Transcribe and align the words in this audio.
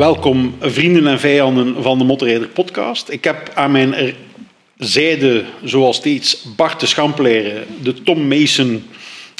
Welkom 0.00 0.54
vrienden 0.60 1.06
en 1.06 1.20
vijanden 1.20 1.82
van 1.82 1.98
de 1.98 2.04
Motorrijder 2.04 2.48
podcast. 2.48 3.08
Ik 3.08 3.24
heb 3.24 3.50
aan 3.54 3.70
mijn 3.70 4.14
zijde, 4.76 5.44
zoals 5.64 5.96
steeds, 5.96 6.42
Bart 6.56 6.80
de 6.80 6.86
Schampelaire, 6.86 7.64
de 7.82 8.02
Tom 8.02 8.28
Mason 8.28 8.84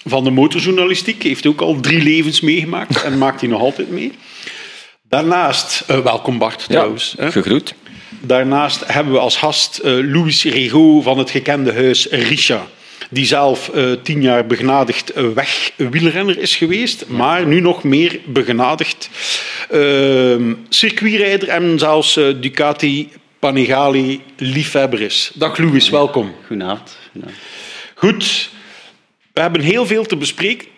van 0.05 0.25
de 0.25 0.31
motorjournalistiek. 0.31 1.23
Heeft 1.23 1.47
ook 1.47 1.61
al 1.61 1.81
drie 1.81 2.03
levens 2.03 2.41
meegemaakt 2.41 3.03
en 3.03 3.19
maakt 3.19 3.41
hij 3.41 3.51
nog 3.51 3.61
altijd 3.61 3.91
mee. 3.91 4.13
Daarnaast, 5.09 5.85
uh, 5.91 5.99
welkom 5.99 6.39
Bart 6.39 6.65
trouwens. 6.69 7.15
Ja, 7.19 7.31
gegroet. 7.31 7.75
Daarnaast 8.21 8.87
hebben 8.87 9.13
we 9.13 9.19
als 9.19 9.37
gast 9.37 9.81
uh, 9.85 10.13
Louis 10.13 10.45
Rigaud 10.45 11.03
van 11.03 11.19
het 11.19 11.31
gekende 11.31 11.73
huis 11.73 12.07
Richa 12.07 12.67
die 13.11 13.27
zelf 13.27 13.71
uh, 13.75 13.93
tien 14.03 14.23
jaar 14.23 14.47
begenadigd 14.47 15.13
wegwielrenner 15.35 16.39
is 16.39 16.57
geweest, 16.57 17.07
maar 17.07 17.47
nu 17.47 17.61
nog 17.61 17.83
meer 17.83 18.21
begenadigd 18.27 19.11
uh, 19.73 20.55
circuitrijder 20.69 21.49
en 21.49 21.79
zelfs 21.79 22.17
uh, 22.17 22.35
Ducati 22.41 23.11
Panigale 23.39 24.19
liefhebber 24.37 25.01
is. 25.01 25.31
Dag 25.35 25.59
Louis, 25.59 25.89
welkom. 25.89 26.35
Goedenavond. 26.47 26.97
Goed, 27.95 28.51
we 29.33 29.41
hebben 29.41 29.61
heel 29.61 29.87
veel 29.87 30.05
te 30.05 30.17
bespreken 30.17 30.69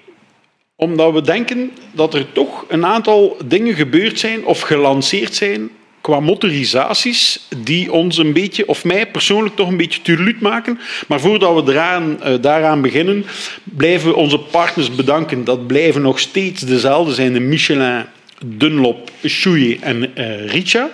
omdat 0.76 1.12
we 1.12 1.22
denken 1.22 1.72
dat 1.92 2.14
er 2.14 2.32
toch 2.32 2.64
een 2.68 2.86
aantal 2.86 3.36
dingen 3.44 3.74
gebeurd 3.74 4.18
zijn 4.18 4.44
of 4.44 4.60
gelanceerd 4.60 5.34
zijn 5.34 5.70
qua 6.02 6.20
motorisaties 6.20 7.40
die 7.56 7.92
ons 7.92 8.18
een 8.18 8.32
beetje, 8.32 8.68
of 8.68 8.84
mij 8.84 9.06
persoonlijk 9.06 9.56
toch 9.56 9.68
een 9.68 9.76
beetje 9.76 10.02
turluut 10.02 10.40
maken. 10.40 10.78
Maar 11.08 11.20
voordat 11.20 11.64
we 11.64 11.72
eraan, 11.72 12.18
uh, 12.22 12.34
daaraan 12.40 12.80
beginnen, 12.80 13.26
blijven 13.62 14.08
we 14.08 14.16
onze 14.16 14.38
partners 14.38 14.94
bedanken. 14.94 15.44
Dat 15.44 15.66
blijven 15.66 16.02
nog 16.02 16.18
steeds 16.18 16.60
dezelfde 16.60 17.14
zijn, 17.14 17.32
de 17.32 17.40
Michelin, 17.40 18.04
Dunlop, 18.46 19.10
Chouye 19.22 19.78
en 19.80 20.12
uh. 20.16 20.84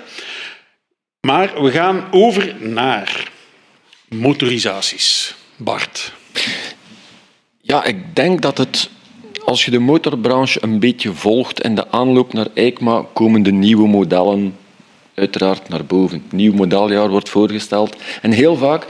Maar 1.20 1.62
we 1.62 1.70
gaan 1.70 2.05
over 2.11 2.55
naar 2.59 3.31
motorisaties. 4.09 5.34
Bart. 5.56 6.12
Ja, 7.61 7.84
ik 7.84 7.97
denk 8.15 8.43
dat 8.43 8.59
het 8.59 8.91
als 9.45 9.65
je 9.65 9.70
de 9.70 9.78
motorbranche 9.78 10.59
een 10.62 10.78
beetje 10.78 11.12
volgt 11.12 11.61
en 11.61 11.75
de 11.75 11.91
aanloop 11.91 12.33
naar 12.33 12.47
EICMA 12.55 13.05
komen 13.12 13.43
de 13.43 13.53
nieuwe 13.53 13.89
modellen 13.89 14.56
uiteraard 15.19 15.69
naar 15.69 15.85
boven. 15.85 16.23
Nieuw 16.31 16.53
modeljaar 16.53 17.09
wordt 17.09 17.29
voorgesteld. 17.29 17.97
En 18.23 18.31
heel 18.31 18.57
vaak 18.57 18.87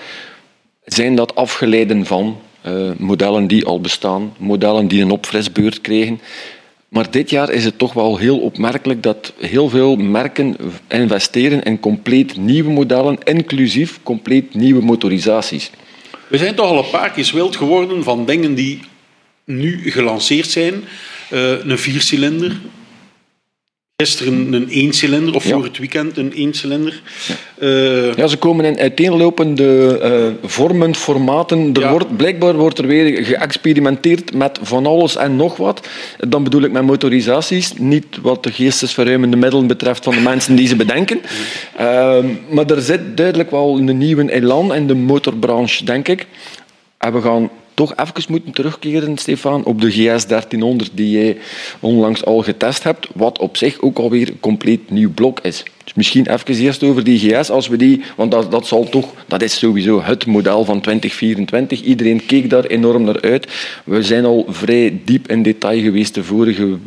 zijn 0.84 1.14
dat 1.14 1.34
afgeleiden 1.34 2.06
van 2.06 2.40
uh, 2.66 2.90
modellen 2.98 3.46
die 3.46 3.64
al 3.64 3.80
bestaan, 3.80 4.32
modellen 4.38 4.88
die 4.88 5.02
een 5.02 5.10
opfrisbeurt 5.10 5.80
kregen. 5.80 6.20
Maar 6.88 7.10
dit 7.10 7.30
jaar 7.30 7.50
is 7.50 7.64
het 7.64 7.78
toch 7.78 7.92
wel 7.92 8.16
heel 8.16 8.38
opmerkelijk 8.38 9.02
dat 9.02 9.32
heel 9.38 9.68
veel 9.68 9.96
merken 9.96 10.56
investeren 10.88 11.62
in 11.62 11.80
compleet 11.80 12.36
nieuwe 12.36 12.70
modellen, 12.70 13.18
inclusief 13.24 13.98
compleet 14.02 14.54
nieuwe 14.54 14.82
motorisaties. 14.82 15.70
We 16.28 16.38
zijn 16.38 16.54
toch 16.54 16.66
al 16.66 16.78
een 16.78 16.90
paar 16.90 17.10
keer 17.10 17.30
wild 17.34 17.56
geworden 17.56 18.04
van 18.04 18.26
dingen 18.26 18.54
die 18.54 18.80
nu 19.44 19.90
gelanceerd 19.90 20.50
zijn. 20.50 20.74
Uh, 21.32 21.64
een 21.64 21.78
viercilinder, 21.78 22.60
Gisteren 24.02 24.52
een 24.52 24.68
eencilinder, 24.68 25.34
of 25.34 25.44
voor 25.44 25.64
het 25.64 25.78
weekend 25.78 26.16
een 26.16 26.32
eencilinder. 26.32 27.02
Ja. 27.26 27.66
Uh, 27.66 28.14
ja, 28.14 28.26
ze 28.26 28.36
komen 28.36 28.64
in 28.64 28.78
uiteenlopende 28.78 30.00
uh, 30.42 30.48
vormen, 30.48 30.94
formaten. 30.94 31.74
Er 31.74 31.80
ja. 31.80 31.90
wordt, 31.90 32.16
blijkbaar 32.16 32.56
wordt 32.56 32.78
er 32.78 32.86
weer 32.86 33.24
geëxperimenteerd 33.24 34.34
met 34.34 34.58
van 34.62 34.86
alles 34.86 35.16
en 35.16 35.36
nog 35.36 35.56
wat. 35.56 35.88
Dan 36.28 36.44
bedoel 36.44 36.62
ik 36.62 36.72
met 36.72 36.82
motorisaties, 36.82 37.72
niet 37.78 38.18
wat 38.22 38.42
de 38.42 38.52
geestesverruimende 38.52 39.36
middelen 39.36 39.66
betreft 39.66 40.04
van 40.04 40.14
de 40.14 40.20
mensen 40.20 40.56
die 40.56 40.68
ze 40.68 40.76
bedenken. 40.76 41.20
Uh, 41.80 42.18
maar 42.50 42.66
er 42.66 42.82
zit 42.82 43.16
duidelijk 43.16 43.50
wel 43.50 43.78
een 43.78 43.98
nieuwe 43.98 44.32
elan 44.32 44.74
in 44.74 44.86
de 44.86 44.94
motorbranche, 44.94 45.84
denk 45.84 46.08
ik. 46.08 46.26
En 46.98 47.12
we 47.12 47.20
gaan 47.20 47.50
toch 47.78 47.96
even 47.96 48.32
moeten 48.32 48.52
terugkeren, 48.52 49.18
Stefan, 49.18 49.64
op 49.64 49.80
de 49.80 49.90
GS 49.90 50.26
1300 50.26 50.90
die 50.94 51.10
jij 51.10 51.36
onlangs 51.80 52.24
al 52.24 52.42
getest 52.42 52.82
hebt, 52.82 53.08
wat 53.14 53.38
op 53.38 53.56
zich 53.56 53.80
ook 53.80 53.98
alweer 53.98 54.28
een 54.28 54.40
compleet 54.40 54.90
nieuw 54.90 55.12
blok 55.12 55.40
is. 55.40 55.64
Dus 55.84 55.94
misschien 55.94 56.26
even 56.26 56.54
eerst 56.54 56.82
over 56.82 57.04
die 57.04 57.18
GS, 57.18 57.50
als 57.50 57.68
we 57.68 57.76
die, 57.76 58.02
want 58.16 58.30
dat, 58.30 58.50
dat 58.50 58.66
zal 58.66 58.88
toch, 58.88 59.12
dat 59.26 59.42
is 59.42 59.58
sowieso 59.58 60.02
het 60.02 60.26
model 60.26 60.64
van 60.64 60.80
2024. 60.80 61.82
Iedereen 61.82 62.26
keek 62.26 62.50
daar 62.50 62.64
enorm 62.64 63.04
naar 63.04 63.20
uit. 63.20 63.46
We 63.84 64.02
zijn 64.02 64.24
al 64.24 64.46
vrij 64.48 65.00
diep 65.04 65.28
in 65.28 65.42
detail 65.42 65.80
geweest 65.82 66.14
de 66.14 66.24
vorige 66.24 66.78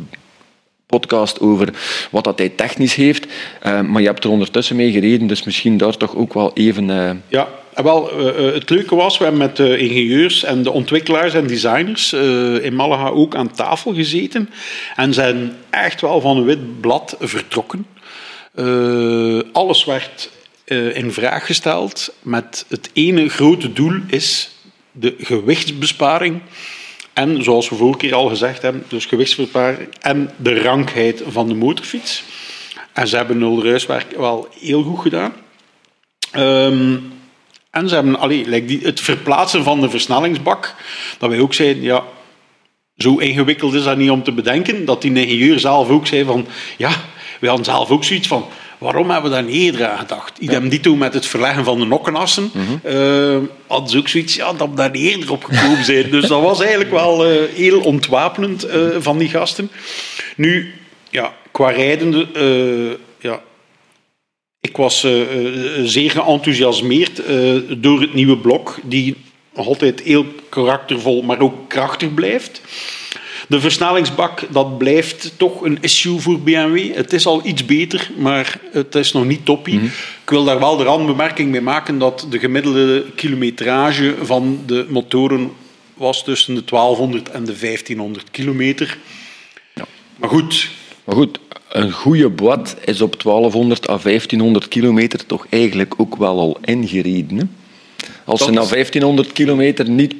podcast 0.86 1.40
over 1.40 1.68
wat 2.10 2.24
dat 2.24 2.38
hij 2.38 2.48
technisch 2.48 2.94
heeft. 2.94 3.26
Uh, 3.26 3.80
maar 3.80 4.00
je 4.00 4.06
hebt 4.06 4.24
er 4.24 4.30
ondertussen 4.30 4.76
mee 4.76 4.92
gereden, 4.92 5.26
dus 5.26 5.42
misschien 5.42 5.76
daar 5.76 5.96
toch 5.96 6.16
ook 6.16 6.34
wel 6.34 6.50
even... 6.54 6.88
Uh... 6.88 7.10
Ja, 7.28 7.48
wel, 7.74 8.20
uh, 8.20 8.54
het 8.54 8.70
leuke 8.70 8.94
was, 8.94 9.18
we 9.18 9.24
hebben 9.24 9.42
met 9.42 9.56
de 9.56 9.78
ingenieurs 9.78 10.44
en 10.44 10.62
de 10.62 10.70
ontwikkelaars 10.70 11.34
en 11.34 11.46
designers 11.46 12.12
in 12.62 12.74
Malaga 12.74 13.08
ook 13.08 13.34
aan 13.34 13.52
tafel 13.52 13.94
gezeten 13.94 14.50
en 14.96 15.14
zijn 15.14 15.56
echt 15.70 16.00
wel 16.00 16.20
van 16.20 16.36
een 16.36 16.44
wit 16.44 16.80
blad 16.80 17.16
vertrokken. 17.20 17.86
alles 19.52 19.84
werd 19.84 20.30
in 20.94 21.12
vraag 21.12 21.46
gesteld 21.46 22.14
met 22.22 22.64
het 22.68 22.90
ene 22.92 23.28
grote 23.28 23.72
doel 23.72 24.00
is 24.06 24.50
de 24.92 25.14
gewichtsbesparing 25.18 26.40
en 27.12 27.42
zoals 27.42 27.68
we 27.68 27.74
vorige 27.74 27.98
keer 27.98 28.14
al 28.14 28.28
gezegd 28.28 28.62
hebben, 28.62 28.84
dus 28.88 29.06
gewichtsverparing 29.06 29.88
en 30.00 30.30
de 30.36 30.62
rankheid 30.62 31.22
van 31.26 31.48
de 31.48 31.54
motorfiets. 31.54 32.24
En 32.92 33.08
ze 33.08 33.16
hebben 33.16 33.38
nul 33.38 33.64
ruiswerk 33.64 34.16
wel 34.16 34.48
heel 34.60 34.82
goed 34.82 35.00
gedaan. 35.00 35.32
Um, 36.36 37.12
en 37.72 37.88
ze 37.88 37.94
hebben 37.94 38.18
allee, 38.18 38.48
like 38.48 38.66
die, 38.66 38.80
het 38.82 39.00
verplaatsen 39.00 39.64
van 39.64 39.80
de 39.80 39.90
versnellingsbak, 39.90 40.74
dat 41.18 41.30
wij 41.30 41.40
ook 41.40 41.54
zeiden, 41.54 41.82
ja, 41.82 42.04
zo 42.96 43.16
ingewikkeld 43.16 43.74
is 43.74 43.84
dat 43.84 43.96
niet 43.96 44.10
om 44.10 44.22
te 44.22 44.32
bedenken, 44.32 44.84
dat 44.84 45.02
die 45.02 45.12
ingenieur 45.12 45.58
zelf 45.58 45.88
ook 45.88 46.06
zei 46.06 46.24
van, 46.24 46.46
ja, 46.76 46.90
we 47.40 47.46
hadden 47.48 47.64
zelf 47.64 47.90
ook 47.90 48.04
zoiets 48.04 48.28
van, 48.28 48.46
Waarom 48.82 49.10
hebben 49.10 49.30
we 49.30 49.36
daar 49.36 49.44
niet 49.44 49.54
eerder 49.54 49.86
aan 49.86 49.98
gedacht? 49.98 50.38
Idem 50.38 50.68
dito 50.68 50.96
met 50.96 51.14
het 51.14 51.26
verleggen 51.26 51.64
van 51.64 51.78
de 51.78 51.84
nokkenassen. 51.84 52.50
Mm 52.52 52.62
-hmm. 52.66 52.80
uh, 52.84 53.38
hadden 53.66 53.90
ze 53.90 53.98
ook 53.98 54.08
zoiets 54.08 54.34
ja, 54.34 54.52
dat 54.52 54.68
we 54.68 54.74
daar 54.74 54.90
niet 54.90 55.02
eerder 55.02 55.32
op 55.32 55.44
gekomen 55.44 55.84
zijn. 55.84 56.10
dus 56.10 56.26
dat 56.26 56.42
was 56.42 56.60
eigenlijk 56.60 56.90
wel 56.90 57.32
uh, 57.32 57.40
heel 57.54 57.80
ontwapenend 57.80 58.66
uh, 58.66 58.86
van 58.98 59.18
die 59.18 59.28
gasten. 59.28 59.70
Nu, 60.36 60.74
ja, 61.10 61.32
qua 61.50 61.70
rijdende... 61.70 62.98
ik 64.68 64.76
was 64.76 65.00
zeer 65.84 66.10
geenthousiasmeerd 66.10 67.22
door 67.78 68.00
het 68.00 68.14
nieuwe 68.14 68.36
blok, 68.38 68.78
die 68.82 69.16
nog 69.54 69.66
altijd 69.66 70.00
heel 70.00 70.26
karaktervol, 70.48 71.22
maar 71.22 71.40
ook 71.40 71.68
krachtig 71.68 72.14
blijft. 72.14 72.60
De 73.48 73.60
versnellingsbak, 73.60 74.42
dat 74.50 74.78
blijft 74.78 75.32
toch 75.36 75.62
een 75.62 75.78
issue 75.80 76.18
voor 76.18 76.40
BMW. 76.40 76.94
Het 76.94 77.12
is 77.12 77.26
al 77.26 77.46
iets 77.46 77.64
beter, 77.64 78.10
maar 78.16 78.60
het 78.72 78.94
is 78.94 79.12
nog 79.12 79.24
niet 79.24 79.44
toppie. 79.44 79.74
Mm 79.74 79.80
-hmm. 79.80 79.90
Ik 80.22 80.30
wil 80.30 80.44
daar 80.44 80.58
wel 80.58 80.76
de 80.76 80.84
randbemerking 80.84 81.50
mee 81.50 81.60
maken 81.60 81.98
dat 81.98 82.26
de 82.30 82.38
gemiddelde 82.38 83.04
kilometrage 83.14 84.14
van 84.22 84.62
de 84.66 84.86
motoren 84.88 85.52
was 85.94 86.24
tussen 86.24 86.54
de 86.54 86.64
1200 86.64 87.30
en 87.30 87.44
de 87.44 87.58
1500 87.58 88.30
kilometer. 88.30 88.98
Ja. 89.74 89.84
Maar 90.16 90.28
goed. 90.28 90.70
Maar 91.04 91.16
goed, 91.16 91.38
een 91.72 91.92
goede 91.92 92.30
boîte 92.30 92.84
is 92.84 93.00
op 93.00 93.22
1200 93.22 93.88
à 93.88 93.98
1500 94.02 94.68
kilometer 94.68 95.26
toch 95.26 95.46
eigenlijk 95.50 95.94
ook 95.96 96.16
wel 96.16 96.38
al 96.38 96.58
ingereden. 96.64 97.38
Hè? 97.38 97.44
Als 98.24 98.44
ze 98.44 98.50
na 98.50 98.64
1500 98.66 99.32
kilometer 99.32 99.88
niet 99.88 100.14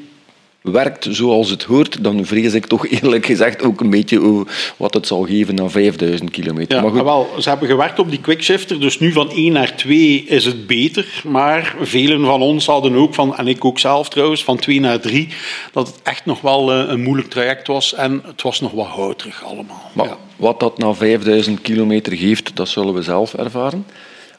werkt 0.62 1.06
zoals 1.10 1.50
het 1.50 1.62
hoort, 1.62 2.04
dan 2.04 2.26
vrees 2.26 2.54
ik 2.54 2.66
toch 2.66 2.86
eerlijk 2.88 3.26
gezegd 3.26 3.62
ook 3.62 3.80
een 3.80 3.90
beetje 3.90 4.46
wat 4.76 4.94
het 4.94 5.06
zal 5.06 5.22
geven 5.22 5.54
na 5.54 5.68
5000 5.68 6.30
kilometer. 6.30 6.76
Ja, 6.76 6.82
maar 6.82 6.90
goed. 6.90 7.02
Wel, 7.02 7.28
ze 7.38 7.48
hebben 7.48 7.68
gewerkt 7.68 7.98
op 7.98 8.10
die 8.10 8.20
quickshifter, 8.20 8.80
dus 8.80 8.98
nu 8.98 9.12
van 9.12 9.30
1 9.30 9.52
naar 9.52 9.76
2 9.76 10.24
is 10.26 10.44
het 10.44 10.66
beter. 10.66 11.22
Maar 11.24 11.74
velen 11.80 12.24
van 12.24 12.42
ons 12.42 12.66
hadden 12.66 12.94
ook 12.94 13.14
van, 13.14 13.36
en 13.36 13.48
ik 13.48 13.64
ook 13.64 13.78
zelf 13.78 14.08
trouwens, 14.08 14.44
van 14.44 14.56
2 14.56 14.80
naar 14.80 15.00
3, 15.00 15.28
dat 15.72 15.86
het 15.86 16.00
echt 16.02 16.24
nog 16.24 16.40
wel 16.40 16.72
eh, 16.72 16.88
een 16.88 17.02
moeilijk 17.02 17.30
traject 17.30 17.66
was 17.66 17.94
en 17.94 18.22
het 18.24 18.42
was 18.42 18.60
nog 18.60 18.72
wat 18.72 18.86
houterig 18.86 19.44
allemaal. 19.44 19.90
Maar 19.92 20.06
ja. 20.06 20.16
wat 20.36 20.60
dat 20.60 20.78
na 20.78 20.94
5000 20.94 21.60
kilometer 21.60 22.16
geeft, 22.16 22.56
dat 22.56 22.68
zullen 22.68 22.94
we 22.94 23.02
zelf 23.02 23.34
ervaren. 23.34 23.86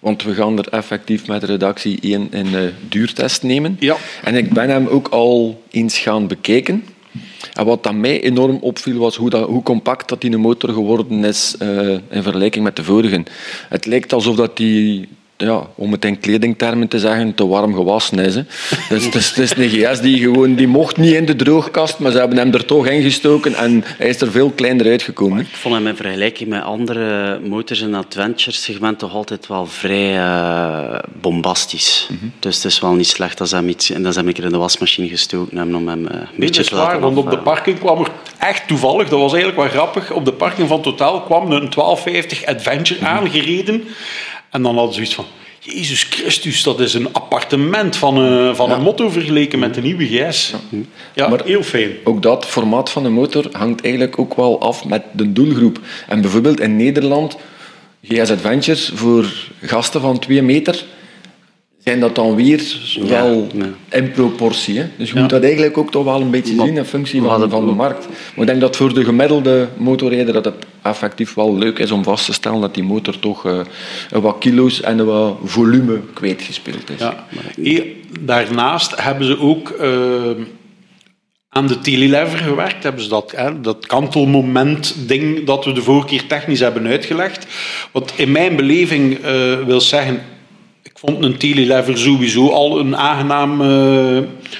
Want 0.04 0.24
we 0.24 0.34
gaan 0.34 0.58
er 0.58 0.68
effectief 0.68 1.28
met 1.28 1.42
de 1.42 1.48
redactie 1.48 2.00
één 2.02 2.28
een 2.32 2.48
uh, 2.48 2.62
duurtest 2.90 3.44
nemen. 3.44 3.78
Ja. 3.80 3.96
En 4.24 4.36
ik 4.36 4.54
ben 4.54 4.70
hem 4.70 4.88
ook 4.88 5.08
al 5.08 5.64
eens 5.72 5.98
gaan 5.98 6.28
bekijken. 6.28 6.84
En 7.54 7.66
wat 7.66 7.84
dat 7.84 7.94
mij 7.94 8.22
enorm 8.22 8.58
opviel 8.62 8.98
was 8.98 9.16
hoe, 9.16 9.30
dat, 9.30 9.48
hoe 9.48 9.64
compact 9.64 10.10
dat 10.10 10.22
die 10.22 10.38
motor 10.38 10.74
geworden 10.74 11.24
is 11.24 11.56
uh, 11.62 11.90
in 11.90 12.24
vergelijking 12.24 12.64
met 12.64 12.76
de 12.76 12.84
vorige. 12.84 13.24
Het 13.70 13.86
lijkt 13.86 14.14
alsof 14.14 14.36
dat 14.36 14.58
die 14.58 15.08
ja, 15.38 15.68
om 15.76 15.92
het 15.92 16.06
in 16.06 16.20
kledingtermen 16.20 16.88
te 16.88 17.00
zeggen, 17.00 17.34
te 17.34 17.48
warm 17.48 17.76
gewassen 17.76 18.20
is. 18.20 18.36
Hè. 18.36 18.42
Dus 18.90 19.06
het 19.06 19.16
is, 19.16 19.30
het 19.30 19.38
is 19.38 19.56
een 19.56 19.70
GS 19.70 20.02
die 20.02 20.20
gewoon, 20.20 20.56
die 20.56 20.68
mocht 20.68 20.98
niet 20.98 21.14
in 21.14 21.26
de 21.26 21.36
droogkast, 21.36 22.00
maar 22.00 22.12
ze 22.12 22.18
hebben 22.18 22.38
hem 22.38 22.54
er 22.54 22.66
toch 22.66 22.88
ingestoken 22.88 23.56
en 23.56 23.84
hij 23.86 24.08
is 24.08 24.22
er 24.22 24.32
veel 24.32 24.50
kleiner 24.50 24.86
uitgekomen. 24.86 25.40
Ik 25.40 25.48
vond 25.52 25.76
hem 25.76 25.88
in 25.88 25.96
vergelijking 25.96 26.50
met 26.50 26.64
andere 26.64 27.40
motors 27.40 27.82
in 27.82 27.94
het 27.94 28.06
adventure 28.06 28.56
segment 28.56 29.00
toch 29.00 29.14
altijd 29.14 29.48
wel 29.48 29.66
vrij 29.66 30.18
uh, 30.18 31.00
bombastisch. 31.22 32.08
Mm 32.10 32.18
-hmm. 32.20 32.32
Dus 32.40 32.56
het 32.56 32.66
is 32.66 32.80
wel 32.80 32.94
niet 32.94 33.08
slecht 33.08 33.38
dat 33.38 33.50
ze 33.50 33.56
hem, 33.56 33.70
iets, 33.70 33.90
en 33.90 34.04
dat 34.04 34.14
ze 34.14 34.20
hem 34.20 34.28
een 34.28 34.34
keer 34.34 34.44
in 34.44 34.52
de 34.52 34.58
wasmachine 34.58 35.08
gestoken 35.08 35.58
hebben 35.58 35.76
om 35.76 35.88
hem 35.88 36.06
uh, 36.06 36.12
een 36.12 36.28
beetje 36.38 36.64
te 36.64 36.76
laten 36.76 37.00
Want 37.00 37.18
op 37.18 37.30
de 37.30 37.38
parking 37.38 37.80
kwam 37.80 38.00
er 38.00 38.12
echt 38.38 38.68
toevallig, 38.68 39.10
dat 39.10 39.20
was 39.20 39.34
eigenlijk 39.34 39.62
wel 39.62 39.70
grappig, 39.70 40.12
op 40.12 40.26
de 40.26 40.34
parking 40.34 40.68
van 40.68 40.82
Totaal 40.82 41.22
kwam 41.22 41.44
een 41.44 41.70
1250 41.70 42.46
Adventure 42.46 43.00
mm 43.00 43.06
-hmm. 43.06 43.84
En 44.54 44.62
dan 44.62 44.76
hadden 44.76 44.94
ze 44.94 44.96
zoiets 44.96 45.16
van... 45.16 45.26
Jezus 45.60 46.04
Christus, 46.04 46.64
dat 46.64 46.80
is 46.80 46.94
een 46.94 47.14
appartement 47.14 47.96
van, 47.96 48.18
een, 48.18 48.56
van 48.56 48.70
ja. 48.70 48.76
een 48.76 48.82
motto 48.82 49.10
vergeleken 49.10 49.60
met 49.60 49.74
de 49.74 49.82
nieuwe 49.82 50.06
GS. 50.06 50.54
Ja, 50.70 50.80
ja 51.14 51.28
maar 51.28 51.44
heel 51.46 51.64
fijn. 51.64 51.92
Ook 52.04 52.22
dat 52.22 52.46
formaat 52.46 52.90
van 52.90 53.04
de 53.04 53.10
motor 53.10 53.50
hangt 53.52 53.82
eigenlijk 53.82 54.20
ook 54.20 54.36
wel 54.36 54.62
af 54.62 54.86
met 54.86 55.04
de 55.12 55.34
doelgroep. 55.34 55.80
En 56.08 56.22
bijvoorbeeld 56.22 56.60
in 56.60 56.76
Nederland, 56.76 57.38
GS 58.04 58.32
Adventures 58.32 58.92
voor 58.94 59.26
gasten 59.62 60.02
van 60.02 60.20
2 60.20 60.42
meter 60.42 60.86
zijn 61.84 62.00
dat 62.00 62.16
dan 62.16 62.36
weer 62.36 62.62
wel 63.08 63.48
ja, 63.54 63.98
in 63.98 64.12
proportie. 64.12 64.80
Hè? 64.80 64.86
Dus 64.98 65.12
je 65.12 65.20
moet 65.20 65.30
dat 65.30 65.44
eigenlijk 65.44 65.78
ook 65.78 65.92
toch 65.92 66.04
wel 66.04 66.22
een 66.22 66.30
beetje 66.30 66.56
zien 66.56 66.78
in 66.78 66.86
functie 66.86 67.22
van, 67.22 67.50
van 67.50 67.66
de 67.66 67.72
markt. 67.72 68.08
Maar 68.08 68.40
ik 68.40 68.46
denk 68.46 68.62
dat 68.62 68.76
voor 68.76 68.94
de 68.94 69.04
gemiddelde 69.04 69.68
motorrijder 69.78 70.34
dat 70.34 70.46
het 70.46 70.66
effectief 70.82 71.34
wel 71.34 71.58
leuk 71.58 71.80
is 71.80 71.92
om 71.92 72.04
vast 72.04 72.26
te 72.26 72.34
stellen 72.34 72.62
dat 72.62 72.74
die 72.74 72.84
motor 72.84 73.20
toch 73.20 73.46
uh, 73.46 73.60
wat 74.10 74.36
kilo's 74.40 74.82
en 74.82 75.06
wat 75.06 75.38
volume 75.44 76.00
kwijtgespeeld 76.14 76.90
is. 76.90 77.08
Ja. 77.56 77.84
Daarnaast 78.20 79.02
hebben 79.02 79.28
ze 79.28 79.40
ook 79.40 79.74
uh, 79.82 80.46
aan 81.50 81.68
de 81.68 81.80
telelever 81.80 82.38
gewerkt. 82.38 82.84
Hebben 82.84 83.04
ze 83.04 83.10
dat, 83.10 83.34
hè, 83.36 83.62
dat 83.62 83.86
kantelmoment 83.86 84.96
ding 85.08 85.46
dat 85.46 85.66
we 85.66 85.72
de 85.72 85.82
vorige 85.82 86.08
keer 86.08 86.28
technisch 86.28 86.60
hebben 86.60 86.88
uitgelegd. 86.88 87.46
Wat 87.92 88.14
in 88.16 88.32
mijn 88.32 88.56
beleving 88.56 89.18
uh, 89.26 89.64
wil 89.66 89.82
zeggen 89.82 90.22
vond 91.06 91.24
een 91.24 91.38
telelever 91.38 91.98
sowieso 91.98 92.50
al 92.50 92.80
een 92.80 92.98
aangenaam 92.98 93.62
uh, 93.62 94.18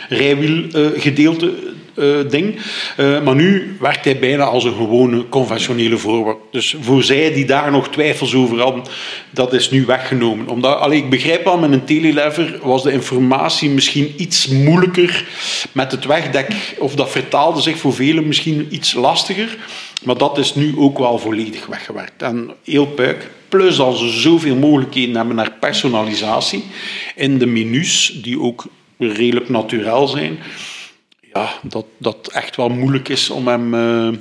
rijwielgedeelte. 0.10 1.52
Uh, 1.96 2.30
ding. 2.30 2.56
Uh, 2.98 3.22
maar 3.22 3.36
nu 3.36 3.76
werkt 3.80 4.06
hij 4.06 4.20
bijna 4.20 4.44
als 4.44 4.64
een 4.64 4.76
gewone 4.76 5.30
conventionele 5.30 5.98
voorwerp. 5.98 6.40
Dus 6.52 6.76
voor 6.82 7.04
zij 7.04 7.34
die 7.34 7.46
daar 7.46 7.72
nog 7.72 7.90
twijfels 7.90 8.36
over 8.36 8.60
hadden, 8.60 8.84
dat 9.30 9.54
is 9.54 9.72
nu 9.72 9.86
weggenomen. 9.86 10.48
Omdat, 10.48 10.92
ik 10.92 11.10
begrijp 11.10 11.44
wel, 11.44 11.58
met 11.58 11.72
een 11.72 11.86
telelever 11.86 12.60
was 12.62 12.84
de 12.84 12.92
informatie 12.92 13.70
misschien 13.70 14.14
iets 14.18 14.48
moeilijker 14.48 15.26
met 15.72 15.92
het 15.92 16.06
wegdek, 16.06 16.76
of 16.80 16.96
dat 16.96 17.12
vertaalde 17.12 17.62
zich 17.62 17.78
voor 17.78 17.94
velen 17.94 18.28
misschien 18.28 18.68
iets 18.70 18.94
lastiger. 18.94 19.58
Maar 20.04 20.18
dat 20.18 20.38
is 20.38 20.56
nu 20.56 20.74
ook 20.78 20.98
wel 20.98 21.20
volledig 21.20 21.66
weggewerkt. 21.66 22.22
En 22.22 22.52
heel 22.64 22.86
puik. 22.86 23.30
Plus 23.50 23.76
dat 23.76 23.98
ze 23.98 24.08
zoveel 24.08 24.56
mogelijkheden 24.56 25.16
hebben 25.16 25.36
naar 25.36 25.52
personalisatie 25.60 26.64
in 27.16 27.38
de 27.38 27.46
menus, 27.46 28.20
die 28.22 28.40
ook 28.40 28.66
redelijk 28.98 29.50
natuurlijk 29.50 30.10
zijn. 30.10 30.40
Ja, 31.34 31.50
dat 31.62 31.86
dat 31.98 32.30
echt 32.34 32.56
wel 32.56 32.70
moeilijk 32.70 33.10
is 33.10 33.30
om 33.30 33.48
hem... 33.48 33.74
Uh, 33.74 34.20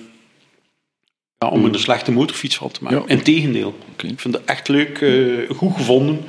ja, 1.38 1.48
om 1.48 1.64
een 1.64 1.78
slechte 1.78 2.12
motorfiets 2.12 2.56
van 2.56 2.70
te 2.70 2.82
maken. 2.82 2.98
Ja. 2.98 3.08
Integendeel. 3.08 3.74
Okay. 3.92 4.10
Ik 4.10 4.20
vind 4.20 4.34
het 4.34 4.44
echt 4.44 4.68
leuk, 4.68 5.00
uh, 5.00 5.50
goed 5.50 5.72
gevonden. 5.76 6.24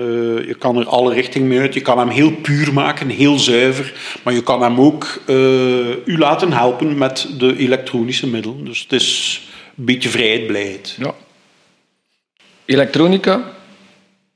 Uh, 0.00 0.46
je 0.46 0.56
kan 0.58 0.76
er 0.76 0.86
alle 0.86 1.14
richtingen 1.14 1.48
mee 1.48 1.60
uit. 1.60 1.74
Je 1.74 1.80
kan 1.80 1.98
hem 1.98 2.08
heel 2.08 2.32
puur 2.32 2.72
maken, 2.72 3.08
heel 3.08 3.38
zuiver. 3.38 3.92
Maar 4.24 4.34
je 4.34 4.42
kan 4.42 4.62
hem 4.62 4.80
ook 4.80 5.22
u 6.04 6.18
laten 6.18 6.52
helpen 6.52 6.98
met 6.98 7.28
de 7.38 7.56
elektronische 7.56 8.26
middelen. 8.26 8.64
Dus 8.64 8.80
het 8.80 8.92
is 8.92 9.40
een 9.76 9.84
beetje 9.84 10.08
vrijheid, 10.08 10.46
blijheid. 10.46 10.96
Ja. 10.98 11.14
Elektronica. 12.64 13.52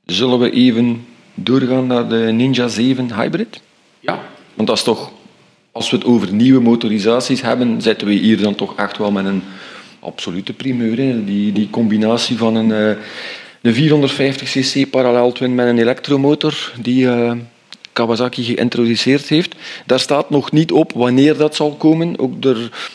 Zullen 0.05 0.39
we 0.39 0.51
even 0.51 1.05
doorgaan 1.33 1.87
naar 1.87 2.07
de 2.07 2.15
Ninja 2.15 2.67
7 2.67 3.15
Hybrid? 3.15 3.61
Ja. 3.99 4.21
Want 4.53 4.67
dat 4.67 4.77
is 4.77 4.83
toch, 4.83 5.11
als 5.77 5.89
we 5.89 5.97
het 5.97 6.05
over 6.05 6.33
nieuwe 6.33 6.61
motorisaties 6.61 7.41
hebben, 7.41 7.81
zitten 7.81 8.07
we 8.07 8.13
hier 8.13 8.41
dan 8.41 8.55
toch 8.55 8.75
echt 8.75 8.97
wel 8.97 9.11
met 9.11 9.25
een 9.25 9.43
absolute 9.99 10.53
primeur. 10.53 10.97
Hè? 10.97 11.23
Die, 11.23 11.51
die 11.51 11.69
combinatie 11.69 12.37
van 12.37 12.55
een, 12.55 12.69
uh, 12.69 12.95
een 13.61 14.09
450cc 14.09 14.89
parallel 14.89 15.31
twin 15.31 15.55
met 15.55 15.67
een 15.67 15.79
elektromotor, 15.79 16.71
die 16.81 17.05
uh, 17.05 17.31
Kawasaki 17.93 18.43
geïntroduceerd 18.43 19.27
heeft. 19.27 19.55
Daar 19.85 19.99
staat 19.99 20.29
nog 20.29 20.51
niet 20.51 20.71
op 20.71 20.93
wanneer 20.93 21.37
dat 21.37 21.55
zal 21.55 21.71
komen. 21.71 22.19
Ook 22.19 22.33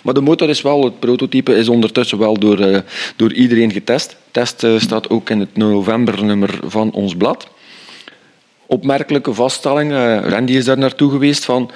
maar 0.02 0.14
de 0.14 0.20
motor 0.20 0.49
is 0.49 0.62
wel, 0.62 0.84
het 0.84 0.99
prototype 0.99 1.56
is 1.56 1.69
ondertussen 1.69 2.19
wel 2.19 2.38
door, 2.38 2.61
uh, 2.61 2.79
door 3.17 3.32
iedereen 3.32 3.73
getest. 3.73 4.17
Test 4.31 4.67
staat 4.76 5.11
ook 5.11 5.31
in 5.31 5.40
het 5.40 5.56
novembernummer 5.56 6.58
van 6.64 6.93
ons 6.93 7.17
blad. 7.17 7.49
Opmerkelijke 8.67 9.34
vaststelling, 9.34 9.93
Randy 10.29 10.52
is 10.52 10.64
daar 10.64 10.79
naartoe 10.79 11.11
geweest 11.11 11.44
van 11.44 11.70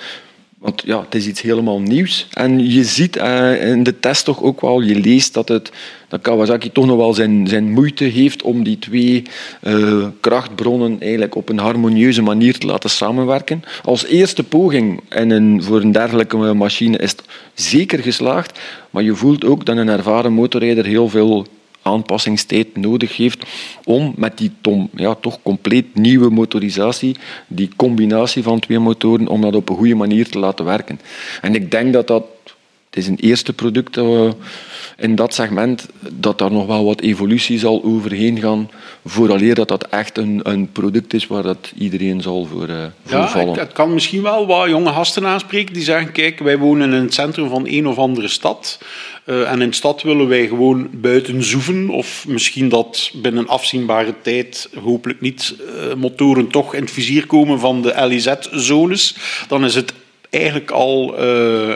want 0.66 0.82
ja, 0.84 1.00
het 1.00 1.14
is 1.14 1.26
iets 1.26 1.42
helemaal 1.42 1.80
nieuws. 1.80 2.26
En 2.32 2.70
je 2.70 2.84
ziet 2.84 3.16
uh, 3.16 3.70
in 3.70 3.82
de 3.82 4.00
test 4.00 4.24
toch 4.24 4.42
ook 4.42 4.60
wel, 4.60 4.80
je 4.80 4.94
leest 4.94 5.34
dat, 5.34 5.48
het, 5.48 5.72
dat 6.08 6.20
Kawasaki 6.20 6.72
toch 6.72 6.86
nog 6.86 6.96
wel 6.96 7.14
zijn, 7.14 7.46
zijn 7.48 7.72
moeite 7.72 8.04
heeft 8.04 8.42
om 8.42 8.64
die 8.64 8.78
twee 8.78 9.22
uh, 9.62 10.06
krachtbronnen 10.20 11.00
eigenlijk 11.00 11.34
op 11.34 11.48
een 11.48 11.58
harmonieuze 11.58 12.22
manier 12.22 12.58
te 12.58 12.66
laten 12.66 12.90
samenwerken. 12.90 13.62
Als 13.84 14.06
eerste 14.06 14.42
poging 14.42 15.00
in 15.10 15.30
een, 15.30 15.62
voor 15.62 15.80
een 15.80 15.92
dergelijke 15.92 16.36
machine 16.36 16.98
is 16.98 17.10
het 17.10 17.22
zeker 17.54 17.98
geslaagd, 17.98 18.60
maar 18.90 19.02
je 19.02 19.14
voelt 19.14 19.44
ook 19.44 19.64
dat 19.64 19.76
een 19.76 19.88
ervaren 19.88 20.32
motorrijder 20.32 20.84
heel 20.84 21.08
veel 21.08 21.46
aanpassingstijd 21.86 22.76
nodig 22.76 23.16
heeft 23.16 23.46
om 23.84 24.12
met 24.16 24.38
die 24.38 24.52
tom, 24.60 24.90
ja, 24.94 25.14
toch 25.14 25.38
compleet 25.42 25.94
nieuwe 25.94 26.30
motorisatie, 26.30 27.16
die 27.46 27.70
combinatie 27.76 28.42
van 28.42 28.60
twee 28.60 28.78
motoren, 28.78 29.28
om 29.28 29.40
dat 29.40 29.54
op 29.54 29.68
een 29.68 29.76
goede 29.76 29.94
manier 29.94 30.28
te 30.28 30.38
laten 30.38 30.64
werken. 30.64 31.00
En 31.40 31.54
ik 31.54 31.70
denk 31.70 31.92
dat 31.92 32.06
dat, 32.06 32.24
het 32.90 32.96
is 32.96 33.06
een 33.06 33.18
eerste 33.20 33.52
product 33.52 33.96
uh, 33.96 34.30
in 34.96 35.14
dat 35.14 35.34
segment, 35.34 35.88
dat 36.12 36.38
daar 36.38 36.52
nog 36.52 36.66
wel 36.66 36.84
wat 36.84 37.00
evolutie 37.00 37.58
zal 37.58 37.84
overheen 37.84 38.40
gaan, 38.40 38.70
vooraleer 39.04 39.54
dat 39.54 39.68
dat 39.68 39.88
echt 39.88 40.18
een, 40.18 40.40
een 40.42 40.72
product 40.72 41.14
is 41.14 41.26
waar 41.26 41.42
dat 41.42 41.72
iedereen 41.78 42.20
zal 42.22 42.44
voor, 42.44 42.68
uh, 42.68 42.84
voor 43.04 43.18
ja, 43.18 43.28
vallen. 43.28 43.58
Het 43.58 43.72
kan 43.72 43.94
misschien 43.94 44.22
wel 44.22 44.46
wat 44.46 44.68
jonge 44.68 44.92
gasten 44.92 45.26
aanspreken 45.26 45.74
die 45.74 45.82
zeggen, 45.82 46.12
kijk, 46.12 46.38
wij 46.38 46.58
wonen 46.58 46.92
in 46.92 47.02
het 47.02 47.14
centrum 47.14 47.48
van 47.48 47.66
een 47.66 47.86
of 47.86 47.98
andere 47.98 48.28
stad. 48.28 48.78
Uh, 49.26 49.50
en 49.50 49.62
in 49.62 49.68
de 49.68 49.74
stad 49.74 50.02
willen 50.02 50.28
wij 50.28 50.46
gewoon 50.46 50.88
buiten 50.92 51.42
zoeven, 51.42 51.88
of 51.88 52.24
misschien 52.28 52.68
dat 52.68 53.10
binnen 53.14 53.48
afzienbare 53.48 54.14
tijd, 54.22 54.68
hopelijk 54.82 55.20
niet, 55.20 55.56
uh, 55.60 55.94
motoren 55.94 56.48
toch 56.48 56.74
in 56.74 56.80
het 56.80 56.90
vizier 56.90 57.26
komen 57.26 57.60
van 57.60 57.82
de 57.82 58.06
LIZ-zones. 58.06 59.16
Dan 59.48 59.64
is 59.64 59.74
het 59.74 59.92
eigenlijk 60.30 60.70
al 60.70 61.24
uh, 61.24 61.74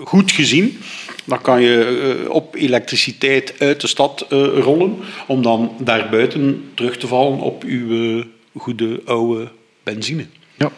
goed 0.00 0.32
gezien. 0.32 0.78
Dan 1.24 1.40
kan 1.40 1.62
je 1.62 2.26
op 2.28 2.54
elektriciteit 2.54 3.54
uit 3.58 3.80
de 3.80 3.86
stad 3.86 4.26
rollen, 4.54 4.96
om 5.26 5.42
dan 5.42 5.72
daarbuiten 5.78 6.70
terug 6.74 6.96
te 6.96 7.06
vallen 7.06 7.38
op 7.38 7.62
uw 7.62 8.22
goede 8.56 9.00
oude 9.04 9.48
benzine. 9.82 10.26
Ja. 10.58 10.72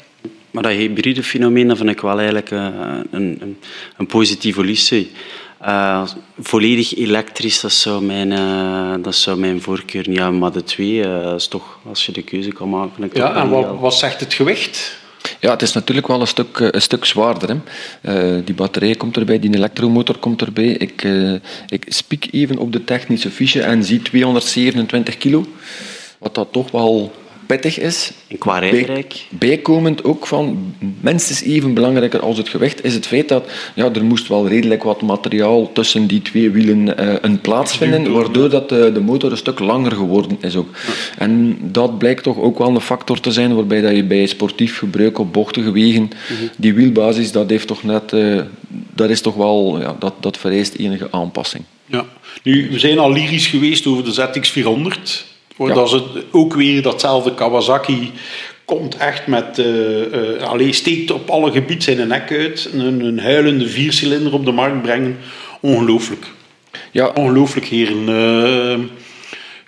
Maar 0.51 0.63
dat 0.63 0.73
hybride 0.73 1.23
fenomeen 1.23 1.69
dat 1.69 1.77
vind 1.77 1.91
ik 1.91 2.01
wel 2.01 2.17
eigenlijk 2.19 2.51
een, 2.51 3.07
een, 3.11 3.59
een 3.97 4.07
positieve 4.07 4.59
evolutie. 4.61 5.11
Uh, 5.67 6.03
volledig 6.39 6.97
elektrisch, 6.97 7.61
dat 7.61 7.73
zou 7.73 8.05
mijn, 8.05 8.31
uh, 8.31 8.95
dat 9.03 9.15
zou 9.15 9.39
mijn 9.39 9.63
voorkeur 9.63 10.09
niet 10.09 10.19
hebben. 10.19 10.39
Maar 10.39 10.53
de 10.53 10.65
twee 10.65 10.93
uh, 10.93 11.35
is 11.35 11.49
toch, 11.49 11.79
als 11.89 12.07
je 12.07 12.13
de 12.13 12.23
keuze 12.23 12.53
kan 12.53 12.69
maken... 12.69 13.11
Ja, 13.13 13.35
en 13.35 13.49
wat, 13.49 13.79
wat 13.79 13.95
zegt 13.95 14.21
het 14.21 14.35
gewicht? 14.35 14.99
Ja, 15.41 15.51
het 15.51 15.63
is 15.63 15.73
natuurlijk 15.73 16.07
wel 16.07 16.21
een 16.21 16.27
stuk, 16.27 16.59
een 16.59 16.83
stuk 16.83 17.05
zwaarder. 17.05 17.61
Hè. 18.01 18.45
die 18.45 18.55
batterij 18.55 18.95
komt 18.95 19.17
erbij, 19.17 19.39
die 19.39 19.55
elektromotor 19.55 20.19
komt 20.19 20.41
erbij. 20.41 20.69
Ik, 20.69 21.03
ik 21.69 21.85
spiek 21.89 22.29
even 22.31 22.59
op 22.59 22.73
de 22.73 22.85
technische 22.85 23.31
fiche 23.31 23.63
en 23.63 23.85
zie 23.85 24.03
227 24.03 25.17
kilo. 25.17 25.47
Wat 26.19 26.35
dat 26.35 26.49
toch 26.51 26.71
wel 26.71 27.13
pittig 27.47 27.79
is. 27.79 28.13
En 28.29 28.39
qua 28.39 28.59
rijrijk? 28.59 29.27
bijkomend 29.31 30.05
ook 30.05 30.27
van, 30.27 30.75
minstens 31.01 31.43
even 31.43 31.75
belangrijker 31.75 32.21
als 32.21 32.37
het 32.39 32.49
gewicht, 32.49 32.85
is 32.85 32.95
het 32.95 33.07
feit 33.07 33.29
dat 33.29 33.51
ja, 33.75 33.93
er 33.93 34.05
moest 34.05 34.29
wel 34.29 34.49
redelijk 34.49 34.83
wat 34.83 35.03
materiaal 35.03 35.73
tussen 35.73 36.07
die 36.07 36.23
twee 36.23 36.51
wielen 36.51 37.01
uh, 37.01 37.15
een 37.21 37.41
plaats 37.41 37.77
vinden, 37.77 38.13
waardoor 38.13 38.51
dat 38.51 38.69
de, 38.69 38.91
de, 38.93 39.01
motor 39.01 39.31
een 39.31 39.37
stuk 39.37 39.59
langer 39.59 39.93
geworden 39.93 40.39
is 40.41 40.57
ook. 40.57 40.69
En 41.19 41.59
dat 41.63 41.99
blijkt 41.99 42.23
toch 42.23 42.39
ook 42.39 42.59
wel 42.59 42.69
een 42.69 42.81
factor 42.81 43.21
te 43.21 43.33
zijn 43.33 43.55
waarbij 43.55 43.81
dat 43.81 43.97
je 43.97 44.05
bij 44.05 44.27
sportief 44.27 44.79
gebruik 44.79 45.19
op 45.19 45.33
bochtige 45.33 45.73
wegen, 45.73 46.03
mhm. 46.03 46.47
die 46.57 46.75
wielbasis, 46.75 47.33
dat 47.33 47.51
heeft 47.51 47.67
toch 47.67 47.83
net, 47.83 48.13
uh, 48.13 48.43
dat 48.95 49.11
is 49.11 49.21
toch 49.21 49.35
wel, 49.35 49.81
ja, 49.81 49.97
dat, 49.99 50.15
dat 50.21 50.39
vereist 50.39 50.75
enige 50.75 51.09
aanpassing. 51.11 51.65
Ja. 51.87 52.05
Nu, 52.43 52.69
we 52.71 52.79
zijn 52.79 52.99
al 52.99 53.13
lyrisch 53.13 53.47
geweest 53.47 53.87
over 53.87 54.05
de 54.05 54.15
ZX400 54.15 55.36
Dat 55.57 55.93
is 55.93 56.03
ook 56.31 56.55
weer 56.55 56.83
datzelfde 56.83 57.35
Kawasaki 57.35 58.13
komt 58.65 58.97
echt 58.97 59.27
met, 59.27 59.59
uh, 59.59 60.73
steekt 60.73 61.11
op 61.11 61.31
alle 61.31 61.51
gebieden 61.51 61.83
zijn 61.83 62.09
nek 62.09 62.33
uit. 62.33 62.71
Een, 62.73 63.01
een 63.05 63.19
huilende 63.19 63.69
viercilinder 63.69 64.33
op 64.33 64.45
de 64.45 64.53
markt 64.53 64.83
brengen. 64.83 65.19
Ongelooflijk. 65.61 66.27
Ja. 66.91 67.07
Ongelooflijk, 67.07 67.67
heren. 67.67 68.09
Uh, 68.09 68.87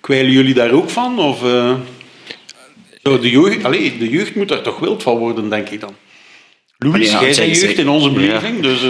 kwijlen 0.00 0.33
jullie 0.33 0.54
daar 0.54 0.71
ook 0.71 0.90
van? 0.90 1.18
Of, 1.18 1.40
de, 3.02 3.30
jeugd, 3.30 3.64
allee, 3.64 3.99
de 3.99 4.09
jeugd 4.09 4.35
moet 4.35 4.49
daar 4.49 4.62
toch 4.62 4.78
wild 4.78 5.02
van 5.02 5.18
worden, 5.18 5.49
denk 5.50 5.68
ik 5.68 5.80
dan. 5.80 5.95
Louis, 6.78 7.11
jij 7.11 7.35
bent 7.37 7.61
jeugd 7.61 7.78
in 7.78 7.88
onze 7.88 8.11
beleving, 8.11 8.62
dus... 8.62 8.80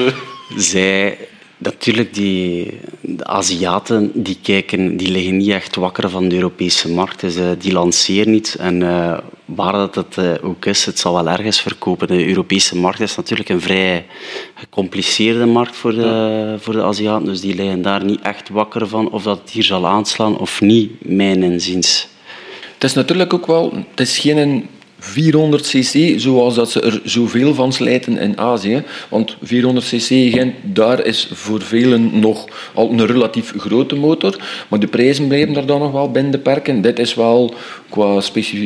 Zij 0.57 1.19
Natuurlijk, 1.59 2.14
die, 2.14 2.81
de 3.17 3.27
Aziaten 3.27 4.11
die 4.15 4.38
kijken, 4.43 4.97
die 4.97 5.11
liggen 5.11 5.37
niet 5.37 5.49
echt 5.49 5.77
wakker 5.77 6.11
van 6.11 6.29
de 6.29 6.35
Europese 6.35 6.91
markt. 6.91 7.21
Dus, 7.21 7.37
uh, 7.37 7.45
die 7.59 7.73
lanceren 7.73 8.33
niet. 8.33 8.57
En 8.59 8.81
uh, 8.81 9.19
waar 9.45 9.73
dat 9.73 9.95
het 9.95 10.17
uh, 10.19 10.33
ook 10.43 10.65
is, 10.65 10.85
het 10.85 10.99
zal 10.99 11.15
wel 11.15 11.29
ergens 11.29 11.61
verkopen. 11.61 12.07
De 12.07 12.27
Europese 12.27 12.77
markt 12.77 13.00
is 13.00 13.17
natuurlijk 13.17 13.49
een 13.49 13.61
vrij 13.61 14.07
gecompliceerde 14.55 15.47
markt 15.47 15.77
voor 15.77 15.93
de, 15.95 16.57
voor 16.59 16.73
de 16.73 16.83
Aziaten. 16.83 17.27
Dus 17.27 17.41
die 17.41 17.55
liggen 17.55 17.83
daar 17.83 18.05
niet 18.05 18.21
echt 18.21 18.49
wakker 18.49 18.88
van 18.88 19.11
of 19.11 19.23
dat 19.23 19.38
het 19.38 19.50
hier 19.50 19.65
zal 19.65 19.87
aanslaan 19.87 20.38
of 20.38 20.61
niet, 20.61 20.93
mijn 20.99 21.43
inziens. 21.43 22.09
Het 22.75 22.85
is 22.85 22.95
natuurlijk 22.95 23.33
ook 23.33 23.47
wel... 23.47 23.73
Het 23.91 24.00
is 24.00 24.19
geen 24.19 24.69
400 24.99 25.62
cc, 25.62 26.21
zoals 26.21 26.55
dat 26.55 26.71
ze 26.71 26.81
er 26.81 27.00
zoveel 27.05 27.55
van 27.55 27.73
slijten 27.73 28.19
in 28.19 28.38
Azië. 28.38 28.83
Want 29.09 29.37
400 29.43 29.87
cc, 29.87 30.45
daar 30.62 31.07
is 31.07 31.28
voor 31.33 31.62
velen 31.62 32.21
nog 32.21 32.45
al 32.75 32.90
een 32.90 33.07
relatief 33.07 33.52
grote 33.57 33.95
motor. 33.95 34.37
Maar 34.69 34.78
de 34.78 34.87
prijzen 34.87 35.26
blijven 35.26 35.52
daar 35.55 35.67
dan 35.67 35.81
nog 35.81 35.93
wel 35.93 36.11
binnen 36.11 36.33
de 36.33 36.38
perken. 36.38 36.81
Dit 36.81 36.99
is 36.99 37.14
wel 37.14 37.55
qua 37.88 38.21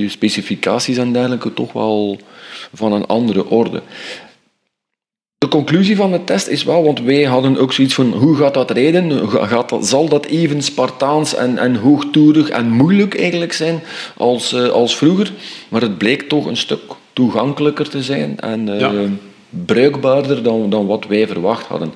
specificaties 0.07 0.97
en 0.97 1.13
dergelijke 1.13 1.55
toch 1.55 1.73
wel 1.73 2.19
van 2.73 2.93
een 2.93 3.07
andere 3.07 3.49
orde. 3.49 3.83
De 5.43 5.49
conclusie 5.49 5.97
van 5.97 6.11
de 6.13 6.25
test 6.25 6.47
is 6.47 6.65
wel, 6.65 6.83
want 6.83 7.01
wij 7.01 7.23
hadden 7.23 7.59
ook 7.59 7.73
zoiets 7.73 7.95
van 7.95 8.13
hoe 8.13 8.37
gaat 8.37 8.55
dat 8.55 8.71
rijden? 8.71 9.29
Gaat 9.29 9.69
dat, 9.69 9.87
zal 9.87 10.09
dat 10.09 10.27
even 10.27 10.63
Spartaans 10.63 11.35
en, 11.35 11.59
en 11.59 11.75
hoogtoerig 11.75 12.49
en 12.49 12.71
moeilijk 12.71 13.19
eigenlijk 13.19 13.53
zijn 13.53 13.83
als, 14.17 14.53
uh, 14.53 14.69
als 14.69 14.97
vroeger? 14.97 15.33
Maar 15.69 15.81
het 15.81 15.99
bleek 15.99 16.23
toch 16.23 16.47
een 16.47 16.57
stuk 16.57 16.81
toegankelijker 17.13 17.89
te 17.89 18.03
zijn 18.03 18.41
en 18.41 18.69
uh, 18.69 19.01
bruikbaarder 19.49 20.43
dan, 20.43 20.71
dan 20.71 20.87
wat 20.87 21.07
wij 21.07 21.27
verwacht 21.27 21.67
hadden. 21.67 21.93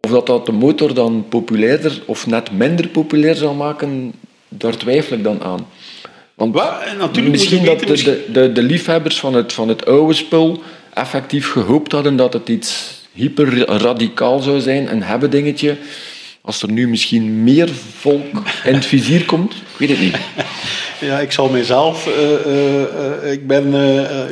Of 0.00 0.10
dat, 0.10 0.26
dat 0.26 0.46
de 0.46 0.52
motor 0.52 0.94
dan 0.94 1.24
populairder 1.28 2.02
of 2.06 2.26
net 2.26 2.52
minder 2.52 2.88
populair 2.88 3.34
zal 3.34 3.54
maken, 3.54 4.12
daar 4.48 4.76
twijfel 4.76 5.16
ik 5.16 5.24
dan 5.24 5.42
aan. 5.42 5.66
Want 6.34 6.54
natuurlijk 6.98 7.30
misschien 7.30 7.64
dat 7.64 7.80
de, 7.80 8.24
de, 8.32 8.52
de, 8.52 8.62
liefhebbers 8.62 9.20
van 9.20 9.34
het, 9.34 9.52
van 9.52 9.68
het 9.68 9.86
oude 9.86 10.14
spul 10.14 10.62
effectief 10.94 11.50
gehoopt 11.50 11.92
hadden 11.92 12.16
dat 12.16 12.32
het 12.32 12.48
iets 12.48 13.00
hyper 13.12 13.58
radicaal 13.82 14.38
zou 14.38 14.60
zijn, 14.60 14.92
een 14.92 15.02
hebben 15.02 15.30
dingetje. 15.30 15.76
Als 16.40 16.62
er 16.62 16.72
nu 16.72 16.88
misschien 16.88 17.42
meer 17.42 17.68
volk 17.98 18.36
in 18.64 18.74
het 18.74 18.86
vizier 18.86 19.24
komt, 19.24 19.52
ik 19.54 19.78
weet 19.78 19.88
het 19.88 20.00
niet. 20.00 20.16
Ja, 21.00 21.18
ik 21.18 21.32
zal 21.32 21.48
mijzelf. 21.48 22.06
Uh, 22.06 22.52
uh, 23.24 23.32
ik 23.32 23.46
ben 23.46 23.74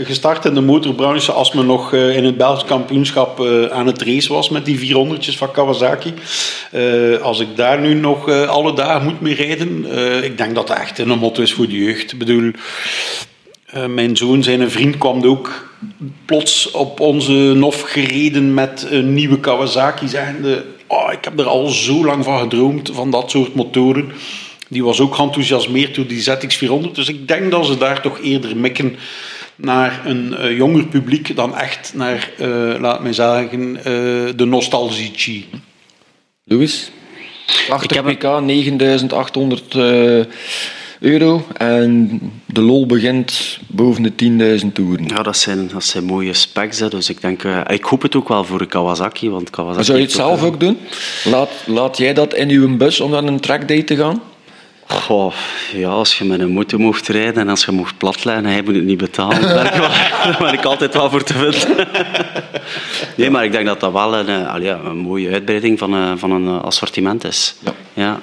gestart 0.05 0.45
in 0.45 0.55
de 0.55 0.61
motorbranche 0.61 1.33
als 1.33 1.53
men 1.53 1.67
nog 1.67 1.93
in 1.93 2.25
het 2.25 2.37
Belgisch 2.37 2.65
kampioenschap 2.65 3.41
aan 3.71 3.87
het 3.87 4.03
race 4.03 4.33
was 4.33 4.49
met 4.49 4.65
die 4.65 4.95
400'tjes 4.95 5.37
van 5.37 5.51
Kawasaki. 5.51 6.15
als 7.23 7.41
ik 7.41 7.57
daar 7.57 7.81
nu 7.81 7.95
nog 7.95 8.31
alle 8.47 8.75
dagen 8.75 9.05
moet 9.05 9.21
mee 9.21 9.35
rijden, 9.35 9.85
ik 10.25 10.39
denk 10.39 10.55
dat 10.55 10.67
dat 10.67 10.79
echt 10.79 10.99
een 10.99 11.19
motto 11.19 11.43
is 11.43 11.53
voor 11.53 11.69
de 11.69 11.85
jeugd. 11.85 12.19
Bedoel, 12.19 12.51
mijn 13.89 14.17
zoon, 14.17 14.43
zijn 14.43 14.71
vriend, 14.71 14.99
kwam 14.99 15.25
ook 15.25 15.69
plots 16.25 16.71
op 16.71 17.01
onze 17.01 17.33
NOF 17.33 17.81
gereden 17.81 18.55
met 18.55 18.87
een 18.91 19.15
nieuwe 19.15 19.41
Kawasaki, 19.41 20.09
zeggende: 20.09 20.65
oh, 20.87 21.13
ik 21.13 21.25
heb 21.25 21.39
er 21.39 21.47
al 21.47 21.67
zo 21.67 22.05
lang 22.05 22.25
van 22.25 22.39
gedroomd, 22.39 22.91
van 22.93 23.11
dat 23.11 23.31
soort 23.31 23.55
motoren. 23.55 24.13
Die 24.69 24.85
was 24.85 25.01
ook 25.01 25.15
geenthousiasmeerd 25.15 25.95
door 25.95 26.07
die 26.07 26.25
ZX400. 26.25 26.93
Dus 26.93 27.09
ik 27.09 27.29
denk 27.29 27.51
dat 27.51 27.67
ze 27.67 27.79
daar 27.79 28.03
toch 28.03 28.21
eerder 28.21 28.57
mikken 28.57 28.97
naar 29.57 30.01
een 30.05 30.35
uh, 30.39 30.57
jonger 30.57 30.87
publiek 30.87 31.37
dan 31.37 31.57
echt 31.57 31.93
naar, 31.95 32.31
uh, 32.41 32.75
laat 32.81 33.03
mij 33.03 33.13
zeggen, 33.13 33.77
uh, 33.77 33.83
de 34.37 34.45
nostalgie. 34.47 35.49
Louis? 36.45 36.91
80 37.69 38.03
pk, 38.03 38.41
9800 38.41 39.75
euro. 41.01 41.47
En 41.57 42.21
de 42.47 42.61
lol 42.61 42.87
begint 42.87 43.59
boven 43.67 44.03
de 44.03 44.61
10.000 44.63 44.73
toeren. 44.73 45.07
Ja, 45.07 45.23
dat 45.23 45.37
zijn, 45.37 45.69
dat 45.73 45.85
zijn 45.85 46.05
mooie 46.05 46.33
specs. 46.33 46.79
Hè. 46.79 46.89
Dus 46.89 47.11
ik, 47.11 47.21
denk, 47.21 47.43
uh, 47.43 47.61
ik 47.67 47.85
hoop 47.85 48.03
het 48.03 48.17
ook 48.17 48.29
wel 48.29 48.45
voor 48.45 48.67
Kawasaki. 48.67 49.31
Want 49.31 49.51
Kawasaki 49.51 49.85
zou 49.85 49.99
je 49.99 50.05
het 50.05 50.13
zelf 50.13 50.43
ook, 50.43 50.61
doen? 50.61 50.79
Laat, 51.25 51.51
laat 51.67 51.97
jij 51.97 52.15
dat 52.15 52.35
in 52.35 52.49
uw 52.49 52.77
bus 52.77 53.01
om 53.01 53.11
naar 53.11 53.25
een 53.25 53.41
trackday 53.41 53.83
te 53.83 53.97
gaan? 53.97 54.23
Goh, 54.87 55.35
ja, 55.73 55.89
als 55.89 56.19
je 56.19 56.25
met 56.25 56.41
een 56.41 56.51
motor 56.51 56.81
mocht 56.81 57.09
rijden 57.09 57.43
en 57.43 57.49
als 57.49 57.65
je 57.65 57.73
mocht 57.73 57.99
platlijnen, 57.99 58.51
hij 58.51 58.63
moet 58.63 58.75
het 58.75 58.85
niet 58.85 58.99
betalen. 58.99 59.41
Daar 60.23 60.37
ben 60.39 60.53
ik 60.53 60.65
altijd 60.65 60.95
wel 60.95 61.11
voor 61.11 61.23
te 61.23 61.35
vinden. 61.35 61.89
nee, 63.17 63.31
maar 63.31 63.45
ik 63.45 63.53
denk 63.53 63.67
dat 63.67 63.81
dat 63.81 63.93
wel 63.93 64.15
een, 64.15 64.63
ja, 64.63 64.81
een 64.85 64.97
mooie 64.97 65.31
uitbreiding 65.31 65.79
van, 65.79 65.95
uh, 65.95 66.13
van 66.17 66.31
een 66.31 66.49
assortiment 66.61 67.25
is. 67.25 67.55
Ja. 67.65 67.73
ja. 67.93 68.21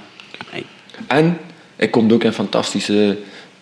En 1.08 1.38
hij 1.78 1.88
komt 1.88 2.14
ook 2.14 2.24
in 2.24 2.34
fantastische 2.34 3.18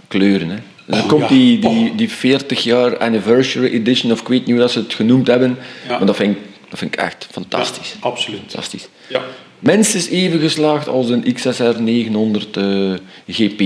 kleuren. 0.07 0.49
Hè. 0.49 0.57
Dan 0.85 0.99
oh, 0.99 1.07
komt 1.07 1.29
die, 1.29 1.59
die, 1.59 1.95
die 1.95 2.09
40 2.09 2.63
jaar 2.63 2.97
anniversary 2.97 3.73
edition, 3.73 4.11
of 4.11 4.21
ik 4.21 4.27
weet 4.27 4.39
niet 4.39 4.49
hoe 4.49 4.59
dat 4.59 4.71
ze 4.71 4.79
het 4.79 4.93
genoemd 4.93 5.27
hebben. 5.27 5.57
Maar 5.87 6.05
dat 6.05 6.15
vind, 6.15 6.35
ik, 6.35 6.41
dat 6.69 6.79
vind 6.79 6.93
ik 6.93 6.99
echt 6.99 7.27
fantastisch. 7.31 7.95
absoluut. 7.99 8.39
Fantastisch. 8.39 8.87
Ja. 9.07 9.21
Minstens 9.59 10.07
even 10.09 10.39
geslaagd 10.39 10.87
als 10.87 11.09
een 11.09 11.33
XSR 11.33 11.79
900 11.79 12.57
uh, 12.57 12.93
GP. 13.27 13.61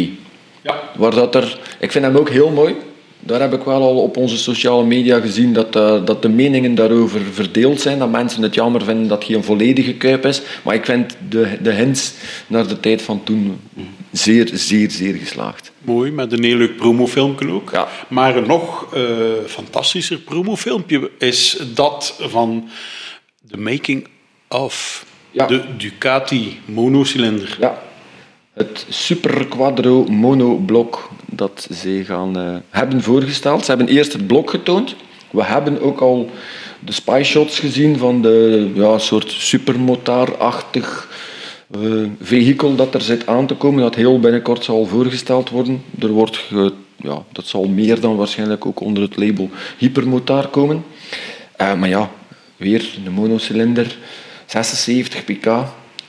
Ja. 0.62 0.80
Waar 0.96 1.12
dat 1.12 1.36
er, 1.36 1.60
ik 1.80 1.92
vind 1.92 2.06
hem 2.06 2.16
ook 2.16 2.30
heel 2.30 2.50
mooi. 2.50 2.76
Daar 3.20 3.40
heb 3.40 3.54
ik 3.54 3.64
wel 3.64 3.82
al 3.82 4.02
op 4.02 4.18
onze 4.18 4.38
sociale 4.38 4.84
media 4.84 5.20
gezien 5.20 5.54
dat, 5.54 5.76
uh, 5.76 6.06
dat 6.06 6.22
de 6.22 6.30
meningen 6.30 6.76
daarover 6.76 7.22
verdeeld 7.32 7.82
zijn. 7.82 8.00
Dat 8.00 8.12
mensen 8.12 8.44
het 8.44 8.54
jammer 8.54 8.84
vinden 8.84 9.08
dat 9.08 9.18
het 9.24 9.32
geen 9.32 9.44
volledige 9.44 9.94
kuip 9.94 10.26
is. 10.26 10.42
Maar 10.64 10.76
ik 10.76 10.86
vind 10.86 11.16
de, 11.30 11.58
de 11.62 11.72
hints 11.72 12.14
naar 12.48 12.68
de 12.68 12.80
tijd 12.80 13.02
van 13.02 13.24
toen 13.24 13.60
zeer, 14.12 14.50
zeer, 14.54 14.92
zeer 14.92 15.14
geslaagd. 15.14 15.72
Mooi, 15.82 16.12
met 16.12 16.32
een 16.32 16.44
heel 16.44 16.58
leuk 16.58 16.76
promofilmpje 16.76 17.52
ook. 17.52 17.70
Ja. 17.72 17.88
Maar 18.08 18.36
een 18.36 18.48
nog 18.48 18.96
uh, 18.96 19.04
fantastischer 19.46 20.18
promofilmpje 20.18 21.12
is 21.18 21.58
dat 21.74 22.16
van 22.20 22.70
The 23.50 23.58
Making 23.58 24.08
of 24.48 25.06
de 25.32 25.64
Ducati 25.78 26.60
monocilinder. 26.66 27.58
Ja, 27.60 27.82
het 28.54 28.86
Super 28.90 29.46
Quadro 29.48 30.04
monoblok 30.04 31.10
dat 31.26 31.68
ze 31.82 32.04
gaan 32.06 32.38
uh, 32.40 32.56
hebben 32.70 33.02
voorgesteld. 33.02 33.66
Ze 33.66 33.72
hebben 33.72 33.88
eerst 33.88 34.14
het 34.14 34.28
blok 34.28 34.50
getoond. 34.50 34.96
We 35.32 35.44
hebben 35.44 35.82
ook 35.82 36.00
al 36.00 36.30
de 36.80 36.92
spy 36.92 37.22
shots 37.24 37.60
gezien 37.60 37.98
van 37.98 38.22
de 38.22 38.72
ja, 38.74 38.98
soort 38.98 39.32
supermotaarachtig 39.32 41.09
uh, 41.78 42.10
vehikel 42.22 42.76
dat 42.76 42.94
er 42.94 43.02
zit 43.02 43.28
aan 43.28 43.48
te 43.48 43.56
komen, 43.56 43.82
dat 43.82 43.96
heel 43.96 44.20
binnenkort 44.20 44.64
zal 44.64 44.86
voorgesteld 44.86 45.50
worden. 45.50 45.84
Er 46.00 46.10
wordt 46.10 46.42
ja, 47.04 47.24
dat 47.32 47.46
zal 47.46 47.68
meer 47.68 48.00
dan 48.00 48.16
waarschijnlijk 48.16 48.66
ook 48.66 48.80
onder 48.80 49.04
het 49.04 49.18
label 49.18 49.50
hypermotaar 49.78 50.48
komen. 50.48 50.84
Uh, 51.62 51.74
maar 51.74 51.90
ja, 51.90 52.12
weer 52.58 52.98
de 53.04 53.10
monocilinder, 53.10 53.98
76 54.46 55.24
pk, 55.24 55.46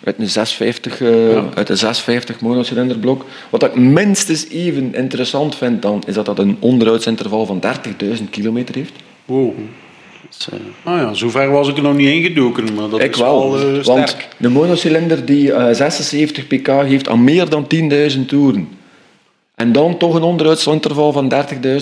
uit 0.05 0.19
een 0.19 0.29
650, 0.29 1.01
uh, 1.01 1.33
ja. 1.33 1.49
uit 1.55 1.69
een 1.69 1.77
650 1.77 2.41
monocilinderblok. 2.41 3.25
Wat 3.51 3.63
ik 3.63 3.75
minstens 3.75 4.49
even 4.49 4.95
interessant 4.95 5.57
vind 5.57 5.83
dan, 5.83 6.03
is 6.07 6.15
dat 6.15 6.27
dat 6.27 6.39
een 6.39 6.57
onderhoudsinterval 6.61 7.47
van 7.47 7.63
30.000 8.19 8.31
kilometer 8.31 8.75
heeft. 8.75 8.93
Wow. 9.25 9.55
Dus, 10.29 10.49
uh... 10.53 10.61
Ah 10.83 11.01
ja, 11.01 11.15
zover 11.15 11.51
was 11.51 11.69
ik 11.69 11.77
er 11.77 11.83
nog 11.83 11.97
niet 11.97 12.09
ingedoken, 12.09 12.75
maar 12.75 12.89
dat 12.89 13.01
ik 13.01 13.13
is 13.13 13.21
wel, 13.21 13.53
wel 13.53 13.75
uh, 13.75 13.85
Want 13.85 14.17
de 14.37 14.49
monocilinder 14.49 15.25
die 15.25 15.47
76 15.73 16.47
pk 16.47 16.67
heeft 16.67 17.09
aan 17.09 17.25
meer 17.25 17.49
dan 17.49 17.67
10.000 18.13 18.27
toeren. 18.27 18.69
En 19.55 19.73
dan 19.73 19.97
toch 19.97 20.15
een 20.15 20.23
onderhoudsinterval 20.23 21.13
van 21.13 21.33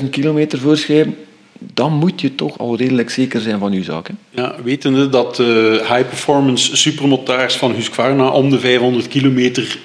30.000 0.01 0.09
kilometer 0.11 0.59
voorschrijven, 0.59 1.17
dan 1.59 1.93
moet 1.93 2.21
je 2.21 2.35
toch 2.35 2.59
al 2.59 2.77
redelijk 2.77 3.11
zeker 3.11 3.41
zijn 3.41 3.59
van 3.59 3.73
je 3.73 3.83
zaak. 3.83 4.09
Hè? 4.09 4.15
Ja, 4.31 4.55
wetende 4.63 5.09
dat 5.09 5.37
de 5.37 5.85
high-performance 5.89 6.77
supermotaars 6.77 7.55
van 7.55 7.73
Husqvarna 7.73 8.29
om 8.29 8.51
de 8.51 8.59
500 8.59 9.09
kilometer 9.09 9.79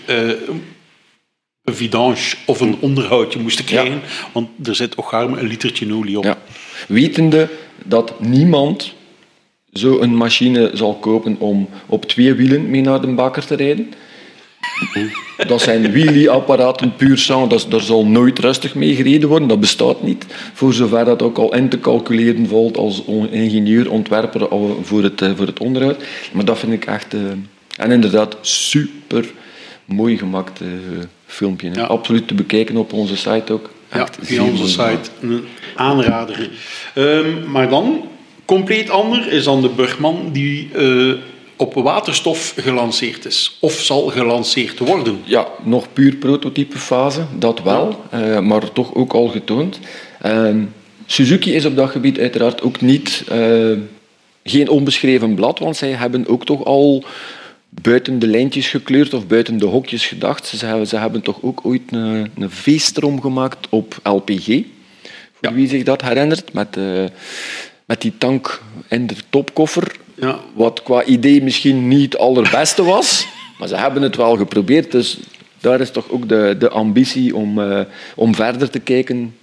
een 1.63 1.75
vidange 1.75 2.33
of 2.45 2.59
een 2.61 2.77
onderhoudje 2.79 3.39
moesten 3.39 3.65
krijgen, 3.65 4.01
want 4.33 4.49
er 4.63 4.75
zit 4.75 4.97
ook 4.97 5.07
garme 5.07 5.39
een 5.39 5.47
litertje 5.47 5.93
olie 5.93 6.17
op. 6.17 6.23
Ja. 6.23 6.37
Wetende 6.87 7.49
dat 7.83 8.19
niemand 8.19 8.93
zo 9.73 9.99
een 9.99 10.15
machine 10.15 10.71
zal 10.73 10.95
kopen 10.95 11.35
om 11.39 11.69
op 11.85 12.05
twee 12.05 12.33
wielen 12.33 12.69
mee 12.69 12.81
naar 12.81 13.01
de 13.01 13.07
bakker 13.07 13.45
te 13.45 13.55
rijden. 13.55 13.93
Dat 15.47 15.61
zijn 15.61 15.91
wheelie-apparaten 15.91 16.95
puur 16.95 17.17
sang. 17.17 17.49
Dat, 17.49 17.65
daar 17.69 17.81
zal 17.81 18.05
nooit 18.05 18.39
rustig 18.39 18.75
mee 18.75 18.95
gereden 18.95 19.29
worden. 19.29 19.47
Dat 19.47 19.59
bestaat 19.59 20.03
niet. 20.03 20.25
Voor 20.53 20.73
zover 20.73 21.05
dat 21.05 21.21
ook 21.21 21.37
al 21.37 21.55
in 21.55 21.69
te 21.69 21.79
calculeren 21.79 22.47
valt 22.47 22.77
als 22.77 23.03
ingenieur, 23.31 23.91
ontwerper 23.91 24.47
voor 24.81 25.03
het, 25.03 25.31
voor 25.35 25.45
het 25.45 25.59
onderhoud. 25.59 26.03
Maar 26.31 26.45
dat 26.45 26.59
vind 26.59 26.73
ik 26.73 26.85
echt... 26.85 27.15
en 27.77 27.91
inderdaad, 27.91 28.37
super 28.41 29.31
mooi 29.85 30.17
gemaakt 30.17 30.61
filmpje. 31.25 31.71
Ja. 31.73 31.83
Absoluut 31.83 32.27
te 32.27 32.33
bekijken 32.33 32.77
op 32.77 32.93
onze 32.93 33.17
site 33.17 33.53
ook. 33.53 33.69
Ja, 33.93 34.07
via 34.21 34.43
onze 34.43 34.67
site. 34.67 35.09
Een 35.21 35.43
aanrader. 35.75 36.49
Um, 36.95 37.51
maar 37.51 37.69
dan, 37.69 38.07
compleet 38.45 38.89
ander, 38.89 39.31
is 39.31 39.43
dan 39.43 39.61
de 39.61 39.69
Burgman 39.69 40.29
die 40.31 40.69
uh, 40.75 41.13
op 41.55 41.73
waterstof 41.73 42.53
gelanceerd 42.57 43.25
is. 43.25 43.57
Of 43.59 43.73
zal 43.73 44.07
gelanceerd 44.07 44.79
worden. 44.79 45.19
Ja, 45.23 45.47
nog 45.63 45.93
puur 45.93 46.15
prototype 46.15 46.77
fase, 46.77 47.25
dat 47.37 47.61
wel. 47.61 48.05
Uh, 48.13 48.39
maar 48.39 48.71
toch 48.71 48.95
ook 48.95 49.13
al 49.13 49.27
getoond. 49.27 49.79
Uh, 50.25 50.49
Suzuki 51.05 51.53
is 51.53 51.65
op 51.65 51.75
dat 51.75 51.89
gebied 51.89 52.19
uiteraard 52.19 52.61
ook 52.61 52.81
niet... 52.81 53.23
Uh, 53.31 53.77
geen 54.45 54.69
onbeschreven 54.69 55.35
blad, 55.35 55.59
want 55.59 55.77
zij 55.77 55.91
hebben 55.91 56.27
ook 56.27 56.45
toch 56.45 56.65
al 56.65 57.03
buiten 57.81 58.19
de 58.19 58.27
lijntjes 58.27 58.67
gekleurd 58.67 59.13
of 59.13 59.27
buiten 59.27 59.57
de 59.57 59.65
hokjes 59.65 60.05
gedacht. 60.05 60.47
Ze 60.47 60.65
hebben, 60.65 60.87
ze 60.87 60.97
hebben 60.97 61.21
toch 61.21 61.37
ook 61.41 61.65
ooit 61.65 61.81
een, 61.89 62.31
een 62.35 62.51
feestroom 62.51 63.21
gemaakt 63.21 63.67
op 63.69 63.99
LPG. 64.03 64.45
Voor 64.45 64.61
ja. 65.41 65.53
wie 65.53 65.67
zich 65.67 65.83
dat 65.83 66.01
herinnert, 66.01 66.53
met, 66.53 66.77
uh, 66.77 67.03
met 67.85 68.01
die 68.01 68.13
tank 68.17 68.61
in 68.87 69.07
de 69.07 69.15
topkoffer. 69.29 69.95
Ja. 70.15 70.39
Wat 70.53 70.83
qua 70.83 71.03
idee 71.03 71.43
misschien 71.43 71.87
niet 71.87 72.13
het 72.13 72.21
allerbeste 72.21 72.83
was, 72.83 73.27
maar 73.59 73.67
ze 73.67 73.75
hebben 73.75 74.01
het 74.01 74.15
wel 74.15 74.37
geprobeerd. 74.37 74.91
Dus 74.91 75.19
daar 75.59 75.81
is 75.81 75.91
toch 75.91 76.09
ook 76.09 76.29
de, 76.29 76.55
de 76.59 76.69
ambitie 76.69 77.35
om, 77.35 77.59
uh, 77.59 77.79
om 78.15 78.35
verder 78.35 78.69
te 78.69 78.79
kijken 78.79 79.35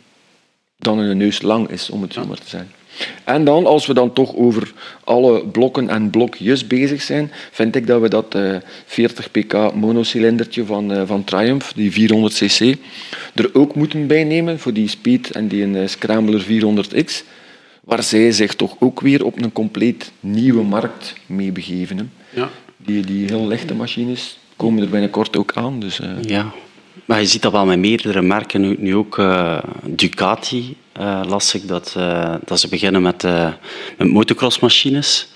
dan 0.79 0.99
een 0.99 1.17
neus 1.17 1.43
lang 1.43 1.69
is, 1.69 1.91
om 1.91 2.03
het 2.03 2.13
zo 2.13 2.27
maar 2.27 2.39
te 2.39 2.49
zeggen. 2.49 2.71
En 3.25 3.45
dan, 3.45 3.67
als 3.67 3.87
we 3.87 3.95
dan 3.95 4.13
toch 4.13 4.37
over 4.37 4.73
alle 5.05 5.47
blokken 5.47 5.89
en 5.89 6.11
blokjes 6.11 6.67
bezig 6.67 7.03
zijn, 7.03 7.31
vind 7.51 7.77
ik 7.77 7.87
dat 7.87 8.01
we 8.01 8.09
dat 8.09 8.35
uh, 8.35 8.57
40 8.87 9.31
pk 9.31 9.75
monocylindertje 9.75 10.65
van, 10.65 10.93
uh, 10.93 11.03
van 11.07 11.25
Triumph, 11.25 11.73
die 11.73 11.93
400cc, 11.93 12.81
er 13.35 13.51
ook 13.53 13.75
moeten 13.75 14.07
bijnemen 14.07 14.59
voor 14.59 14.73
die 14.73 14.89
Speed 14.89 15.31
en 15.31 15.49
die 15.49 15.67
uh, 15.67 15.87
Scrambler 15.87 16.45
400X, 16.45 17.25
waar 17.85 18.03
zij 18.03 18.33
zich 18.33 18.55
toch 18.55 18.77
ook 18.79 19.01
weer 19.01 19.25
op 19.25 19.43
een 19.43 19.53
compleet 19.53 20.13
nieuwe 20.21 20.63
markt 20.63 21.15
mee 21.27 21.53
begeven. 21.53 22.13
Ja. 22.31 22.51
Die, 22.77 23.05
die 23.05 23.27
heel 23.27 23.47
lichte 23.47 23.75
machines 23.75 24.39
komen 24.57 24.83
er 24.83 24.89
binnenkort 24.89 25.37
ook 25.37 25.53
aan. 25.55 25.81
Dus, 25.81 26.01
uh... 26.01 26.23
Ja, 26.23 26.53
maar 27.05 27.21
je 27.21 27.27
ziet 27.27 27.43
dat 27.43 27.53
wel 27.53 27.67
met 27.67 27.79
meerdere 27.79 28.23
merken, 28.23 28.61
nu, 28.61 28.77
nu 28.79 28.97
ook 28.97 29.23
Ducati 29.83 30.77
uh, 31.01 31.21
las 31.29 31.55
ik 31.55 31.69
dat, 31.69 31.95
uh, 31.99 32.35
dat 32.45 32.61
ze 32.61 32.69
beginnen 32.69 33.03
met, 33.03 33.23
met 33.97 34.09
motocrossmachines. 34.09 35.29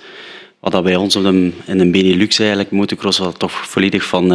Wat 0.60 0.72
dat 0.72 0.82
bij 0.82 0.96
ons 0.96 1.14
in 1.14 1.54
de 1.66 1.90
Benelux 1.90 2.38
eigenlijk, 2.38 2.70
motocross 2.70 3.18
wat 3.18 3.38
toch 3.38 3.52
volledig 3.52 4.04
van, 4.04 4.32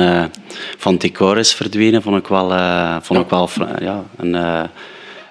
van 0.78 0.98
decor 0.98 1.38
is 1.38 1.54
verdwenen, 1.54 2.02
vond 2.02 2.18
ik 2.18 2.28
wel, 2.28 2.50
vond 3.02 3.20
ik 3.20 3.30
wel 3.30 3.50
ja, 3.80 4.04
een, 4.18 4.36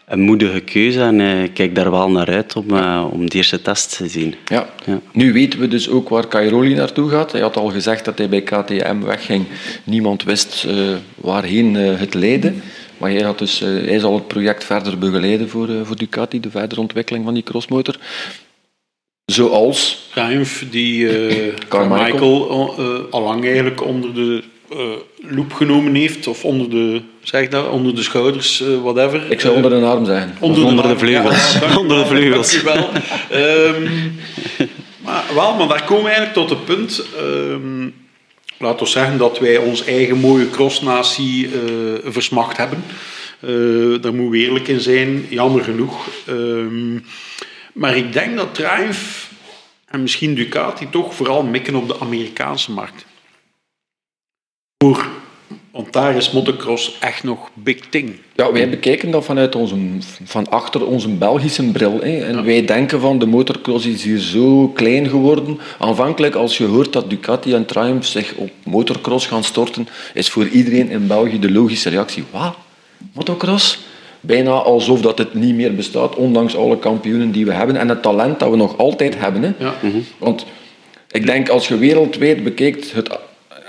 een 0.09 0.21
moedige 0.21 0.61
keuze. 0.61 1.01
En 1.01 1.21
ik 1.21 1.55
kijk 1.55 1.75
daar 1.75 1.91
wel 1.91 2.11
naar 2.11 2.29
uit 2.29 2.57
om, 2.57 2.71
om 3.11 3.31
de 3.31 3.37
eerste 3.37 3.63
test 3.63 3.97
te 3.97 4.09
zien. 4.09 4.35
Ja. 4.45 4.69
ja. 4.87 5.01
Nu 5.13 5.33
weten 5.33 5.61
we 5.61 5.69
dus 5.69 5.89
ook 5.89 6.09
waar 6.09 6.29
Cairoli 6.29 6.75
naartoe 6.75 7.11
gaat. 7.11 7.33
Hij 7.33 7.41
had 7.41 7.57
al 7.57 7.69
gezegd 7.69 8.05
dat 8.05 8.19
hij 8.19 8.29
bij 8.29 8.43
KTM 8.43 9.01
wegging. 9.01 9.47
Niemand 9.85 10.25
wist 10.25 10.67
waarheen 11.17 11.75
het 11.75 12.15
leidde. 12.15 12.53
Maar 12.99 13.11
hij, 13.11 13.23
had 13.23 13.39
dus, 13.39 13.63
uh, 13.63 13.69
hij 13.69 13.99
zal 13.99 14.15
het 14.15 14.27
project 14.27 14.65
verder 14.65 14.99
begeleiden 14.99 15.49
voor, 15.49 15.69
uh, 15.69 15.81
voor 15.85 15.97
Ducati, 15.97 16.41
de 16.41 16.51
verdere 16.51 16.81
ontwikkeling 16.81 17.25
van 17.25 17.35
die 17.35 17.43
crossmotor. 17.43 17.97
Zoals... 19.25 20.09
Triumph, 20.15 20.65
die 20.71 21.29
uh, 21.29 21.55
Carmichael 21.69 23.11
allang 23.11 23.45
eigenlijk 23.45 23.85
onder 23.85 24.15
de 24.15 24.45
loep 25.17 25.53
genomen 25.53 25.95
heeft, 25.95 26.27
of 26.27 26.45
onder 26.45 26.71
de, 26.71 27.03
zeg 27.23 27.49
dat, 27.49 27.69
onder 27.69 27.95
de 27.95 28.03
schouders, 28.03 28.63
whatever. 28.83 29.31
Ik 29.31 29.41
zou 29.41 29.55
onder 29.55 29.71
de 29.71 29.87
arm 29.87 30.05
zijn. 30.05 30.37
Onder, 30.41 30.61
de, 30.61 30.67
onder 30.67 30.89
de, 30.89 30.99
vleugels. 30.99 31.59
Ja, 31.61 31.77
onder 31.79 31.99
de 31.99 32.07
vleugels. 32.07 32.63
wel. 32.63 32.89
um, 33.33 34.19
maar, 34.99 35.25
wel, 35.35 35.55
maar 35.55 35.69
daar 35.69 35.85
komen 35.85 36.05
we 36.05 36.11
eigenlijk 36.11 36.49
tot 36.49 36.51
het 36.51 36.65
punt... 36.65 37.05
Um, 37.21 37.95
laten 38.59 38.85
we 38.85 38.91
zeggen 38.91 39.19
dat 39.19 39.39
wij 39.39 39.57
ons 39.57 39.85
eigen 39.85 40.19
mooie 40.19 40.51
crossnatie 40.51 41.47
uh, 41.47 41.53
versmacht 42.05 42.57
hebben. 42.57 42.85
Uh, 43.41 44.03
daar 44.03 44.15
moeten 44.15 44.31
we 44.31 44.39
eerlijk 44.39 44.69
in 44.69 44.81
zijn, 44.81 45.27
jammer 45.29 45.65
genoeg. 45.65 46.07
Uh, 46.29 47.01
maar 47.73 47.97
ik 47.97 48.13
denk 48.13 48.37
dat 48.37 48.55
Triumph 48.55 49.31
en 49.87 50.03
misschien 50.03 50.35
Ducati 50.35 50.91
toch 50.91 51.15
vooral 51.15 51.43
mikken 51.43 51.75
op 51.75 51.89
de 51.89 52.01
Amerikaanse 52.01 52.73
markt. 52.73 53.07
Voor 54.85 55.09
want 55.71 55.93
daar 55.93 56.17
is 56.17 56.31
motocross 56.31 56.97
echt 57.01 57.25
nog 57.25 57.51
big 57.55 57.81
thing. 57.89 58.13
Ja, 58.35 58.53
wij 58.53 58.69
bekijken 58.69 59.11
dat 59.11 59.25
vanuit 59.25 59.55
onze, 59.55 59.77
van 60.25 60.49
achter 60.49 60.87
onze 60.87 61.09
Belgische 61.09 61.71
bril. 61.71 62.01
Hè. 62.01 62.25
En 62.25 62.45
wij 62.45 62.65
denken 62.65 63.01
van 63.01 63.19
de 63.19 63.27
motocross 63.27 63.87
is 63.87 64.03
hier 64.03 64.19
zo 64.19 64.69
klein 64.69 65.09
geworden. 65.09 65.59
Aanvankelijk, 65.79 66.35
als 66.35 66.59
je 66.59 66.65
hoort 66.65 66.93
dat 66.93 67.11
Ducati 67.11 67.55
en 67.55 67.67
Triumph 67.67 68.07
zich 68.07 68.35
op 68.35 68.51
motocross 68.65 69.27
gaan 69.27 69.45
storten, 69.45 69.89
is 70.15 70.31
voor 70.31 70.49
iedereen 70.49 70.91
in 70.91 71.07
België 71.07 71.39
de 71.39 71.53
logische 71.53 71.89
reactie: 71.89 72.25
wat? 72.31 72.55
Motocross? 73.13 73.79
Bijna 74.21 74.51
alsof 74.51 75.01
dat 75.01 75.19
het 75.19 75.35
niet 75.35 75.55
meer 75.55 75.75
bestaat, 75.75 76.17
ondanks 76.17 76.57
alle 76.57 76.79
kampioenen 76.79 77.31
die 77.31 77.47
we 77.47 77.53
hebben 77.53 77.77
en 77.77 77.89
het 77.89 78.03
talent 78.03 78.39
dat 78.39 78.51
we 78.51 78.57
nog 78.57 78.79
altijd 78.79 79.19
hebben. 79.19 79.43
Hè. 79.43 79.53
Ja. 79.59 79.75
Want 80.19 80.47
ik 81.11 81.27
denk, 81.27 81.49
als 81.49 81.69
je 81.69 81.79
wereldwijd 81.79 82.45
bekijkt, 82.45 82.93
het 82.93 83.19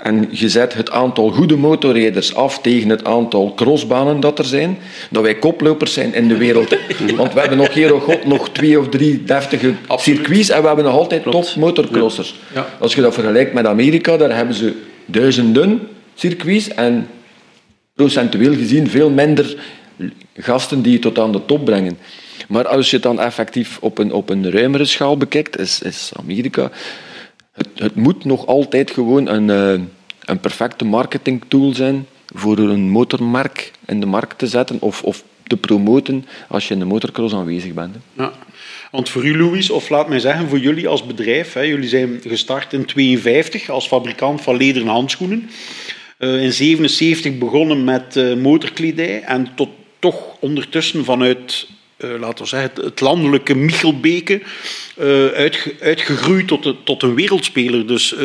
en 0.02 0.28
je 0.30 0.48
zet 0.48 0.74
het 0.74 0.90
aantal 0.90 1.30
goede 1.30 1.56
motorrijders 1.56 2.34
af 2.34 2.60
tegen 2.60 2.88
het 2.88 3.04
aantal 3.04 3.54
crossbanen 3.54 4.20
dat 4.20 4.38
er 4.38 4.44
zijn, 4.44 4.78
dat 5.10 5.22
wij 5.22 5.34
koplopers 5.34 5.92
zijn 5.92 6.14
in 6.14 6.28
de 6.28 6.36
wereld. 6.36 6.76
Want 7.16 7.32
we 7.32 7.40
hebben 7.40 7.58
nog 7.58 7.74
hier 7.74 7.90
God 7.90 8.24
nog 8.24 8.50
twee 8.50 8.78
of 8.78 8.88
drie 8.88 9.24
deftige 9.24 9.74
circuits 9.96 10.48
en 10.48 10.60
we 10.60 10.66
hebben 10.66 10.84
nog 10.84 10.94
altijd 10.94 11.22
top 11.22 11.54
motorcrossers. 11.56 12.34
Ja. 12.54 12.66
Als 12.78 12.94
je 12.94 13.00
dat 13.00 13.14
vergelijkt 13.14 13.52
met 13.52 13.66
Amerika, 13.66 14.16
daar 14.16 14.36
hebben 14.36 14.54
ze 14.54 14.74
duizenden 15.06 15.88
circuits 16.14 16.68
en 16.68 17.08
procentueel 17.94 18.54
gezien 18.54 18.90
veel 18.90 19.10
minder 19.10 19.56
gasten 20.36 20.82
die 20.82 20.92
je 20.92 20.98
tot 20.98 21.18
aan 21.18 21.32
de 21.32 21.44
top 21.46 21.64
brengen. 21.64 21.98
Maar 22.48 22.68
als 22.68 22.90
je 22.90 22.96
het 22.96 23.04
dan 23.04 23.20
effectief 23.20 23.78
op 23.80 23.98
een, 23.98 24.12
op 24.12 24.30
een 24.30 24.50
ruimere 24.50 24.84
schaal 24.84 25.16
bekijkt, 25.16 25.58
is, 25.58 25.82
is 25.82 26.10
Amerika 26.16 26.70
het, 27.74 27.94
moet 27.94 28.24
nog 28.24 28.46
altijd 28.46 28.90
gewoon 28.90 29.28
een, 29.28 29.48
uh, 29.48 29.86
een 30.24 30.40
perfecte 30.40 30.84
marketingtool 30.84 31.74
zijn 31.74 32.06
voor 32.34 32.58
een 32.58 32.90
motormerk 32.90 33.72
in 33.86 34.00
de 34.00 34.06
markt 34.06 34.38
te 34.38 34.46
zetten 34.46 34.76
of, 34.80 35.02
of 35.02 35.24
te 35.46 35.56
promoten 35.56 36.26
als 36.48 36.68
je 36.68 36.74
in 36.74 36.80
de 36.80 36.86
motocross 36.86 37.34
aanwezig 37.34 37.72
bent. 37.72 37.96
Ja. 38.16 38.32
Want 38.90 39.08
voor 39.08 39.24
u, 39.24 39.38
Louis, 39.38 39.70
of 39.70 39.88
laat 39.88 40.08
mij 40.08 40.18
zeggen, 40.18 40.48
voor 40.48 40.58
jullie 40.58 40.88
als 40.88 41.06
bedrijf, 41.06 41.52
hè, 41.52 41.60
jullie 41.60 41.88
zijn 41.88 42.08
gestart 42.08 42.72
in 42.72 42.86
1952 42.86 43.70
als 43.70 43.86
fabrikant 43.86 44.40
van 44.40 44.56
lederen 44.56 44.88
handschoenen. 44.88 45.38
Uh, 45.38 46.28
in 46.28 46.52
1977 46.52 47.38
begonnen 47.38 47.84
met 47.84 48.16
uh, 48.16 48.36
motorkledij 48.36 49.22
en 49.22 49.48
tot 49.54 49.68
toch 49.98 50.36
ondertussen 50.40 51.04
vanuit 51.04 51.68
laten 52.00 52.44
we 52.44 52.48
zeggen, 52.48 52.84
het 52.84 53.00
landelijke 53.00 53.54
Michelbeke 53.54 54.42
uh, 54.98 55.26
uitge, 55.26 55.74
uitgegroeid 55.80 56.46
tot, 56.46 56.62
de, 56.62 56.76
tot 56.84 57.02
een 57.02 57.14
wereldspeler. 57.14 57.86
Dus 57.86 58.12
uh, 58.12 58.20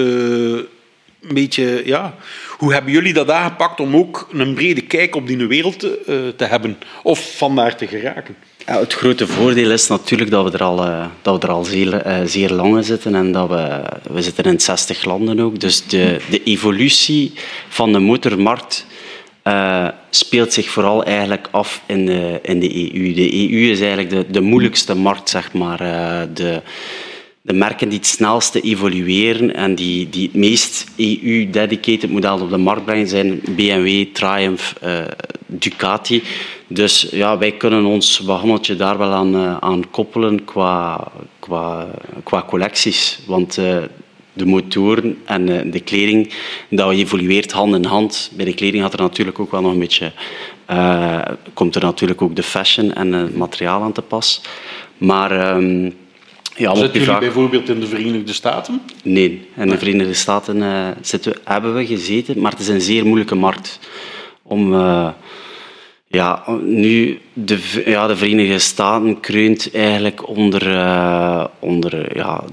een 1.22 1.34
beetje, 1.34 1.82
ja. 1.86 2.16
Hoe 2.58 2.74
hebben 2.74 2.92
jullie 2.92 3.14
dat 3.14 3.30
aangepakt 3.30 3.80
om 3.80 3.96
ook 3.96 4.30
een 4.32 4.54
brede 4.54 4.82
kijk 4.82 5.16
op 5.16 5.28
die 5.28 5.48
wereld 5.48 5.80
te, 5.80 6.34
te 6.38 6.46
hebben? 6.46 6.78
Of 7.04 7.38
vandaar 7.38 7.76
te 7.76 7.88
geraken? 7.88 8.36
Ja, 8.66 8.80
het 8.80 8.94
grote 8.94 9.28
voordeel 9.28 9.72
is 9.72 9.88
natuurlijk 9.88 10.32
dat 10.32 10.52
we 10.52 10.58
er 10.58 10.64
al, 10.64 11.10
dat 11.22 11.42
we 11.42 11.48
er 11.48 11.54
al 11.54 11.64
zeer, 11.64 12.22
zeer 12.26 12.50
lang 12.50 12.78
in 12.78 12.84
zitten 12.84 13.16
en 13.16 13.32
dat 13.32 13.50
we, 13.50 13.82
we 14.12 14.22
zitten 14.22 14.44
in 14.44 14.60
60 14.60 15.06
landen 15.06 15.40
ook. 15.40 15.60
Dus 15.60 15.88
de, 15.88 16.20
de 16.30 16.44
evolutie 16.44 17.34
van 17.70 17.92
de 17.92 18.00
motormarkt 18.00 18.86
uh, 19.48 19.88
speelt 20.10 20.54
zich 20.54 20.70
vooral 20.70 21.04
eigenlijk 21.04 21.48
af 21.52 21.82
in 21.86 22.06
de, 22.06 22.40
in 22.42 22.60
de 22.60 22.94
EU. 22.94 23.14
De 23.14 23.34
EU 23.34 23.72
is 23.72 23.80
eigenlijk 23.80 24.10
de, 24.10 24.26
de 24.32 24.42
moeilijkste 24.42 24.96
markt, 24.96 25.30
zeg 25.30 25.54
maar. 25.54 25.82
Uh, 25.82 26.22
de, 26.34 26.62
de 27.42 27.54
merken 27.54 27.90
die 27.90 27.98
het 27.98 28.08
snelste 28.08 28.62
evolueren 28.62 29.56
en 29.56 29.76
die, 29.76 30.10
die 30.10 30.24
het 30.24 30.36
meest 30.36 30.86
EU-dedicated 30.98 32.10
model 32.10 32.42
op 32.42 32.50
de 32.50 32.58
markt 32.58 32.86
brengen 32.86 33.08
zijn 33.08 33.42
BMW, 33.56 34.04
Triumph, 34.14 34.74
uh, 34.84 35.00
Ducati. 35.46 36.24
Dus 36.68 37.08
ja, 37.12 37.38
wij 37.38 37.52
kunnen 37.52 37.86
ons 37.86 38.20
wagonnetje 38.20 38.76
daar 38.76 38.98
wel 38.98 39.12
aan, 39.12 39.62
aan 39.62 39.90
koppelen 39.90 40.46
qua, 40.46 41.08
qua, 41.40 41.88
qua 42.24 42.44
collecties. 42.48 43.20
Want 43.28 43.60
de 44.36 44.46
motoren 44.46 45.18
en 45.26 45.72
de 45.72 45.80
kleding, 45.80 46.34
dat 46.70 46.92
evolueert 46.92 47.52
hand 47.52 47.76
in 47.76 47.86
hand. 47.86 48.32
Bij 48.36 48.46
de 48.46 48.54
kleding 48.54 48.84
had 48.84 48.94
er 48.94 49.00
natuurlijk 49.00 49.40
ook 49.40 49.52
wel 49.52 49.62
nog 49.62 49.72
een 49.72 49.80
beetje... 49.80 50.12
Uh, 50.72 51.22
komt 51.54 51.76
er 51.76 51.82
natuurlijk 51.82 52.22
ook 52.22 52.36
de 52.36 52.44
fashion 52.44 52.94
en 52.94 53.14
het 53.14 53.38
materiaal 53.38 53.82
aan 53.82 53.92
te 53.92 54.02
pas. 54.02 54.42
Maar... 54.98 55.56
Um, 55.56 55.94
ja, 56.58 56.76
Zitten 56.76 57.02
jullie 57.02 57.20
bijvoorbeeld 57.20 57.70
in 57.70 57.80
de 57.80 57.88
Verenigde 57.88 58.34
Staten? 58.34 58.82
Nee, 59.04 59.48
in 59.58 59.70
de 59.70 59.78
Verenigde 59.78 60.14
Staten 60.14 60.58
uh, 60.58 60.88
zitten, 61.02 61.34
hebben 61.44 61.76
we 61.76 61.86
gezeten, 61.86 62.40
maar 62.42 62.52
het 62.52 62.60
is 62.60 62.68
een 62.68 62.82
zeer 62.82 63.06
moeilijke 63.06 63.36
markt 63.36 63.80
om... 64.44 64.74
Uh, 64.74 65.10
ja, 66.08 66.44
nu, 66.62 67.20
de, 67.34 67.84
ja, 67.86 68.08
de 68.08 68.16
Verenigde 68.16 68.60
Staten 68.60 69.20
kreunt 69.20 69.70
eigenlijk 69.74 70.28
onder, 70.28 70.68
uh, 70.68 71.46
onder 71.60 72.18
ja, 72.18 72.44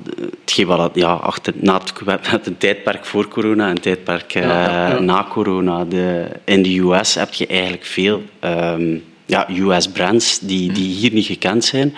hetgeen 0.41 0.67
wat 0.67 0.91
ja, 0.95 1.13
achter, 1.13 1.53
na 1.57 1.79
het, 1.79 2.05
met 2.05 2.47
een 2.47 2.59
tijdperk 2.59 3.05
voor 3.05 3.29
corona 3.29 3.69
en 3.69 3.81
tijdperk 3.81 4.35
uh, 4.35 4.43
ja, 4.43 4.89
ja, 4.89 5.01
na 5.01 5.27
corona. 5.31 5.85
De, 5.85 6.27
in 6.45 6.63
de 6.63 6.79
US 6.79 7.15
heb 7.15 7.33
je 7.33 7.47
eigenlijk 7.47 7.85
veel 7.85 8.23
um, 8.45 9.03
ja, 9.27 9.49
US-brands 9.51 10.39
die, 10.39 10.73
die 10.73 10.95
hier 10.95 11.13
niet 11.13 11.27
gekend 11.27 11.65
zijn. 11.65 11.95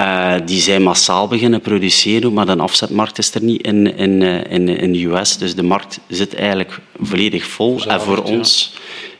Uh, 0.00 0.34
die 0.44 0.60
zijn 0.60 0.82
massaal 0.82 1.28
beginnen 1.28 1.60
produceren, 1.60 2.32
maar 2.32 2.46
de 2.46 2.56
afzetmarkt 2.56 3.18
is 3.18 3.34
er 3.34 3.42
niet 3.42 3.62
in, 3.62 3.96
in, 3.96 4.22
in, 4.22 4.68
in 4.68 4.92
de 4.92 5.04
US. 5.04 5.36
Dus 5.36 5.54
de 5.54 5.62
markt 5.62 6.00
zit 6.08 6.34
eigenlijk 6.34 6.78
volledig 7.00 7.46
vol. 7.46 7.84
en 7.86 8.00
voor 8.00 8.22
ons 8.22 8.72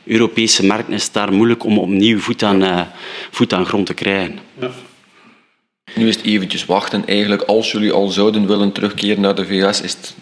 Europese 0.05 0.65
markt 0.65 0.89
is 0.89 1.03
het 1.03 1.13
daar 1.13 1.33
moeilijk 1.33 1.63
om 1.63 1.77
opnieuw 1.77 2.19
voet 2.19 2.43
aan, 2.43 2.63
uh, 2.63 2.81
voet 3.31 3.53
aan 3.53 3.65
grond 3.65 3.85
te 3.85 3.93
krijgen. 3.93 4.39
Ja. 4.59 4.69
Nu 5.95 6.07
is 6.07 6.15
het 6.15 6.25
eventjes 6.25 6.65
wachten. 6.65 7.07
Eigenlijk, 7.07 7.41
als 7.41 7.71
jullie 7.71 7.91
al 7.91 8.07
zouden 8.07 8.47
willen 8.47 8.71
terugkeren 8.71 9.21
naar 9.21 9.35
de 9.35 9.45
VS, 9.45 9.81
is 9.81 9.91
het 9.91 10.15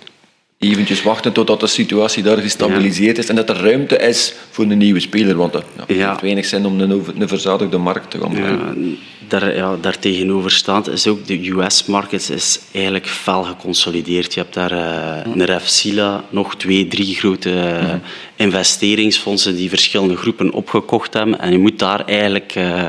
eventjes 0.57 1.01
wachten 1.01 1.31
totdat 1.31 1.59
de 1.59 1.67
situatie 1.67 2.23
daar 2.23 2.37
gestabiliseerd 2.37 3.17
is 3.17 3.29
en 3.29 3.35
dat 3.35 3.49
er 3.49 3.55
ruimte 3.55 3.97
is 3.97 4.33
voor 4.49 4.65
een 4.65 4.77
nieuwe 4.77 4.99
speler. 4.99 5.35
Want 5.35 5.53
het 5.53 5.65
ja, 5.87 5.95
ja. 5.95 6.17
weinig 6.21 6.45
zin 6.45 6.65
om 6.65 6.79
een, 6.79 7.05
een 7.19 7.27
verzadigde 7.27 7.77
markt 7.77 8.11
te 8.11 8.19
gaan 8.19 8.31
brengen 8.31 8.97
daar, 9.39 9.55
ja, 9.55 9.77
daar 9.81 9.99
tegenover 9.99 10.51
staat, 10.51 10.87
is 10.87 11.07
ook 11.07 11.27
de 11.27 11.49
US-market 11.49 12.29
is 12.29 12.59
eigenlijk 12.71 13.07
fel 13.07 13.43
geconsolideerd. 13.43 14.33
Je 14.33 14.39
hebt 14.39 14.53
daar 14.53 14.71
uh, 14.71 15.33
een 15.33 15.45
Refsila, 15.45 16.23
nog 16.29 16.55
twee, 16.55 16.87
drie 16.87 17.15
grote 17.15 17.49
uh, 17.49 17.93
investeringsfondsen 18.35 19.55
die 19.55 19.69
verschillende 19.69 20.15
groepen 20.15 20.51
opgekocht 20.51 21.13
hebben. 21.13 21.39
En 21.39 21.51
je 21.51 21.57
moet 21.57 21.79
daar 21.79 22.05
eigenlijk 22.05 22.55
uh, 22.55 22.87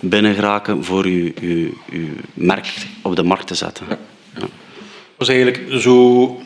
binnen 0.00 0.34
geraken 0.34 0.84
voor 0.84 1.08
je, 1.08 1.32
je, 1.40 1.72
je 1.90 2.12
merk 2.34 2.74
op 3.02 3.16
de 3.16 3.22
markt 3.22 3.46
te 3.46 3.54
zetten. 3.54 3.86
Ja. 3.88 3.98
Ja. 4.40 4.46
was 5.16 5.28
eigenlijk 5.28 5.80
zo 5.80 6.40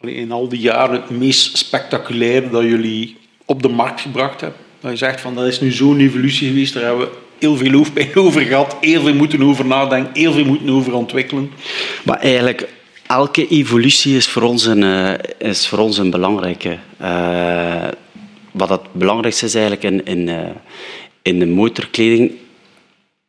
in 0.00 0.32
al 0.32 0.48
die 0.48 0.60
jaren 0.60 1.00
het 1.00 1.10
meest 1.10 1.56
spectaculaire 1.56 2.50
dat 2.50 2.62
jullie 2.62 3.16
op 3.44 3.62
de 3.62 3.68
markt 3.68 4.00
gebracht 4.00 4.40
hebben? 4.40 4.60
Dat 4.80 4.90
je 4.90 4.96
zegt 4.96 5.20
van 5.20 5.34
dat 5.34 5.46
is 5.46 5.60
nu 5.60 5.72
zo'n 5.72 6.00
evolutie 6.00 6.48
geweest, 6.48 6.74
daar 6.74 6.84
hebben 6.84 7.06
we 7.06 7.22
heel 7.44 7.56
veel 7.56 7.84
over 8.24 8.40
gehad, 8.40 8.76
heel 8.80 9.02
veel 9.02 9.14
moeten 9.14 9.42
over 9.42 9.66
nadenken, 9.66 10.14
heel 10.14 10.32
veel 10.32 10.44
moeten 10.44 10.70
over 10.70 10.94
ontwikkelen. 10.94 11.52
Maar 12.04 12.18
eigenlijk, 12.18 12.68
elke 13.06 13.48
evolutie 13.48 14.16
is 14.16 14.28
voor 14.28 14.42
ons 14.42 14.64
een, 14.64 14.82
uh, 14.82 15.12
is 15.38 15.68
voor 15.68 15.78
ons 15.78 15.98
een 15.98 16.10
belangrijke. 16.10 16.78
Uh, 17.02 17.88
wat 18.52 18.68
het 18.68 18.92
belangrijkste 18.92 19.46
is 19.46 19.54
eigenlijk 19.54 19.84
in, 19.84 20.04
in, 20.04 20.28
uh, 20.28 20.40
in 21.22 21.38
de 21.38 21.46
motorkleding, 21.46 22.32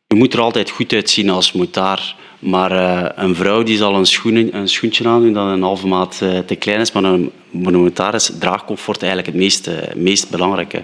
je 0.06 0.14
moet 0.14 0.32
er 0.32 0.40
altijd 0.40 0.70
goed 0.70 0.92
uitzien 0.92 1.30
als 1.30 1.52
motaar. 1.52 2.16
Maar 2.38 2.72
uh, 2.72 3.08
een 3.14 3.34
vrouw 3.34 3.62
die 3.62 3.76
zal 3.76 3.94
een, 3.94 4.06
schoen, 4.06 4.56
een 4.56 4.68
schoentje 4.68 5.08
aandoen 5.08 5.32
dat 5.32 5.48
een 5.48 5.62
halve 5.62 5.86
maat 5.86 6.20
uh, 6.22 6.38
te 6.38 6.54
klein 6.54 6.80
is, 6.80 6.92
maar 6.92 7.04
een 7.04 7.30
monumentaar 7.50 8.14
is 8.14 8.30
draagcomfort 8.38 9.02
eigenlijk 9.02 9.32
het 9.32 9.40
meest, 9.42 9.68
uh, 9.68 9.74
meest 9.94 10.30
belangrijke. 10.30 10.82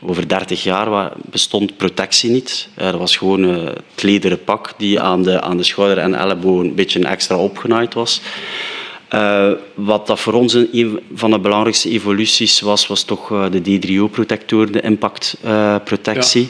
Over 0.00 0.28
30 0.28 0.62
jaar 0.62 1.12
bestond 1.30 1.76
protectie 1.76 2.30
niet. 2.30 2.68
dat 2.74 2.94
was 2.94 3.16
gewoon 3.16 3.42
het 3.42 4.02
lederen 4.02 4.44
pak 4.44 4.72
die 4.76 5.00
aan 5.00 5.22
de, 5.22 5.40
aan 5.40 5.56
de 5.56 5.62
schouder 5.62 5.98
en 5.98 6.14
elleboog 6.14 6.60
een 6.60 6.74
beetje 6.74 7.04
extra 7.04 7.36
opgenaaid 7.36 7.94
was. 7.94 8.20
wat 9.74 10.06
dat 10.06 10.20
voor 10.20 10.32
ons 10.32 10.54
een 10.54 11.00
van 11.14 11.30
de 11.30 11.38
belangrijkste 11.38 11.90
evoluties 11.90 12.60
was, 12.60 12.86
was 12.86 13.02
toch 13.02 13.48
de 13.50 13.60
D3O-protector, 13.60 14.72
de 14.72 14.80
impactprotectie. 14.80 16.48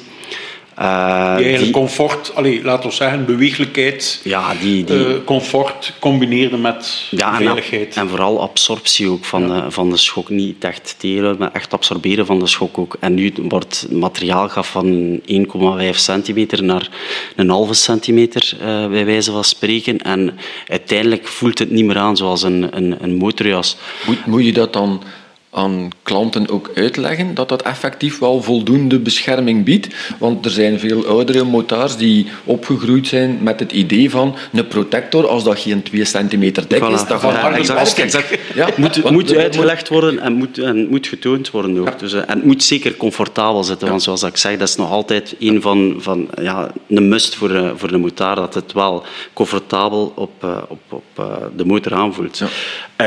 Uh, 0.80 1.36
die 1.36 1.44
eigenlijk 1.44 1.72
comfort, 1.72 2.34
allez, 2.34 2.62
laten 2.62 2.88
we 2.88 2.94
zeggen, 2.94 3.24
beweeglijkheid, 3.24 4.20
ja, 4.24 4.54
die, 4.60 4.84
die, 4.84 4.96
uh, 4.96 5.14
comfort 5.24 5.92
combineerde 5.98 6.56
met 6.56 7.06
ja, 7.10 7.36
veiligheid. 7.36 7.94
En, 7.94 8.02
en, 8.02 8.08
vooral 8.08 8.40
absorptie 8.40 9.08
ook 9.08 9.24
van, 9.24 9.48
ja. 9.48 9.60
de, 9.60 9.70
van 9.70 9.90
de 9.90 9.96
schok. 9.96 10.28
Niet 10.28 10.64
echt 10.64 10.94
telen, 10.98 11.36
maar 11.38 11.52
echt 11.52 11.72
absorberen 11.72 12.26
van 12.26 12.38
de 12.38 12.46
schok 12.46 12.78
ook. 12.78 12.96
En 13.00 13.14
nu 13.14 13.32
wordt 13.42 13.80
het 13.80 13.92
materiaal 13.92 14.48
gaf 14.48 14.70
van 14.70 15.20
1,5 15.20 15.90
centimeter 15.90 16.62
naar 16.62 16.88
een 17.36 17.50
halve 17.50 17.74
centimeter, 17.74 18.52
uh, 18.60 18.86
bij 18.86 19.04
wijze 19.04 19.30
van 19.30 19.44
spreken. 19.44 19.98
En 19.98 20.38
uiteindelijk 20.68 21.28
voelt 21.28 21.58
het 21.58 21.70
niet 21.70 21.84
meer 21.84 21.98
aan 21.98 22.16
zoals 22.16 22.42
een, 22.42 22.76
een, 22.76 22.96
een 23.00 23.16
motorjas. 23.16 23.76
Moet, 24.06 24.26
moet 24.26 24.44
je 24.44 24.52
dat 24.52 24.72
dan 24.72 25.02
aan 25.50 25.88
klanten 26.02 26.48
ook 26.48 26.70
uitleggen 26.74 27.34
dat 27.34 27.48
dat 27.48 27.62
effectief 27.62 28.18
wel 28.18 28.42
voldoende 28.42 28.98
bescherming 28.98 29.64
biedt. 29.64 29.94
Want 30.18 30.44
er 30.44 30.50
zijn 30.50 30.78
veel 30.78 31.06
oudere 31.06 31.44
motards 31.44 31.96
die 31.96 32.26
opgegroeid 32.44 33.06
zijn 33.06 33.38
met 33.42 33.60
het 33.60 33.72
idee 33.72 34.10
van 34.10 34.36
een 34.52 34.68
protector, 34.68 35.28
als 35.28 35.44
dat 35.44 35.58
geen 35.58 35.82
2 35.82 36.04
centimeter 36.04 36.68
dik 36.68 36.82
is, 36.82 37.06
dat 37.06 37.20
gaat 37.20 37.32
ja, 37.32 37.52
exact, 37.52 37.98
exact. 37.98 38.38
Ja, 38.54 38.68
moet, 38.76 39.10
moet 39.10 39.36
uitgelegd 39.36 39.88
worden 39.88 40.18
en 40.18 40.32
moet, 40.32 40.58
en 40.58 40.88
moet 40.88 41.06
getoond 41.06 41.50
worden 41.50 41.78
ook. 41.78 41.98
Dus, 41.98 42.12
eh, 42.12 42.20
en 42.20 42.36
het 42.36 42.44
moet 42.44 42.62
zeker 42.62 42.96
comfortabel 42.96 43.64
zitten, 43.64 43.88
want 43.88 44.02
zoals 44.02 44.22
ik 44.22 44.36
zeg, 44.36 44.58
dat 44.58 44.68
is 44.68 44.76
nog 44.76 44.90
altijd 44.90 45.36
een 45.38 45.62
van, 45.62 45.94
van 45.98 46.28
ja, 46.42 46.72
een 46.88 47.08
must 47.08 47.34
voor, 47.34 47.50
uh, 47.50 47.70
voor 47.76 47.88
de 47.88 47.98
motard, 47.98 48.36
dat 48.36 48.54
het 48.54 48.72
wel 48.72 49.04
comfortabel 49.32 50.12
op, 50.16 50.44
uh, 50.44 50.56
op, 50.68 50.80
op 50.88 51.24
de 51.56 51.64
motor 51.64 51.94
aanvoelt. 51.94 52.42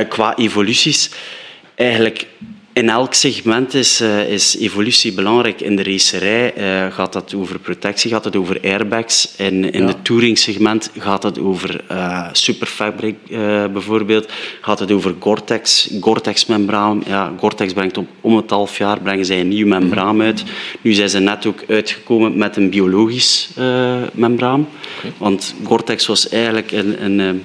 qua 0.10 0.36
evoluties 0.36 1.10
eigenlijk 1.76 2.28
in 2.74 2.90
elk 2.90 3.14
segment 3.14 3.74
is, 3.74 4.02
uh, 4.02 4.30
is, 4.30 4.58
evolutie 4.58 5.14
belangrijk. 5.14 5.62
In 5.62 5.76
de 5.76 5.84
racerij 5.84 6.54
uh, 6.58 6.94
gaat 6.94 7.14
dat 7.14 7.34
over 7.36 7.60
protectie, 7.60 8.12
gaat 8.12 8.24
het 8.24 8.36
over 8.36 8.60
airbags. 8.64 9.34
In, 9.38 9.72
in 9.72 9.82
ja. 9.82 9.88
het 9.88 10.06
touring-segment 10.06 10.92
gaat 10.98 11.24
het 11.24 11.40
over 11.40 11.82
uh, 11.92 12.28
superfabric 12.32 13.16
bijvoorbeeld. 13.74 14.32
Gaat 14.62 14.80
het 14.80 14.92
over 14.92 15.16
Gore-Tex, 15.20 15.90
Gore-Tex-membraan. 16.00 17.04
Ja, 17.08 17.34
Gore-Tex 17.40 17.74
brengt 17.74 17.98
op, 17.98 18.08
om 18.22 18.36
het 18.36 18.50
half 18.50 18.78
jaar 18.78 19.02
brengen 19.02 19.26
zij 19.26 19.40
een 19.40 19.48
nieuw 19.48 19.68
membraan 19.68 20.22
uit. 20.22 20.44
Nu 20.82 20.94
zijn 20.94 21.10
ze 21.10 21.20
net 21.20 21.46
ook 21.46 21.64
uitgekomen 21.68 22.38
met 22.38 22.56
een 22.56 22.70
biologisch 22.70 23.50
membraan. 24.14 24.68
Okay. 24.98 25.12
Want 25.18 25.56
Gore-Tex 25.64 26.06
was 26.06 26.30
eigenlijk 26.30 26.72
een, 26.72 27.20
een 27.20 27.44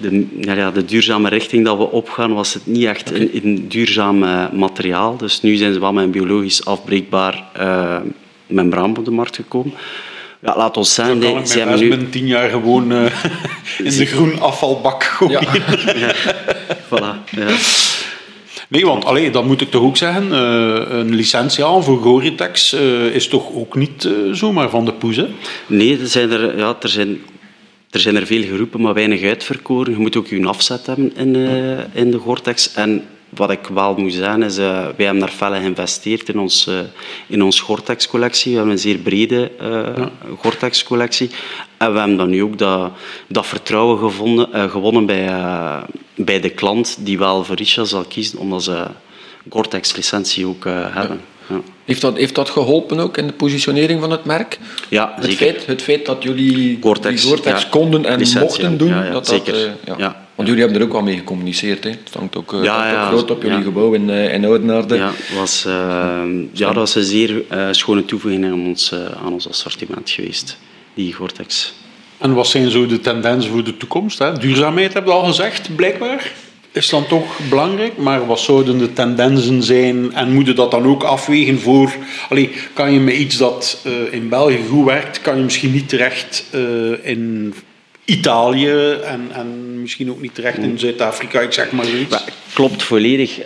de, 0.00 0.26
ja, 0.40 0.70
de 0.70 0.84
duurzame 0.84 1.28
richting 1.28 1.64
dat 1.64 1.76
we 1.76 1.90
opgaan, 1.90 2.34
was 2.34 2.54
het 2.54 2.66
niet 2.66 2.84
echt 2.84 3.10
okay. 3.10 3.20
een, 3.20 3.40
een, 3.42 3.68
duurzaam 3.68 4.22
uh, 4.22 4.50
materiaal. 4.52 5.16
Dus 5.16 5.42
nu 5.42 5.56
zijn 5.56 5.72
ze 5.72 5.80
wel 5.80 5.92
met 5.92 6.04
een 6.04 6.10
biologisch 6.10 6.64
afbreekbaar 6.64 7.44
uh, 7.58 7.96
membraan 8.46 8.96
op 8.96 9.04
de 9.04 9.10
markt 9.10 9.36
gekomen. 9.36 9.74
Ja, 10.40 10.56
laat 10.56 10.76
ons 10.76 10.94
zijn. 10.94 11.20
Dan 11.20 11.32
kan 11.32 11.46
ze 11.46 11.58
hebben 11.58 11.78
nu 11.78 11.88
binnen 11.88 12.10
tien 12.10 12.26
jaar 12.26 12.50
gewoon 12.50 12.92
uh, 12.92 13.04
in 13.78 13.96
de 13.96 14.06
groen 14.06 14.40
afvalbak 14.40 15.04
gooien. 15.04 15.40
Ja. 15.40 15.94
ja. 16.06 16.14
voilà. 16.84 17.30
Ja. 17.30 17.56
Nee, 18.68 18.86
want 18.86 19.04
allee, 19.04 19.30
dat 19.30 19.44
moet 19.44 19.60
ik 19.60 19.70
toch 19.70 19.82
ook 19.82 19.96
zeggen. 19.96 20.30
Een 20.98 21.14
licentie 21.14 21.64
aan 21.64 21.84
voor 21.84 21.98
Goritex 21.98 22.72
is 23.12 23.28
toch 23.28 23.52
ook 23.54 23.74
niet 23.74 24.08
zomaar 24.32 24.70
van 24.70 24.84
de 24.84 24.92
poes, 24.92 25.16
hè? 25.16 25.26
Nee, 25.66 26.00
er 26.00 26.06
zijn 26.06 26.30
er, 26.30 26.58
ja, 26.58 26.76
er 26.80 26.88
zijn 26.88 27.20
er 27.90 28.00
zijn 28.00 28.16
er 28.16 28.26
veel 28.26 28.42
geroepen, 28.42 28.80
maar 28.80 28.94
weinig 28.94 29.22
uitverkoren. 29.22 29.92
Je 29.92 29.98
moet 29.98 30.16
ook 30.16 30.26
je 30.26 30.46
afzet 30.46 30.86
hebben 30.86 31.16
in, 31.16 31.34
uh, 31.34 31.94
in 31.94 32.10
de 32.10 32.18
Gore-Tex. 32.18 32.72
En 32.72 33.04
wat 33.28 33.50
ik 33.50 33.66
wel 33.66 33.96
moet 33.96 34.12
zeggen 34.12 34.42
is, 34.42 34.58
uh, 34.58 34.66
wij 34.96 35.06
hebben 35.06 35.18
daar 35.18 35.28
fel 35.28 35.52
geïnvesteerd 35.52 36.28
in 36.28 36.38
ons, 36.38 36.66
uh, 36.68 36.78
in 37.26 37.42
ons 37.42 37.60
Gore-Tex-collectie. 37.60 38.50
We 38.50 38.56
hebben 38.56 38.74
een 38.74 38.80
zeer 38.80 38.98
brede 38.98 39.50
ja. 39.60 40.10
Gore-Tex-collectie. 40.38 41.30
En 41.76 41.92
we 41.92 41.98
hebben 41.98 42.16
dan 42.16 42.30
nu 42.30 42.42
ook 42.42 42.58
dat, 42.58 42.92
dat 43.26 43.46
vertrouwen 43.46 43.98
gevonden, 43.98 44.70
gewonnen 44.70 45.06
bij, 45.06 45.28
bij 46.14 46.40
de 46.40 46.50
klant, 46.50 46.96
die 47.00 47.18
wel 47.18 47.44
voor 47.44 47.56
Richard 47.56 47.88
zal 47.88 48.04
kiezen, 48.04 48.38
omdat 48.38 48.62
ze 48.62 48.86
Gore-Tex-licentie 49.48 50.46
ook 50.46 50.64
hebben. 50.64 51.20
Ja. 51.20 51.37
Heeft, 51.84 52.00
dat, 52.00 52.16
heeft 52.16 52.34
dat 52.34 52.50
geholpen 52.50 52.98
ook 52.98 53.16
in 53.16 53.26
de 53.26 53.32
positionering 53.32 54.00
van 54.00 54.10
het 54.10 54.24
merk? 54.24 54.58
Ja, 54.88 55.14
het 55.20 55.34
Feit, 55.34 55.66
het 55.66 55.82
feit 55.82 56.06
dat 56.06 56.22
jullie 56.22 56.78
Gore-Tex, 56.80 57.24
Gore 57.24 57.40
ja. 57.44 57.62
konden 57.70 58.04
en 58.04 58.18
Licentie, 58.18 58.40
mochten 58.40 58.78
doen, 58.78 58.88
ja, 58.88 59.10
dat 59.10 59.26
zeker. 59.26 59.52
Dat, 59.52 59.94
uh, 59.94 59.98
ja. 59.98 60.26
Want 60.34 60.48
jullie 60.48 60.62
hebben 60.62 60.80
er 60.80 60.86
ook 60.86 60.92
wel 60.92 61.02
mee 61.02 61.16
gecommuniceerd. 61.16 61.84
Hè? 61.84 61.90
Het 61.90 62.14
hangt 62.14 62.36
ook, 62.36 62.52
ook 62.52 62.64
groot 63.08 63.30
op 63.30 63.42
jullie 63.42 63.62
gebouw 63.62 63.92
in, 63.92 64.08
uh, 64.08 64.34
in 64.34 64.44
Oudenaarde. 64.44 64.94
Ja, 64.94 65.12
was, 65.36 65.62
ja, 66.52 66.66
dat 66.66 66.74
was 66.74 66.94
een 66.94 67.02
zeer 67.02 67.42
schone 67.70 68.04
toevoeging 68.04 68.44
aan 68.44 68.66
ons, 68.66 68.94
aan 69.24 69.32
ons 69.32 69.48
assortiment 69.48 70.10
geweest, 70.10 70.58
die 70.94 71.12
Gore-Tex. 71.12 71.72
En 72.18 72.34
wat 72.34 72.46
zijn 72.46 72.70
zo 72.70 72.86
de 72.86 73.00
tendensen 73.00 73.50
voor 73.50 73.64
de 73.64 73.76
toekomst? 73.76 74.18
Hè? 74.18 74.38
Duurzaamheid 74.38 74.92
heb 74.92 75.04
je 75.04 75.10
al 75.10 75.24
gezegd, 75.24 75.76
blijkbaar. 75.76 76.32
Is 76.78 76.88
dan 76.88 77.06
toch 77.06 77.38
belangrijk, 77.48 77.96
maar 77.96 78.26
wat 78.26 78.40
zouden 78.40 78.78
de 78.78 78.92
tendensen 78.92 79.62
zijn? 79.62 80.12
En 80.12 80.32
moet 80.32 80.46
je 80.46 80.52
dat 80.52 80.70
dan 80.70 80.86
ook 80.86 81.02
afwegen 81.02 81.60
voor... 81.60 81.92
Allee, 82.28 82.50
kan 82.72 82.92
je 82.92 83.00
met 83.00 83.14
iets 83.14 83.36
dat 83.36 83.82
uh, 83.86 84.12
in 84.12 84.28
België 84.28 84.64
goed 84.68 84.84
werkt, 84.84 85.20
kan 85.20 85.36
je 85.36 85.42
misschien 85.42 85.72
niet 85.72 85.88
terecht 85.88 86.44
uh, 86.54 86.60
in 87.02 87.54
Italië 88.08 88.98
en, 89.04 89.28
en 89.32 89.80
misschien 89.80 90.10
ook 90.10 90.20
niet 90.20 90.34
terecht 90.34 90.58
in 90.58 90.78
Zuid-Afrika, 90.78 91.40
ik 91.40 91.52
zeg 91.52 91.72
maar 91.72 91.88
iets. 91.88 92.24
klopt 92.54 92.82
volledig. 92.82 93.38
Uh, 93.38 93.44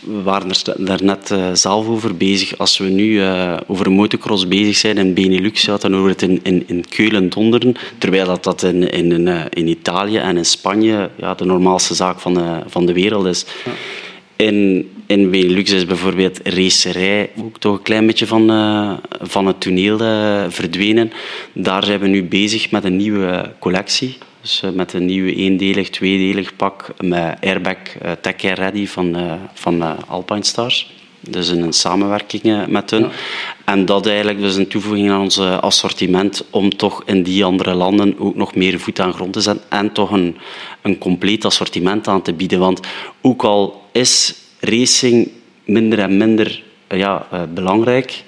we 0.00 0.22
waren 0.22 0.50
er 0.50 0.74
daarnet 0.76 1.30
uh, 1.30 1.50
zelf 1.52 1.86
over 1.86 2.16
bezig. 2.16 2.58
Als 2.58 2.78
we 2.78 2.84
nu 2.84 3.10
uh, 3.10 3.56
over 3.66 3.90
motocross 3.90 4.48
bezig 4.48 4.76
zijn 4.76 4.98
in 4.98 5.14
Benelux, 5.14 5.62
ja, 5.62 5.76
dan 5.76 5.92
horen 5.92 6.08
het 6.08 6.22
in, 6.22 6.40
in, 6.42 6.64
in 6.66 6.84
Keulen 6.88 7.28
donderen. 7.28 7.74
Terwijl 7.98 8.26
dat, 8.26 8.44
dat 8.44 8.62
in, 8.62 8.90
in, 8.90 9.28
in 9.50 9.68
Italië 9.68 10.16
en 10.16 10.36
in 10.36 10.44
Spanje 10.44 11.10
ja, 11.16 11.34
de 11.34 11.44
normaalste 11.44 11.94
zaak 11.94 12.20
van 12.20 12.34
de, 12.34 12.58
van 12.66 12.86
de 12.86 12.92
wereld 12.92 13.26
is. 13.26 13.44
Ja. 13.64 13.72
In, 14.38 14.90
in 15.06 15.30
Benelux 15.30 15.70
is 15.70 15.84
bijvoorbeeld 15.84 16.40
racerij 16.42 17.30
ook 17.36 17.58
toch 17.58 17.76
een 17.76 17.82
klein 17.82 18.06
beetje 18.06 18.26
van, 18.26 18.50
uh, 18.50 18.92
van 19.20 19.46
het 19.46 19.60
toneel 19.60 20.00
uh, 20.00 20.44
verdwenen. 20.48 21.12
Daar 21.52 21.84
zijn 21.84 22.00
we 22.00 22.06
nu 22.08 22.24
bezig 22.24 22.70
met 22.70 22.84
een 22.84 22.96
nieuwe 22.96 23.52
collectie. 23.58 24.18
Dus 24.40 24.62
uh, 24.64 24.70
met 24.70 24.92
een 24.92 25.04
nieuwe 25.04 25.34
eendelig, 25.34 25.90
tweedelig 25.90 26.56
pak 26.56 26.94
met 27.00 27.36
airbag 27.40 27.76
Tech 28.20 28.42
Ready 28.42 28.86
van, 28.86 29.38
van 29.54 30.06
Alpine 30.08 30.44
Stars. 30.44 30.97
Dus 31.30 31.48
een 31.48 31.72
samenwerking 31.72 32.66
met 32.68 32.90
hun. 32.90 33.02
Ja. 33.02 33.10
En 33.64 33.84
dat 33.84 34.06
eigenlijk 34.06 34.40
dus 34.40 34.56
een 34.56 34.68
toevoeging 34.68 35.10
aan 35.10 35.20
ons 35.20 35.38
assortiment 35.38 36.44
om 36.50 36.76
toch 36.76 37.02
in 37.06 37.22
die 37.22 37.44
andere 37.44 37.74
landen 37.74 38.14
ook 38.18 38.34
nog 38.34 38.54
meer 38.54 38.80
voet 38.80 39.00
aan 39.00 39.12
grond 39.12 39.32
te 39.32 39.40
zetten 39.40 39.64
en 39.68 39.92
toch 39.92 40.10
een, 40.10 40.36
een 40.82 40.98
compleet 40.98 41.44
assortiment 41.44 42.08
aan 42.08 42.22
te 42.22 42.32
bieden. 42.32 42.58
Want 42.58 42.80
ook 43.20 43.42
al 43.42 43.82
is 43.92 44.34
racing 44.60 45.30
minder 45.64 45.98
en 45.98 46.16
minder 46.16 46.62
ja, 46.88 47.26
uh, 47.32 47.42
belangrijk, 47.54 48.24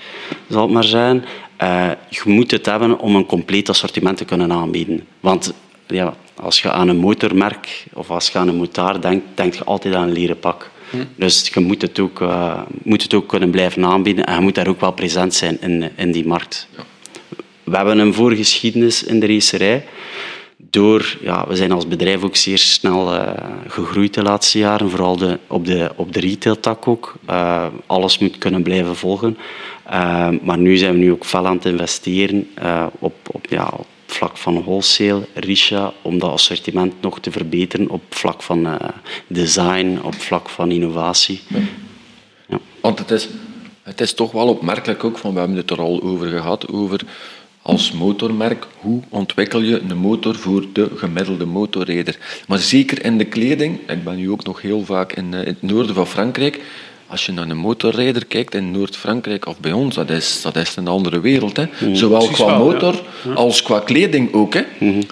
zal 0.49 0.63
het 0.63 0.71
maar 0.71 0.85
zijn. 0.85 1.25
Uh, 1.63 1.91
je 2.09 2.23
moet 2.25 2.51
het 2.51 2.67
hebben 2.67 2.99
om 2.99 3.17
een 3.17 3.27
compleet 3.27 3.69
assortiment 3.69 4.17
te 4.17 4.25
kunnen 4.25 4.53
aanbieden. 4.53 5.07
Want 5.21 5.53
ja, 5.87 6.15
als 6.35 6.63
je 6.63 6.71
aan 6.71 6.89
een 6.89 6.97
motormerk 6.97 7.85
of 7.93 8.11
als 8.11 8.29
je 8.29 8.39
aan 8.39 8.49
een 8.49 8.57
motor 8.57 9.01
denkt, 9.01 9.25
denk 9.35 9.55
je 9.55 9.65
altijd 9.65 9.95
aan 9.95 10.03
een 10.03 10.13
leren 10.13 10.39
pak. 10.39 10.71
Hm. 10.91 10.97
Dus 11.17 11.51
je 11.55 11.61
moet 11.61 11.83
het, 11.83 11.99
ook, 11.99 12.21
uh, 12.21 12.63
moet 12.83 13.03
het 13.03 13.15
ook 13.15 13.29
kunnen 13.29 13.51
blijven 13.51 13.85
aanbieden 13.85 14.25
en 14.25 14.35
je 14.35 14.41
moet 14.41 14.55
daar 14.55 14.69
ook 14.69 14.81
wel 14.81 14.93
present 14.93 15.35
zijn 15.35 15.61
in, 15.61 15.91
in 15.97 16.13
die 16.13 16.27
markt. 16.27 16.69
Ja. 16.77 16.83
We 17.65 17.77
hebben 17.77 17.99
een 17.99 18.15
voorgeschiedenis 18.15 19.03
in 19.03 19.21
de 19.21 19.27
racerij 19.27 19.85
door, 20.57 21.17
ja, 21.21 21.47
we 21.49 21.57
zijn 21.57 21.73
als 21.73 21.89
bedrijf 21.89 22.23
ook 22.23 22.37
zeer 22.37 22.59
snel 22.59 23.15
uh, 23.15 23.33
gegroeid 23.67 24.15
de 24.15 24.23
laatste 24.23 24.59
jaren, 24.59 24.91
vooral 24.91 25.17
de, 25.17 25.39
op, 25.47 25.67
de, 25.67 25.91
op 25.97 26.13
de 26.13 26.21
retailtak 26.21 26.89
ook. 26.89 27.15
Uh, 27.31 27.67
alles 27.87 28.19
moet 28.19 28.39
kunnen 28.39 28.63
blijven 28.63 28.97
volgen. 28.97 29.39
Maar 30.43 30.59
nu 30.59 30.77
zijn 30.77 30.93
we 30.93 30.99
nu 30.99 31.13
ook 31.13 31.25
fel 31.25 31.47
aan 31.47 31.57
het 31.57 31.65
investeren 31.65 32.49
op, 32.99 33.15
op, 33.31 33.47
ja, 33.49 33.73
op 33.77 33.87
vlak 34.11 34.37
van 34.37 34.63
wholesale, 34.63 35.27
Risha, 35.35 35.93
om 36.03 36.19
dat 36.19 36.31
assortiment 36.31 36.95
nog 37.01 37.21
te 37.21 37.31
verbeteren 37.31 37.89
op 37.89 38.03
vlak 38.09 38.43
van 38.43 38.79
design, 39.27 39.99
op 40.03 40.15
vlak 40.15 40.49
van 40.49 40.71
innovatie. 40.71 41.41
Ja. 42.49 42.59
Want 42.81 42.99
het 42.99 43.11
is, 43.11 43.29
het 43.83 44.01
is 44.01 44.15
toch 44.15 44.33
wel 44.33 44.49
opmerkelijk 44.49 45.05
ook, 45.05 45.19
van, 45.19 45.33
we 45.33 45.39
hebben 45.39 45.57
het 45.57 45.71
er 45.71 45.81
al 45.81 46.03
over 46.03 46.29
gehad, 46.29 46.69
over 46.69 47.01
als 47.63 47.93
motormerk, 47.93 48.67
hoe 48.81 49.03
ontwikkel 49.09 49.61
je 49.61 49.81
een 49.81 49.97
motor 49.97 50.37
voor 50.37 50.67
de 50.73 50.91
gemiddelde 50.97 51.45
motorrijder. 51.45 52.19
Maar 52.47 52.59
zeker 52.59 53.05
in 53.05 53.19
de 53.19 53.25
kleding, 53.25 53.91
ik 53.91 54.05
ben 54.05 54.17
nu 54.17 54.31
ook 54.31 54.45
nog 54.45 54.63
heel 54.63 54.85
vaak 54.85 55.13
in, 55.13 55.35
eh, 55.35 55.41
in 55.41 55.47
het 55.47 55.63
noorden 55.63 55.95
van 55.95 56.07
Frankrijk, 56.07 56.61
als 57.11 57.27
je 57.27 57.33
naar 57.33 57.49
een 57.49 57.57
motorrijder 57.57 58.27
kijkt 58.27 58.55
in 58.55 58.71
Noord-Frankrijk 58.71 59.47
of 59.47 59.61
bij 59.61 59.73
ons, 59.73 59.95
dat 59.95 60.11
is, 60.11 60.43
dat 60.43 60.57
is 60.57 60.77
een 60.77 60.89
andere 60.89 61.21
wereld. 61.21 61.57
Hè. 61.57 61.65
Mm. 61.81 61.95
Zowel 61.95 62.29
qua 62.29 62.59
motor 62.59 63.03
als 63.35 63.63
qua 63.63 63.81
kleding 63.81 64.33
ook. 64.33 64.55
Hè. 64.55 64.63
Mm-hmm. 64.79 65.03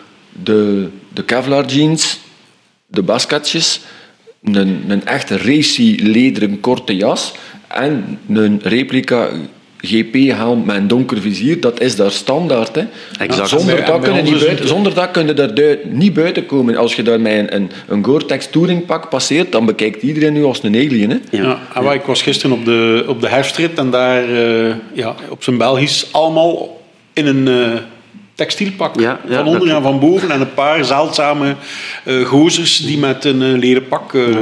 De, 0.43 0.89
de 1.13 1.25
Kevlar 1.25 1.67
jeans, 1.67 2.21
de 2.87 3.03
basketjes, 3.03 3.81
een, 4.43 4.85
een 4.89 5.07
echte 5.07 5.37
racy 5.37 5.99
lederen 6.03 6.61
korte 6.61 6.97
jas 6.97 7.33
en 7.69 8.19
een 8.29 8.61
replica 8.63 9.31
GP-helm 9.81 10.65
met 10.65 10.77
een 10.77 10.89
donker 10.89 11.21
vizier, 11.21 11.61
dat 11.61 11.81
is 11.81 11.97
daar 11.97 12.11
standaard. 12.11 12.75
Hè. 12.75 12.83
Exact. 13.19 13.49
Zonder, 13.49 13.85
dat 13.85 14.01
kunnen 14.01 14.25
niet 14.25 14.45
buiten, 14.45 14.69
zonder 14.69 14.95
dat 14.95 15.11
kun 15.11 15.27
je 15.27 15.35
daar 15.35 15.77
niet 15.85 16.15
buiten 16.15 16.47
komen. 16.47 16.77
Als 16.77 16.95
je 16.95 17.03
daar 17.03 17.21
met 17.21 17.33
een, 17.33 17.55
een, 17.55 17.71
een 17.89 18.05
Gore-Tex 18.05 18.51
touringpak 18.51 19.09
passeert, 19.09 19.53
dan 19.53 19.67
bekijkt 19.67 20.03
iedereen 20.03 20.33
nu 20.33 20.45
als 20.45 20.63
een 20.63 20.75
alien. 20.75 21.11
Hè. 21.11 21.19
Ja, 21.31 21.59
ja 21.75 21.93
ik 21.93 22.03
was 22.03 22.23
gisteren 22.23 22.57
op 22.57 22.65
de, 22.65 23.05
op 23.07 23.21
de 23.21 23.29
herfstrit 23.29 23.79
en 23.79 23.91
daar 23.91 24.29
uh, 24.29 24.75
ja, 24.93 25.15
op 25.29 25.43
zijn 25.43 25.59
Belgisch 25.59 26.09
allemaal 26.13 26.81
in 27.13 27.27
een... 27.27 27.47
Uh, 27.47 27.79
textielpak. 28.39 29.01
Ja, 29.01 29.21
ja, 29.29 29.37
van 29.37 29.47
onder 29.47 29.71
en 29.71 29.83
van 29.83 30.01
boven. 30.01 30.31
En 30.31 30.41
een 30.41 30.55
paar 30.55 30.85
zeldzame 30.85 31.55
uh, 32.05 32.27
gozers 32.27 32.77
die 32.77 32.99
met 32.99 33.25
een 33.25 33.43
uh, 33.43 33.59
leren 33.59 33.89
pak 33.89 34.13
uh, 34.13 34.37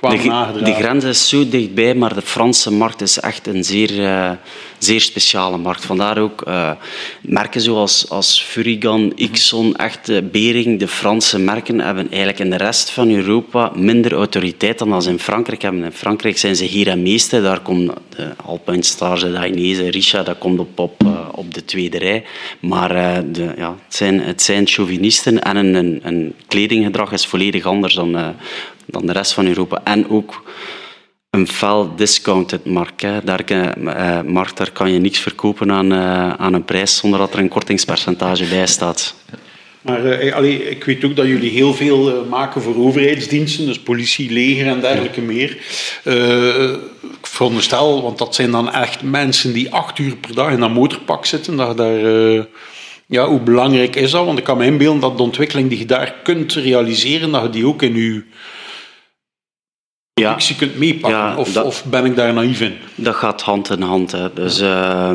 de, 0.00 0.62
de, 0.64 0.74
grens 0.74 1.04
is 1.04 1.28
zo 1.28 1.48
dichtbij, 1.48 1.94
maar 1.94 2.14
de 2.14 2.22
Franse 2.22 2.72
markt 2.72 3.00
is 3.00 3.18
echt 3.18 3.46
een 3.46 3.64
zeer, 3.64 3.98
uh, 3.98 4.30
zeer 4.78 5.00
speciale 5.00 5.58
markt. 5.58 5.84
Vandaar 5.84 6.18
ook 6.18 6.42
uh, 6.48 6.70
merken 7.20 7.60
zoals 7.60 8.08
als 8.08 8.42
Furigan, 8.42 9.12
Ixon, 9.14 9.76
echt 9.76 10.08
uh, 10.08 10.18
Bering, 10.32 10.78
de 10.78 10.88
Franse 10.88 11.38
merken 11.38 11.80
hebben 11.80 12.08
eigenlijk 12.08 12.38
in 12.38 12.50
de 12.50 12.56
rest 12.56 12.90
van 12.90 13.10
Europa 13.10 13.72
minder 13.74 14.12
autoriteit 14.12 14.78
dan 14.78 14.92
als 14.92 15.06
in 15.06 15.18
Frankrijk 15.18 15.62
hebben. 15.62 15.84
In 15.84 15.92
Frankrijk 15.92 16.38
zijn 16.38 16.56
ze 16.56 16.64
hier 16.64 16.88
en 16.88 17.02
meeste. 17.02 17.42
Daar 17.42 17.60
komt 17.60 17.92
de 18.16 18.28
Alpine 18.44 18.82
Stars, 18.82 19.20
de 19.20 19.32
Dainese, 19.32 19.90
Richard, 19.90 20.26
dat 20.26 20.38
komt 20.38 20.58
op, 20.58 20.78
op, 20.78 21.04
op 21.32 21.54
de 21.54 21.64
tweede 21.64 21.98
rij. 21.98 22.24
Maar 22.60 23.22
de, 23.32 23.52
ja, 23.56 23.76
het, 23.84 23.94
zijn, 23.96 24.20
het 24.20 24.42
zijn 24.42 24.66
chauvinisten 24.66 25.42
en 25.42 25.56
een, 25.56 25.74
een, 25.74 26.00
een 26.02 26.34
kledinggedrag 26.46 27.12
is 27.12 27.26
volledig 27.26 27.64
anders 27.64 27.94
dan 27.94 28.34
dan 28.90 29.06
de 29.06 29.12
rest 29.12 29.32
van 29.32 29.46
Europa. 29.46 29.80
En 29.84 30.10
ook 30.10 30.42
een 31.30 31.48
fel 31.48 31.96
discounted 31.96 32.64
markt. 32.64 33.06
Daar, 33.24 33.44
uh, 33.50 34.20
markt, 34.20 34.56
daar 34.56 34.70
kan 34.70 34.92
je 34.92 34.98
niks 34.98 35.18
verkopen 35.18 35.72
aan, 35.72 35.92
uh, 35.92 36.32
aan 36.32 36.54
een 36.54 36.64
prijs 36.64 36.96
zonder 36.96 37.18
dat 37.18 37.32
er 37.32 37.38
een 37.38 37.48
kortingspercentage 37.48 38.44
bij 38.44 38.66
staat. 38.66 39.14
Maar 39.80 40.04
uh, 40.04 40.70
ik 40.70 40.84
weet 40.84 41.04
ook 41.04 41.16
dat 41.16 41.26
jullie 41.26 41.50
heel 41.50 41.74
veel 41.74 42.26
maken 42.30 42.62
voor 42.62 42.76
overheidsdiensten, 42.76 43.66
dus 43.66 43.78
politie, 43.78 44.32
leger 44.32 44.66
en 44.66 44.80
dergelijke 44.80 45.20
meer. 45.20 45.50
ik 47.00 47.26
veronderstel, 47.26 48.02
want 48.02 48.18
dat 48.18 48.34
zijn 48.34 48.50
dan 48.50 48.72
echt 48.72 49.02
mensen 49.02 49.52
die 49.52 49.72
acht 49.72 49.98
uur 49.98 50.16
per 50.16 50.34
dag 50.34 50.52
in 50.52 50.60
dat 50.60 50.70
motorpak 50.70 51.26
zitten, 51.26 51.56
dat 51.56 51.76
daar... 51.76 51.98
ja, 53.06 53.26
hoe 53.26 53.40
belangrijk 53.40 53.96
is 53.96 54.10
dat? 54.10 54.24
Want 54.24 54.38
ik 54.38 54.44
kan 54.44 54.56
me 54.58 54.64
inbeelden 54.64 55.00
dat 55.00 55.16
de 55.16 55.22
ontwikkeling 55.22 55.68
die 55.68 55.78
je 55.78 55.86
daar 55.86 56.14
kunt 56.22 56.52
realiseren, 56.52 57.30
dat 57.30 57.42
je 57.42 57.50
die 57.50 57.66
ook 57.66 57.82
in 57.82 57.94
je 57.94 58.22
productie 60.22 60.56
kunt 60.56 60.78
meepakken? 60.78 61.36
of, 61.36 61.56
of, 61.56 61.84
ben 61.84 62.04
ik 62.04 62.16
daar 62.16 62.32
naïef 62.32 62.60
in? 62.60 62.74
Dat 62.94 63.14
gaat 63.14 63.42
hand 63.42 63.70
in 63.70 63.82
hand. 63.82 64.12
Hè. 64.12 64.32
Dus 64.32 64.60
uh, 64.60 65.10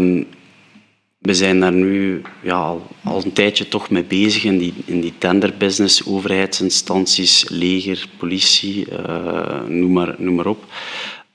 we 1.17 1.33
zijn 1.33 1.59
daar 1.59 1.73
nu 1.73 2.21
ja, 2.43 2.55
al, 2.55 2.87
al, 3.03 3.21
een 3.23 3.33
tijdje 3.33 3.67
toch 3.67 3.89
mee 3.89 4.03
bezig 4.03 4.43
in 4.43 4.57
die, 4.57 4.73
in 4.85 5.01
die 5.01 5.13
tenderbusiness, 5.17 6.05
overheidsinstanties, 6.05 7.45
leger, 7.49 8.05
politie, 8.17 8.85
uh, 8.91 9.67
noem, 9.67 9.91
maar, 9.91 10.15
noem 10.17 10.35
maar 10.35 10.45
op. 10.45 10.63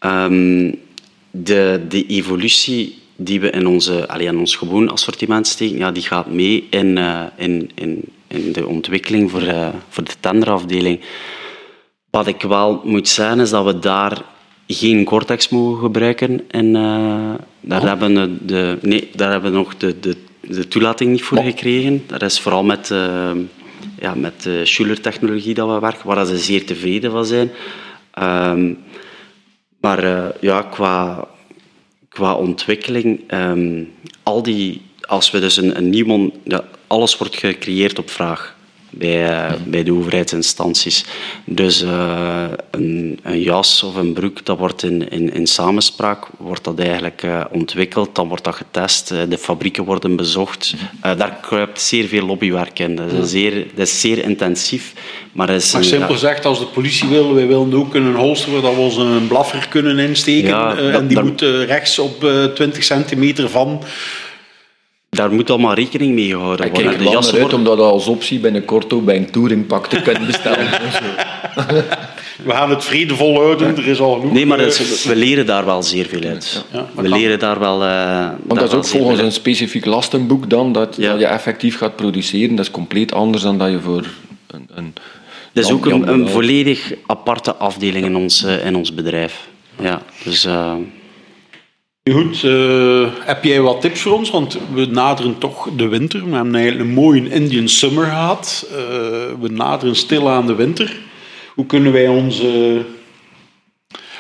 Um, 0.00 0.78
de, 1.30 1.84
de 1.88 2.06
evolutie 2.06 2.98
die 3.16 3.40
we 3.40 3.50
in, 3.50 3.66
onze, 3.66 4.08
allee, 4.08 4.26
in 4.26 4.38
ons 4.38 4.56
gewoon 4.56 4.90
assortiment 4.90 5.46
steken, 5.46 5.78
ja, 5.78 5.90
die 5.90 6.02
gaat 6.02 6.26
mee 6.26 6.66
in, 6.70 6.96
uh, 6.96 7.22
in, 7.36 7.70
in, 7.74 8.02
in 8.26 8.52
de 8.52 8.66
ontwikkeling 8.66 9.30
voor, 9.30 9.42
uh, 9.42 9.68
voor 9.88 10.04
de 10.04 10.14
tenderafdeling. 10.20 11.00
Wat 12.10 12.26
ik 12.26 12.42
wel 12.42 12.80
moet 12.84 13.08
zeggen 13.08 13.40
is 13.40 13.50
dat 13.50 13.64
we 13.64 13.78
daar 13.78 14.22
geen 14.66 15.04
Cortex 15.04 15.48
mogen 15.48 15.80
gebruiken. 15.80 16.50
En 16.50 16.66
uh, 16.66 17.34
daar, 17.60 17.80
oh. 17.80 17.86
hebben 17.86 18.14
we 18.14 18.44
de, 18.46 18.78
nee, 18.82 19.08
daar 19.14 19.30
hebben 19.30 19.50
we 19.50 19.56
nog 19.56 19.76
de, 19.76 20.00
de, 20.00 20.16
de 20.40 20.68
toelating 20.68 21.10
niet 21.10 21.22
voor 21.22 21.38
oh. 21.38 21.44
gekregen. 21.44 22.04
Dat 22.06 22.22
is 22.22 22.40
vooral 22.40 22.64
met, 22.64 22.90
uh, 22.92 23.30
ja, 24.00 24.14
met 24.14 24.42
de 24.42 24.66
Schuller-technologie 24.66 25.54
dat 25.54 25.68
we 25.68 25.78
werken, 25.78 26.06
waar 26.06 26.26
ze 26.26 26.38
zeer 26.38 26.66
tevreden 26.66 27.10
van 27.10 27.24
zijn. 27.24 27.50
Um, 28.22 28.78
maar 29.80 30.04
uh, 30.04 30.24
ja, 30.40 30.62
qua, 30.62 31.28
qua 32.08 32.34
ontwikkeling, 32.34 33.32
um, 33.34 33.92
al 34.22 34.42
die, 34.42 34.82
als 35.00 35.30
we 35.30 35.40
dus 35.40 35.56
een, 35.56 35.76
een 35.76 35.90
nieuw... 35.90 36.30
Ja, 36.44 36.64
alles 36.86 37.16
wordt 37.16 37.36
gecreëerd 37.36 37.98
op 37.98 38.10
vraag. 38.10 38.56
Bij, 38.90 39.28
eh, 39.28 39.52
bij 39.64 39.82
de 39.82 39.92
overheidsinstanties. 39.92 41.04
Dus 41.44 41.82
uh, 41.82 42.44
een, 42.70 43.18
een, 43.22 43.40
jas 43.40 43.82
of 43.82 43.94
een 43.94 44.12
broek, 44.12 44.44
dat 44.44 44.58
wordt 44.58 44.82
in, 44.82 45.10
in, 45.10 45.32
in 45.32 45.46
samenspraak 45.46 46.26
wordt 46.36 46.64
dat 46.64 46.78
eigenlijk 46.78 47.22
uh, 47.22 47.44
ontwikkeld, 47.50 48.14
dan 48.14 48.28
wordt 48.28 48.44
dat 48.44 48.54
getest, 48.54 49.08
de 49.08 49.38
fabrieken 49.38 49.84
worden 49.84 50.16
bezocht. 50.16 50.74
daar 51.00 51.38
kruipt 51.42 51.80
zeer 51.80 52.08
veel 52.08 52.26
lobbywerk 52.26 52.78
in. 52.78 52.96
Dat 52.96 53.12
is, 53.12 53.30
zeer, 53.30 53.66
dat 53.74 53.86
is 53.86 54.00
zeer 54.00 54.24
intensief. 54.24 54.92
Maar, 55.32 55.50
is 55.50 55.72
maar 55.72 55.84
simpel 55.84 56.12
gezegd, 56.12 56.44
als 56.44 56.58
de 56.58 56.66
politie 56.66 57.08
wil, 57.08 57.34
wij 57.34 57.46
willen 57.46 57.74
ook 57.74 57.94
een 57.94 58.14
holster 58.14 58.60
waar 58.60 58.74
we 58.74 58.80
onze 58.80 59.20
blaffer 59.28 59.66
kunnen 59.68 59.98
insteken. 59.98 60.48
Ja, 60.48 60.76
en 60.76 61.06
die 61.06 61.22
moet 61.22 61.40
rechts 61.40 61.98
op 61.98 62.30
20 62.54 62.84
centimeter 62.84 63.48
van 63.48 63.82
daar 65.10 65.32
moet 65.32 65.50
allemaal 65.50 65.74
rekening 65.74 66.14
mee 66.14 66.28
gehouden 66.28 66.66
worden. 66.66 66.82
Ik 66.82 66.88
kijk 66.88 66.98
de 66.98 67.10
jas 67.10 67.34
uit 67.34 67.52
om 67.52 67.64
dat 67.64 67.78
als 67.78 68.06
optie 68.06 68.38
binnenkort 68.38 68.92
ook 68.92 69.04
bij 69.04 69.16
een 69.16 69.30
touringpak 69.30 69.86
te 69.86 70.02
kunnen 70.02 70.26
bestellen. 70.26 70.66
we 72.44 72.52
gaan 72.52 72.70
het 72.70 72.84
vredevol 72.84 73.34
houden, 73.34 73.76
er 73.76 73.86
is 73.86 74.00
al 74.00 74.14
genoeg. 74.14 74.32
Nee, 74.32 74.46
maar 74.46 74.58
we 74.58 75.12
leren 75.14 75.46
daar 75.46 75.64
wel 75.64 75.82
zeer 75.82 76.06
veel 76.06 76.22
uit. 76.22 76.64
Ja, 76.72 76.86
we 76.94 77.08
leren 77.08 77.38
daar 77.38 77.58
wel... 77.58 77.82
Uh, 77.82 78.28
Want 78.46 78.60
dat 78.60 78.68
is 78.68 78.76
ook 78.76 78.86
volgens 78.86 79.20
een 79.20 79.32
specifiek 79.32 79.84
lastenboek 79.84 80.50
dan, 80.50 80.72
dat, 80.72 80.94
dat, 80.94 81.18
je 81.18 81.26
effectief 81.26 81.76
gaat 81.76 81.96
produceren. 81.96 82.56
Dat 82.56 82.64
is 82.64 82.70
compleet 82.70 83.12
anders 83.12 83.42
dan 83.42 83.58
dat 83.58 83.70
je 83.70 83.80
voor 83.80 84.06
een... 84.46 84.68
een 84.74 84.94
dat 85.52 85.64
is 85.64 85.70
ook 85.70 85.86
een, 85.86 86.08
een, 86.08 86.28
volledig 86.28 86.94
aparte 87.06 87.54
afdeling 87.54 88.04
in 88.04 88.16
ons, 88.16 88.44
uh, 88.44 88.66
in 88.66 88.76
ons 88.76 88.94
bedrijf. 88.94 89.48
Ja, 89.80 90.02
dus... 90.24 90.46
Uh, 90.46 90.72
Goed, 92.12 92.42
uh, 92.42 93.08
heb 93.20 93.44
jij 93.44 93.60
wat 93.60 93.80
tips 93.80 94.00
voor 94.00 94.12
ons? 94.12 94.30
Want 94.30 94.58
we 94.72 94.86
naderen 94.86 95.38
toch 95.38 95.68
de 95.76 95.88
winter. 95.88 96.24
We 96.24 96.34
hebben 96.34 96.54
eigenlijk 96.54 96.88
een 96.88 96.94
mooie 96.94 97.30
Indian 97.30 97.68
summer 97.68 98.04
gehad. 98.04 98.66
Uh, 98.70 98.76
we 99.40 99.48
naderen 99.48 99.96
stil 99.96 100.30
aan 100.30 100.46
de 100.46 100.54
winter. 100.54 101.00
Hoe 101.54 101.66
kunnen 101.66 101.92
wij 101.92 102.08
onze 102.08 102.82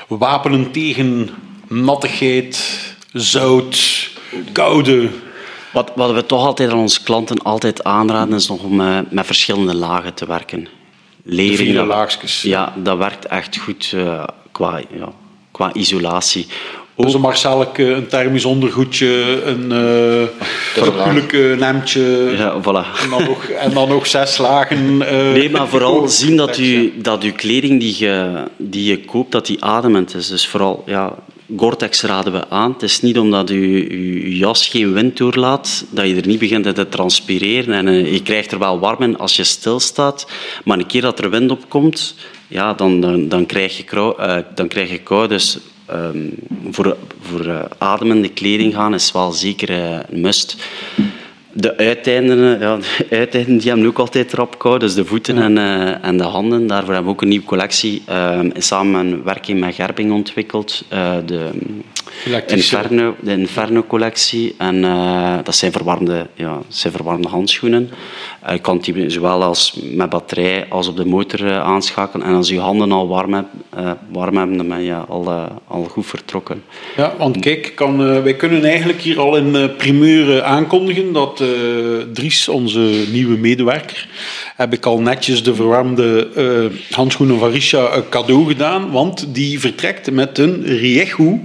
wapenen 0.08 0.70
tegen 0.70 1.30
nattigheid, 1.68 2.80
zout, 3.12 4.10
koude... 4.52 5.08
Wat, 5.72 5.92
wat 5.94 6.12
we 6.12 6.26
toch 6.26 6.46
altijd 6.46 6.70
aan 6.70 6.78
onze 6.78 7.02
klanten 7.02 7.38
altijd 7.42 7.84
aanraden, 7.84 8.34
is 8.34 8.48
nog 8.48 8.62
om 8.62 8.80
uh, 8.80 8.98
met 9.10 9.26
verschillende 9.26 9.74
lagen 9.74 10.14
te 10.14 10.26
werken. 10.26 10.68
Lering, 11.22 11.86
laagjes. 11.86 12.42
Ja, 12.42 12.72
dat 12.76 12.98
werkt 12.98 13.26
echt 13.26 13.58
goed 13.58 13.96
qua, 14.52 14.80
ja, 14.98 15.12
qua 15.50 15.72
isolatie. 15.72 16.46
Dus 17.04 17.14
een 17.14 17.20
Marcelk, 17.20 17.78
een 17.78 18.06
thermisch 18.06 18.44
ondergoedje, 18.44 19.42
een 19.44 19.72
uh. 19.72 20.28
Ja, 22.38 22.60
voilà. 22.60 23.02
En 23.02 23.10
dan 23.10 23.24
nog, 23.24 23.44
en 23.44 23.72
dan 23.72 23.88
nog 23.88 24.06
zes 24.06 24.38
lagen. 24.38 24.94
Uh, 24.94 25.32
nee, 25.32 25.50
maar 25.50 25.68
vooral 25.68 26.08
zien 26.20 26.36
dat, 26.36 26.58
u, 26.58 26.92
dat 26.96 27.22
uw 27.22 27.32
kleding 27.32 27.80
die 27.80 27.94
je, 27.98 28.44
die 28.56 28.84
je 28.84 29.04
koopt, 29.04 29.32
dat 29.32 29.46
die 29.46 29.64
ademend 29.64 30.14
is. 30.14 30.28
Dus 30.28 30.46
vooral, 30.46 30.82
ja, 30.86 31.14
Gore-Tex 31.56 32.02
raden 32.02 32.32
we 32.32 32.48
aan. 32.48 32.72
Het 32.72 32.82
is 32.82 33.00
niet 33.00 33.18
omdat 33.18 33.48
je, 33.48 33.60
je 34.26 34.36
jas 34.36 34.68
geen 34.68 34.92
wind 34.92 35.16
doorlaat, 35.16 35.84
dat 35.90 36.06
je 36.06 36.16
er 36.16 36.26
niet 36.26 36.38
begint 36.38 36.74
te 36.74 36.88
transpireren. 36.88 37.74
En 37.74 37.86
uh, 37.86 38.12
je 38.12 38.22
krijgt 38.22 38.52
er 38.52 38.58
wel 38.58 38.78
warm 38.78 39.02
in 39.02 39.18
als 39.18 39.36
je 39.36 39.44
stilstaat. 39.44 40.26
Maar 40.64 40.78
een 40.78 40.86
keer 40.86 41.00
dat 41.00 41.18
er 41.18 41.30
wind 41.30 41.50
opkomt, 41.50 42.14
ja, 42.48 42.74
dan, 42.74 43.00
dan, 43.00 43.28
dan, 43.28 43.46
krijg, 43.46 43.76
je 43.76 43.84
kou, 43.84 44.22
uh, 44.22 44.36
dan 44.54 44.68
krijg 44.68 44.90
je 44.90 44.98
kou. 44.98 45.28
Dus 45.28 45.58
um, 45.92 46.34
voor, 46.70 46.96
voor 47.20 47.46
uh, 47.46 47.60
ademende 47.78 48.28
kleding 48.28 48.74
gaan 48.74 48.94
is 48.94 49.12
wel 49.12 49.32
zeker 49.32 49.70
uh, 49.70 49.98
een 50.08 50.20
must. 50.20 50.56
De 51.52 51.76
uiteinden, 51.76 52.60
ja, 52.60 52.76
de 52.76 53.06
uiteinden 53.16 53.58
die 53.58 53.68
hebben 53.68 53.86
ook 53.86 53.98
altijd 53.98 54.32
rap 54.32 54.58
kou, 54.58 54.78
dus 54.78 54.94
de 54.94 55.04
voeten 55.04 55.38
en, 55.38 55.56
uh, 55.56 56.04
en 56.04 56.16
de 56.16 56.24
handen. 56.24 56.66
Daarvoor 56.66 56.94
hebben 56.94 57.10
we 57.10 57.16
ook 57.16 57.22
een 57.22 57.28
nieuwe 57.28 57.46
collectie 57.46 58.02
uh, 58.08 58.40
samen 58.56 59.06
een 59.06 59.22
werking 59.22 59.60
met 59.60 59.74
Gerbing 59.74 60.12
ontwikkeld. 60.12 60.84
De, 61.26 61.50
Inferno, 62.46 63.14
de 63.20 63.32
Inferno-collectie. 63.32 64.54
En 64.58 64.80
dat 65.44 65.56
zijn 65.56 65.72
verwarmde, 65.72 66.26
ja, 66.34 66.58
zijn 66.68 66.92
verwarmde 66.92 67.28
handschoenen. 67.28 67.90
Je 68.50 68.58
kan 68.58 68.78
die 68.78 69.10
zowel 69.10 69.42
als 69.42 69.78
met 69.82 70.10
batterij 70.10 70.66
als 70.68 70.88
op 70.88 70.96
de 70.96 71.06
motor 71.06 71.58
aanschakelen. 71.58 72.26
En 72.26 72.34
als 72.34 72.48
je 72.48 72.58
handen 72.58 72.92
al 72.92 73.08
warm, 73.08 73.34
hebt, 73.34 73.48
warm 74.12 74.36
hebben, 74.36 74.56
dan 74.56 74.68
ben 74.68 74.82
je 74.82 74.94
al, 74.94 75.28
al 75.66 75.84
goed 75.84 76.06
vertrokken. 76.06 76.62
Ja, 76.96 77.14
want 77.18 77.38
kijk, 77.38 77.72
kan, 77.74 78.22
wij 78.22 78.34
kunnen 78.34 78.64
eigenlijk 78.64 79.00
hier 79.00 79.20
al 79.20 79.36
in 79.36 79.70
primeur 79.76 80.42
aankondigen 80.42 81.12
dat 81.12 81.42
Dries, 82.12 82.48
onze 82.48 83.04
nieuwe 83.12 83.36
medewerker, 83.36 84.08
heb 84.56 84.72
ik 84.72 84.86
al 84.86 85.00
netjes 85.00 85.42
de 85.42 85.54
verwarmde 85.54 86.28
handschoenen 86.90 87.38
van 87.38 87.50
Risha 87.50 88.02
cadeau 88.10 88.46
gedaan, 88.46 88.90
want 88.90 89.34
die 89.34 89.60
vertrekt 89.60 90.10
met 90.10 90.38
een 90.38 90.62
Riechu 90.64 91.40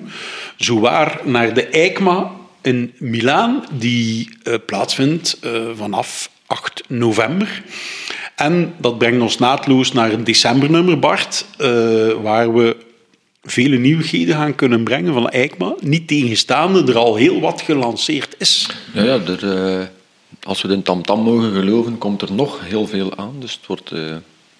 zowaar 0.55 1.19
naar 1.23 1.53
de 1.53 1.67
EICMA 1.67 2.31
in 2.61 2.93
Milaan, 2.97 3.63
die 3.71 4.29
uh, 4.43 4.53
plaatsvindt 4.65 5.39
vanaf 5.75 6.29
8 6.45 6.83
november. 6.87 7.63
En 8.35 8.73
dat 8.77 8.97
brengt 8.97 9.21
ons 9.21 9.37
naadloos 9.37 9.91
naar 9.91 10.11
een 10.11 10.23
decembernummer, 10.23 10.99
Bart, 10.99 11.45
waar 12.21 12.53
we 12.53 12.75
vele 13.43 13.77
nieuwigheden 13.77 14.35
gaan 14.35 14.55
kunnen 14.55 14.83
brengen 14.83 15.13
van 15.13 15.29
EICMA. 15.29 15.75
Niet 15.79 16.07
tegenstaande 16.07 16.91
er 16.91 16.97
al 16.97 17.15
heel 17.15 17.39
wat 17.39 17.61
gelanceerd 17.61 18.35
is. 18.37 18.69
Ja, 18.93 19.03
ja 19.03 19.19
er, 19.19 19.91
als 20.43 20.61
we 20.61 20.67
de 20.67 20.81
tamtam 20.81 21.19
mogen 21.19 21.53
geloven, 21.53 21.97
komt 21.97 22.21
er 22.21 22.31
nog 22.31 22.59
heel 22.63 22.87
veel 22.87 23.17
aan. 23.17 23.33
Dus 23.39 23.53
het 23.53 23.65
wordt... 23.67 23.91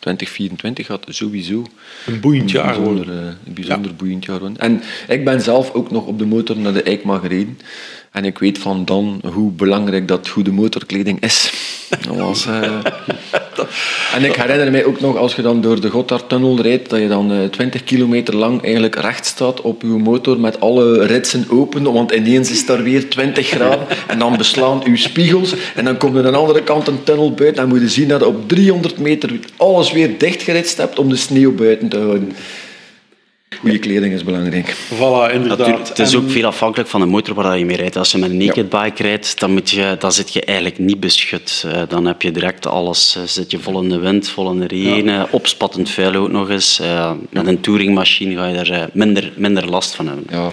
Uh, 0.05 0.13
2024 0.13 0.85
gaat 0.85 1.05
sowieso 1.07 1.65
een 2.05 2.19
boeiend 2.19 2.51
jaar 2.51 2.79
worden. 2.81 3.07
Uh, 3.07 3.25
een 3.45 3.53
bijzonder 3.53 3.91
ja. 3.91 3.97
boeiend 3.97 4.25
jaar 4.25 4.39
worden. 4.39 4.57
En 4.57 4.81
ik 5.07 5.25
ben 5.25 5.41
zelf 5.41 5.73
ook 5.73 5.91
nog 5.91 6.05
op 6.05 6.19
de 6.19 6.25
motor 6.25 6.57
naar 6.57 6.73
de 6.73 6.83
EICMA 6.83 7.17
gereden. 7.17 7.57
En 8.15 8.25
ik 8.25 8.39
weet 8.39 8.57
van 8.57 8.85
dan 8.85 9.21
hoe 9.33 9.51
belangrijk 9.51 10.07
dat 10.07 10.27
goede 10.27 10.51
motorkleding 10.51 11.21
is. 11.21 11.53
Uh... 12.47 12.79
en 14.15 14.23
ik 14.23 14.35
herinner 14.35 14.71
mij 14.71 14.85
ook 14.85 14.99
nog, 14.99 15.17
als 15.17 15.35
je 15.35 15.41
dan 15.41 15.61
door 15.61 15.81
de 15.81 15.89
Gotthardtunnel 15.89 16.61
rijdt, 16.61 16.89
dat 16.89 16.99
je 16.99 17.07
dan 17.07 17.31
uh, 17.31 17.43
20 17.43 17.83
kilometer 17.83 18.35
lang 18.35 18.63
eigenlijk 18.63 18.95
recht 18.95 19.25
staat 19.25 19.61
op 19.61 19.81
je 19.81 19.87
motor 19.87 20.39
met 20.39 20.59
alle 20.59 21.05
ritsen 21.05 21.45
open, 21.49 21.93
want 21.93 22.11
ineens 22.11 22.51
is 22.51 22.65
daar 22.65 22.83
weer 22.83 23.09
20 23.09 23.47
graden 23.47 23.87
en 24.07 24.19
dan 24.19 24.37
beslaan 24.37 24.81
je 24.83 24.97
spiegels 24.97 25.53
en 25.75 25.85
dan 25.85 25.97
komt 25.97 26.15
er 26.15 26.25
aan 26.25 26.31
de 26.31 26.37
andere 26.37 26.63
kant 26.63 26.87
een 26.87 27.03
tunnel 27.03 27.33
buiten 27.33 27.63
en 27.63 27.69
moet 27.69 27.81
je 27.81 27.89
zien 27.89 28.07
dat 28.07 28.19
je 28.19 28.27
op 28.27 28.49
300 28.49 28.97
meter 28.97 29.39
alles 29.57 29.91
weer 29.91 30.17
dichtgeritst 30.17 30.77
hebt 30.77 30.99
om 30.99 31.09
de 31.09 31.15
sneeuw 31.15 31.55
buiten 31.55 31.89
te 31.89 31.97
houden. 31.97 32.33
Goede 33.59 33.79
kleding 33.79 34.13
is 34.13 34.23
belangrijk. 34.23 34.75
Voilà, 34.93 35.33
inderdaad. 35.33 35.87
het 35.87 35.99
is 35.99 36.15
ook 36.15 36.29
veel 36.29 36.45
afhankelijk 36.45 36.89
van 36.89 36.99
de 36.99 37.05
motor 37.05 37.35
waar 37.35 37.57
je 37.57 37.65
mee 37.65 37.77
rijdt. 37.77 37.95
Als 37.95 38.11
je 38.11 38.17
met 38.17 38.29
een 38.29 38.37
naked 38.37 38.69
bike 38.69 39.03
rijdt, 39.03 39.39
dan, 39.39 39.51
moet 39.51 39.69
je, 39.69 39.95
dan 39.99 40.11
zit 40.11 40.33
je 40.33 40.41
eigenlijk 40.41 40.79
niet 40.79 40.99
beschut. 40.99 41.63
Eh, 41.67 41.81
dan 41.87 42.05
heb 42.05 42.21
je 42.21 42.31
direct 42.31 42.67
alles. 42.67 43.15
Eh, 43.15 43.23
zit 43.23 43.51
je 43.51 43.59
vol 43.59 43.81
in 43.81 43.89
de 43.89 43.99
wind, 43.99 44.29
vol 44.29 44.51
in 44.51 44.59
de 44.59 44.67
regen, 44.67 45.05
ja. 45.05 45.27
opspattend 45.31 45.89
vuil 45.89 46.15
ook 46.15 46.31
nog 46.31 46.49
eens. 46.49 46.79
Eh, 46.79 47.11
met 47.29 47.47
een 47.47 47.61
touringmachine 47.61 48.35
ga 48.35 48.47
je 48.47 48.63
daar 48.63 48.89
minder, 48.93 49.33
minder 49.35 49.69
last 49.69 49.95
van 49.95 50.07
hebben. 50.07 50.25
Ja, 50.29 50.51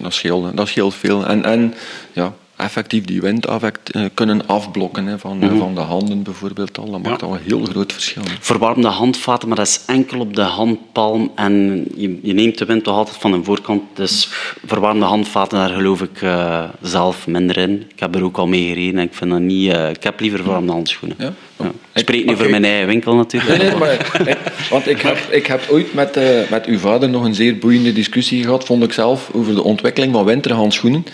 dat 0.00 0.14
scheelt, 0.14 0.56
dat 0.56 0.68
scheelt 0.68 0.94
veel. 0.94 1.26
En, 1.26 1.44
en 1.44 1.74
ja, 2.12 2.34
effectief 2.62 3.04
die 3.04 3.20
wind 3.20 3.46
eh, 3.46 4.04
kunnen 4.14 4.46
afblokken 4.46 5.06
hè, 5.06 5.18
van, 5.18 5.36
mm 5.36 5.58
van 5.58 5.74
de 5.74 5.80
handen 5.80 6.22
bijvoorbeeld 6.22 6.78
al. 6.78 6.90
Dat 6.90 7.02
maakt 7.02 7.22
al 7.22 7.34
een 7.34 7.40
heel 7.44 7.64
groot 7.64 7.92
verschil. 7.92 8.22
Verwarmde 8.40 8.88
handvaten, 8.88 9.48
maar 9.48 9.56
dat 9.56 9.66
is 9.66 9.80
enkel 9.86 10.20
op 10.20 10.34
de 10.34 10.42
handpalm 10.42 11.32
en 11.34 11.84
je, 11.96 12.18
je 12.22 12.32
neemt 12.32 12.58
de 12.58 12.64
wind 12.64 12.84
toch 12.84 12.96
altijd 12.96 13.16
van 13.16 13.32
de 13.32 13.44
voorkant. 13.44 13.82
Dus 13.94 14.28
verwarmde 14.66 15.04
handvaten, 15.04 15.58
daar 15.58 15.68
geloof 15.68 16.02
ik 16.02 16.22
uh, 16.22 16.64
zelf 16.82 17.26
minder 17.26 17.56
in. 17.56 17.86
Ik 17.94 18.00
heb 18.00 18.14
er 18.14 18.24
ook 18.24 18.36
al 18.36 18.46
mee 18.46 18.66
gereden 18.68 18.98
en 18.98 19.06
ik 19.06 19.14
vind 19.14 19.30
dat 19.30 19.40
niet... 19.40 19.72
Uh, 19.72 19.90
ik 19.90 20.02
heb 20.02 20.20
liever 20.20 20.38
verwarmde 20.38 20.72
handschoenen. 20.72 21.16
Ja? 21.18 21.32
Ja. 21.58 21.70
Ik 21.92 22.00
spreek 22.00 22.26
nu 22.26 22.36
voor 22.36 22.50
mijn 22.50 22.64
eigen 22.64 22.86
winkel 22.86 23.14
natuurlijk. 23.14 23.58
Nee, 23.58 23.68
nee, 23.68 23.78
maar, 23.78 24.10
want 24.70 24.88
ik 24.88 25.00
heb, 25.00 25.18
ik 25.30 25.46
heb 25.46 25.60
ooit 25.70 25.94
met, 25.94 26.18
met 26.50 26.66
uw 26.66 26.78
vader 26.78 27.08
nog 27.08 27.24
een 27.24 27.34
zeer 27.34 27.58
boeiende 27.58 27.92
discussie 27.92 28.42
gehad, 28.42 28.64
vond 28.64 28.82
ik 28.82 28.92
zelf, 28.92 29.30
over 29.32 29.54
de 29.54 29.62
ontwikkeling 29.62 30.12
van 30.12 30.24
winterhandschoenen 30.24 31.04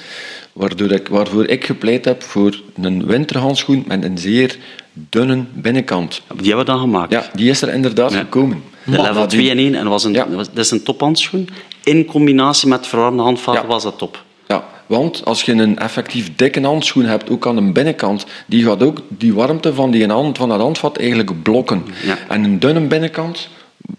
waardoor 0.59 0.91
ik, 0.91 1.09
waarvoor 1.09 1.47
ik 1.47 1.65
gepleit 1.65 2.05
heb 2.05 2.23
voor 2.23 2.61
een 2.83 3.07
winterhandschoen 3.07 3.85
met 3.87 4.05
een 4.05 4.19
zeer 4.19 4.57
dunne 4.93 5.45
binnenkant. 5.55 6.23
Die 6.37 6.47
hebben 6.47 6.65
we 6.65 6.71
dan 6.71 6.81
gemaakt? 6.81 7.13
Ja, 7.13 7.31
die 7.35 7.51
is 7.51 7.63
er 7.63 7.69
inderdaad 7.69 8.15
gekomen. 8.15 8.63
De 8.85 9.03
level 9.03 9.27
2 9.27 9.51
en 9.51 9.59
1, 9.59 9.75
en 9.75 9.89
was 9.89 10.05
een, 10.05 10.13
ja. 10.13 10.27
dat 10.31 10.49
is 10.55 10.71
een 10.71 10.83
tophandschoen. 10.83 11.49
In 11.85 12.05
combinatie 12.05 12.69
met 12.69 12.87
verwarmde 12.87 13.23
handvaten 13.23 13.69
was 13.69 13.83
dat 13.83 13.99
top. 13.99 14.25
Ja, 14.47 14.65
want 14.87 15.25
als 15.25 15.43
je 15.43 15.53
een 15.53 15.79
effectief 15.79 16.37
dikke 16.37 16.61
handschoen 16.61 17.05
hebt, 17.05 17.31
ook 17.31 17.47
aan 17.47 17.57
de 17.57 17.73
binnenkant, 17.73 18.27
die 18.47 18.65
gaat 18.65 18.83
ook 18.83 19.03
die 19.09 19.35
warmte 19.35 19.75
van, 19.75 19.91
die 19.91 20.07
hand, 20.07 20.39
van 20.39 20.49
dat 20.49 20.61
handvat 20.61 20.97
eigenlijk 20.99 21.43
blokken. 21.43 21.85
Ja. 22.05 22.19
En 22.29 22.45
een 22.45 22.59
dunne 22.59 22.81
binnenkant 22.81 23.49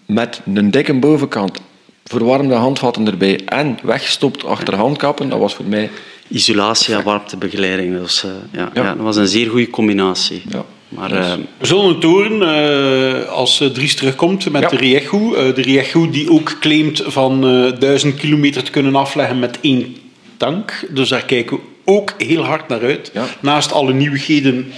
met 0.05 0.41
een 0.53 0.71
dikke 0.71 0.93
bovenkant, 0.93 1.59
verwarmde 2.03 2.53
handvatten 2.53 3.07
erbij 3.07 3.39
en 3.45 3.79
weggestopt 3.83 4.45
achter 4.45 4.75
handkappen, 4.75 5.29
dat 5.29 5.39
was 5.39 5.55
voor 5.55 5.65
mij 5.65 5.89
isolatie 6.29 6.95
en 6.95 7.03
warmtebegeleiding. 7.03 7.99
Dus, 7.99 8.23
uh, 8.23 8.31
ja, 8.51 8.69
ja. 8.73 8.83
ja, 8.83 8.93
dat 8.93 9.03
was 9.03 9.15
een 9.15 9.27
zeer 9.27 9.49
goede 9.49 9.69
combinatie. 9.69 10.41
Ja. 10.49 10.65
Maar, 10.89 11.09
We 11.57 11.65
zullen 11.65 11.95
het 11.95 12.03
horen 12.03 13.29
als 13.29 13.63
Dries 13.73 13.95
terugkomt 13.95 14.51
met 14.51 14.69
de 14.69 14.75
Riechu. 14.75 15.53
de 15.53 15.61
Riechu 15.61 16.09
die 16.09 16.31
ook 16.31 16.57
claimt 16.59 17.03
van 17.05 17.41
duizend 17.79 18.15
kilometer 18.15 18.63
te 18.63 18.71
kunnen 18.71 18.95
afleggen 18.95 19.39
met 19.39 19.57
één 19.61 19.95
tank. 20.37 20.85
Dus 20.89 21.09
daar 21.09 21.25
kijken 21.25 21.57
we 21.57 21.63
ook 21.85 22.13
heel 22.17 22.43
hard 22.43 22.67
naar 22.67 22.81
uit. 22.81 23.11
Naast 23.39 23.71
alle 23.71 23.93
nieuwigheden 23.93 24.71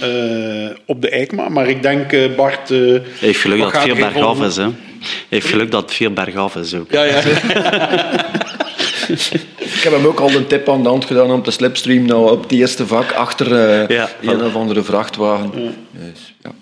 op 0.86 1.02
de 1.02 1.08
EICMA. 1.08 1.48
Maar 1.48 1.68
ik 1.68 1.82
denk, 1.82 2.36
Bart... 2.36 2.68
heeft 3.18 3.40
geluk 3.40 3.58
dat 3.58 3.72
het 3.72 3.82
veel 3.82 3.94
bergaf 3.94 4.42
is, 4.42 4.56
hè? 4.56 4.68
heeft 5.28 5.46
geluk 5.46 5.70
dat 5.70 5.82
het 5.82 5.94
veel 5.94 6.12
bergaf 6.12 6.56
is 6.56 6.74
ook. 6.74 6.90
Ja, 6.90 7.04
ja. 7.04 7.22
Ik 9.82 9.88
heb 9.88 9.96
hem 9.96 10.06
ook 10.06 10.20
al 10.20 10.30
een 10.30 10.46
tip 10.46 10.68
aan 10.68 10.82
de 10.82 10.88
hand 10.88 11.04
gedaan 11.04 11.30
om 11.30 11.42
te 11.42 11.50
slipstream 11.50 12.06
nou 12.06 12.30
op 12.30 12.42
het 12.42 12.52
eerste 12.52 12.86
vak 12.86 13.12
achter 13.12 13.46
uh, 13.52 13.88
ja, 13.88 14.08
een 14.20 14.44
of 14.44 14.54
andere 14.54 14.82
vrachtwagen. 14.82 15.50
Ja. 15.54 15.70
Dus, 15.90 16.34
ja. 16.42 16.52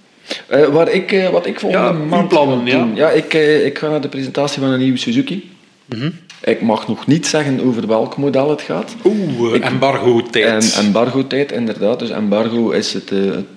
Uh, 0.58 0.66
waar 0.66 0.88
ik, 0.88 1.12
uh, 1.12 1.28
wat 1.28 1.46
ik 1.46 1.60
volgende 1.60 1.86
ja, 1.86 1.92
maand 1.92 2.28
plannen, 2.28 2.66
ja. 2.66 2.88
ja 2.94 3.10
ik, 3.10 3.34
ik 3.64 3.78
ga 3.78 3.88
naar 3.88 4.00
de 4.00 4.08
presentatie 4.08 4.60
van 4.60 4.70
een 4.70 4.78
nieuwe 4.78 4.98
Suzuki. 4.98 5.50
Mm 5.94 6.00
-hmm. 6.00 6.12
Ik 6.44 6.62
mag 6.62 6.88
nog 6.88 7.06
niet 7.06 7.26
zeggen 7.26 7.60
over 7.60 7.86
welk 7.86 8.16
model 8.16 8.50
het 8.50 8.60
gaat. 8.60 8.96
Oeh, 9.04 9.64
embargo-tijd. 9.64 10.74
En, 10.74 10.84
embargo-tijd, 10.84 11.52
inderdaad. 11.52 11.98
Dus 11.98 12.10
embargo 12.10 12.70
is 12.70 12.92
het, 12.92 13.10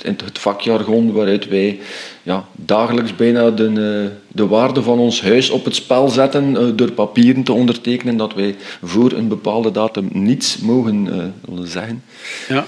het, 0.03 0.21
het 0.21 0.39
vakjargon 0.39 1.11
waaruit 1.11 1.47
wij 1.47 1.79
ja, 2.23 2.45
dagelijks 2.55 3.15
bijna 3.15 3.49
de, 3.49 3.67
eh, 3.67 4.17
de 4.27 4.47
waarde 4.47 4.81
van 4.81 4.99
ons 4.99 5.21
huis 5.21 5.49
op 5.49 5.65
het 5.65 5.75
spel 5.75 6.09
zetten 6.09 6.57
eh, 6.57 6.63
door 6.75 6.91
papieren 6.91 7.43
te 7.43 7.53
ondertekenen 7.53 8.17
dat 8.17 8.33
wij 8.33 8.55
voor 8.83 9.11
een 9.11 9.27
bepaalde 9.27 9.71
datum 9.71 10.09
niets 10.11 10.57
mogen 10.57 11.33
uh, 11.49 11.59
zeggen. 11.63 12.03
Ja. 12.47 12.65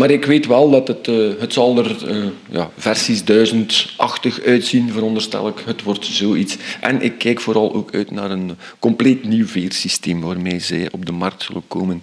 Maar 0.00 0.10
ik 0.10 0.24
weet 0.24 0.46
wel 0.46 0.70
dat 0.70 0.88
het, 0.88 1.06
het 1.40 1.52
zal 1.52 1.78
er 1.78 1.96
ja, 2.50 2.70
versies 2.76 3.24
1080 3.24 4.42
uitzien, 4.42 4.92
veronderstel 4.92 5.48
ik. 5.48 5.62
Het 5.64 5.82
wordt 5.82 6.06
zoiets. 6.06 6.56
En 6.80 7.02
ik 7.02 7.18
kijk 7.18 7.40
vooral 7.40 7.74
ook 7.74 7.94
uit 7.94 8.10
naar 8.10 8.30
een 8.30 8.56
compleet 8.78 9.24
nieuw 9.24 9.46
veersysteem 9.46 10.20
waarmee 10.20 10.58
zij 10.58 10.88
op 10.90 11.06
de 11.06 11.12
markt 11.12 11.42
zullen 11.42 11.62
komen. 11.68 12.02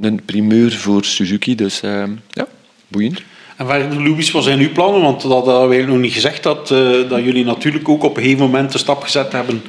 Een 0.00 0.24
primeur 0.24 0.72
voor 0.72 1.04
Suzuki, 1.04 1.54
dus 1.54 1.80
ja, 1.80 2.46
boeiend. 2.88 3.22
En 3.56 3.66
waar, 3.66 3.94
Louis, 3.94 4.30
wat 4.30 4.44
zijn 4.44 4.60
uw 4.60 4.72
plannen? 4.72 5.02
Want 5.02 5.22
dat 5.22 5.46
hebben 5.46 5.68
we 5.76 5.82
nog 5.82 5.98
niet 5.98 6.12
gezegd, 6.12 6.42
dat, 6.42 6.68
dat 7.08 7.24
jullie 7.24 7.44
natuurlijk 7.44 7.88
ook 7.88 8.02
op 8.02 8.16
een 8.16 8.22
gegeven 8.22 8.44
moment 8.44 8.72
de 8.72 8.78
stap 8.78 9.02
gezet 9.02 9.32
hebben 9.32 9.62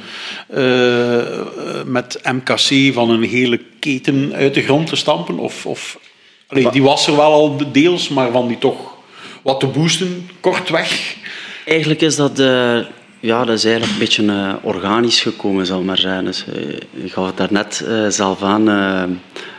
met 1.86 2.20
MKC 2.22 2.94
van 2.94 3.10
een 3.10 3.22
hele 3.22 3.60
keten 3.78 4.34
uit 4.34 4.54
de 4.54 4.62
grond 4.62 4.86
te 4.86 4.96
stampen. 4.96 5.38
Of, 5.38 5.66
of 5.66 5.98
allee, 6.46 6.70
die 6.70 6.82
was 6.82 7.06
er 7.06 7.16
wel 7.16 7.32
al 7.32 7.56
deels, 7.72 8.08
maar 8.08 8.30
van 8.30 8.48
die 8.48 8.58
toch 8.58 8.94
wat 9.42 9.60
te 9.60 9.66
boosten, 9.66 10.30
kortweg. 10.40 11.16
Eigenlijk 11.64 12.00
is 12.00 12.16
dat... 12.16 12.38
Uh 12.38 12.78
ja, 13.20 13.44
dat 13.44 13.56
is 13.56 13.64
eigenlijk 13.64 13.92
een 13.92 13.98
beetje 13.98 14.22
uh, 14.22 14.54
organisch 14.62 15.20
gekomen, 15.20 15.66
zal 15.66 15.82
maar 15.82 15.98
zijn. 15.98 16.24
Dus, 16.24 16.44
uh, 16.54 17.04
ik 17.04 17.12
gaf 17.12 17.26
het 17.26 17.36
daarnet 17.36 17.84
uh, 17.88 18.08
zelf 18.08 18.42
aan. 18.42 18.64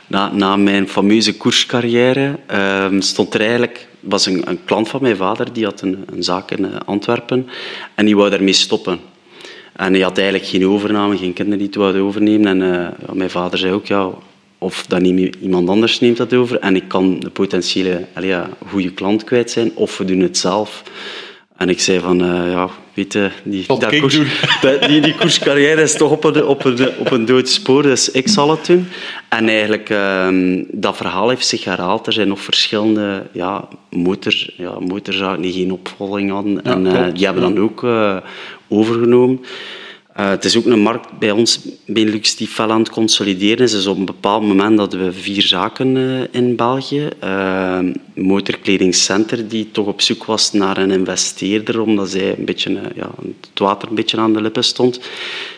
na, 0.08 0.32
na 0.34 0.56
mijn 0.56 0.90
fameuze 0.90 1.38
koerscarrière 1.38 2.40
ehm, 2.46 3.02
stond 3.02 3.34
er 3.34 3.40
eigenlijk 3.40 3.88
was 4.00 4.26
een, 4.26 4.50
een, 4.50 4.64
klant 4.66 4.90
van 4.90 5.02
mijn 5.02 5.16
vader, 5.16 5.54
die 5.54 5.64
had 5.66 5.82
een, 5.82 6.06
een 6.14 6.24
zaak 6.24 6.52
in 6.52 6.66
eh, 6.66 6.80
Antwerpen 6.86 7.48
en 7.96 8.06
die 8.06 8.16
wou 8.16 8.30
daarmee 8.30 8.54
stoppen. 8.54 9.00
En 9.76 9.94
hij 9.94 10.02
had 10.02 10.18
eigenlijk 10.18 10.48
geen 10.50 10.68
overname, 10.68 11.18
geen 11.18 11.34
kinderen 11.34 11.60
die 11.60 11.68
het 11.68 11.76
wouden 11.76 12.02
overnemen. 12.02 12.62
En 12.62 12.94
mijn 13.14 13.30
vader 13.30 13.60
zei 13.60 13.74
ook, 13.74 13.86
ja, 13.86 14.10
of 14.58 14.86
dat 14.88 15.02
iemand 15.02 15.70
anders 15.70 16.00
neemt 16.00 16.18
dat 16.18 16.34
over 16.34 16.60
en 16.60 16.76
ik 16.76 16.88
kan 16.88 17.20
de 17.20 17.30
potentiële 17.30 18.06
allee, 18.14 18.30
ja, 18.30 18.50
goede 18.68 18.92
klant 18.92 19.24
kwijt 19.24 19.52
zijn, 19.52 19.72
of 19.74 19.98
we 19.98 20.06
doen 20.06 20.20
het 20.20 20.38
zelf. 20.38 20.84
En 21.58 21.70
ik 21.70 21.80
zei 21.80 22.00
van, 22.00 22.22
uh, 22.22 22.52
ja, 22.52 22.70
weet 22.94 23.14
je, 23.14 23.30
die, 23.44 23.66
dat 23.68 24.00
koers, 24.00 24.20
die, 24.88 25.02
die 25.02 25.16
koerscarrière 25.16 25.82
is 25.82 25.98
toch 25.98 26.12
op 26.12 26.24
een, 26.24 26.46
op 26.46 26.66
een, 26.66 26.98
op 26.98 27.12
een 27.12 27.26
dood 27.26 27.50
spoor, 27.50 27.82
dus 27.84 28.12
ik 28.12 28.28
zal 28.28 28.50
het 28.50 28.66
doen. 28.66 28.88
En 29.30 29.50
eigenlijk, 29.50 29.90
um, 29.90 30.66
dat 30.72 30.98
verhaal 30.98 31.30
heeft 31.30 31.48
zich 31.48 31.64
herhaald. 31.64 32.08
Er 32.08 32.14
zijn 32.14 32.28
nog 32.28 32.40
verschillende 32.40 33.24
ja, 33.32 33.68
motor, 33.90 34.50
ja, 34.58 34.80
motorzaken 34.80 35.42
die 35.42 35.54
geen 35.54 35.72
opvolging 35.72 36.32
hadden. 36.32 36.64
en 36.64 36.86
uh, 36.86 37.06
die 37.14 37.26
hebben 37.26 37.44
dan 37.44 37.60
ook 37.60 37.84
uh, 37.84 38.18
overgenomen. 38.68 39.42
Uh, 40.20 40.30
het 40.30 40.46
is 40.46 40.58
ook 40.58 40.66
een 40.66 40.80
markt 40.80 41.20
bij 41.20 41.32
ons, 41.32 41.60
Benelux, 41.86 42.36
die 42.36 42.48
fel 42.48 42.72
aan 42.72 42.80
het 42.80 42.90
consolideren 42.90 43.66
is. 43.66 43.72
Dus 43.72 43.86
op 43.86 43.98
een 43.98 44.06
bepaald 44.06 44.44
moment 44.44 44.80
hadden 44.80 45.06
we 45.06 45.14
vier 45.14 45.42
zaken 45.42 45.96
uh, 45.96 46.22
in 46.32 46.56
België. 46.56 47.10
Uh, 47.24 47.80
Motorkledingcenter, 48.14 49.48
die 49.48 49.72
toch 49.72 49.86
op 49.86 50.02
zoek 50.02 50.26
was 50.26 50.54
naar 50.54 50.78
een 50.78 50.92
investeerder, 50.92 51.82
omdat 51.82 52.10
zij 52.10 52.36
een 52.38 52.46
beetje, 52.46 52.72
ja, 52.96 53.10
het 53.22 53.60
water 53.60 53.90
een 53.90 53.96
beetje 53.96 54.18
aan 54.18 54.34
de 54.34 54.42
lippen 54.42 54.64
stond. 54.64 55.00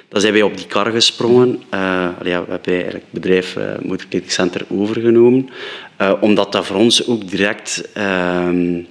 Dan 0.10 0.22
zijn 0.22 0.34
wij 0.34 0.42
op 0.42 0.58
die 0.58 0.68
kar 0.68 0.92
gesprongen. 0.92 1.60
ja, 1.72 2.16
we 2.20 2.52
hebben 2.52 2.74
eigenlijk 2.74 3.04
het 3.12 3.22
bedrijf 3.22 3.58
Motorkledingcenter 3.82 4.66
overgenomen, 4.70 5.50
omdat 6.20 6.52
dat 6.52 6.66
voor 6.66 6.76
ons 6.76 7.08
ook 7.08 7.30
direct 7.30 7.90
ehm, 7.94 8.82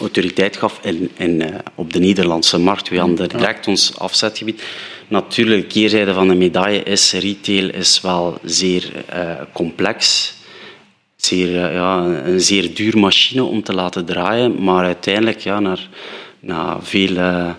autoriteit 0.00 0.56
gaf 0.56 0.78
in, 0.82 1.10
in, 1.16 1.40
uh, 1.40 1.46
op 1.74 1.92
de 1.92 1.98
Nederlandse 1.98 2.58
markt. 2.58 2.88
We 2.88 2.98
hadden 2.98 3.28
direct 3.28 3.66
ons 3.66 3.98
afzetgebied. 3.98 4.62
Natuurlijk, 5.08 5.60
de 5.60 5.66
keerzijde 5.66 6.12
van 6.12 6.28
de 6.28 6.34
medaille 6.34 6.82
is, 6.82 7.12
retail 7.12 7.70
is 7.70 8.00
wel 8.00 8.38
zeer 8.44 8.92
uh, 9.14 9.30
complex. 9.52 10.34
Zeer, 11.16 11.48
uh, 11.48 11.72
ja, 11.72 11.98
een 12.24 12.40
zeer 12.40 12.74
duur 12.74 12.98
machine 12.98 13.44
om 13.44 13.62
te 13.62 13.74
laten 13.74 14.04
draaien, 14.04 14.62
maar 14.62 14.84
uiteindelijk, 14.84 15.40
ja, 15.40 15.60
naar, 15.60 15.88
na 16.40 16.78
veel 16.80 17.54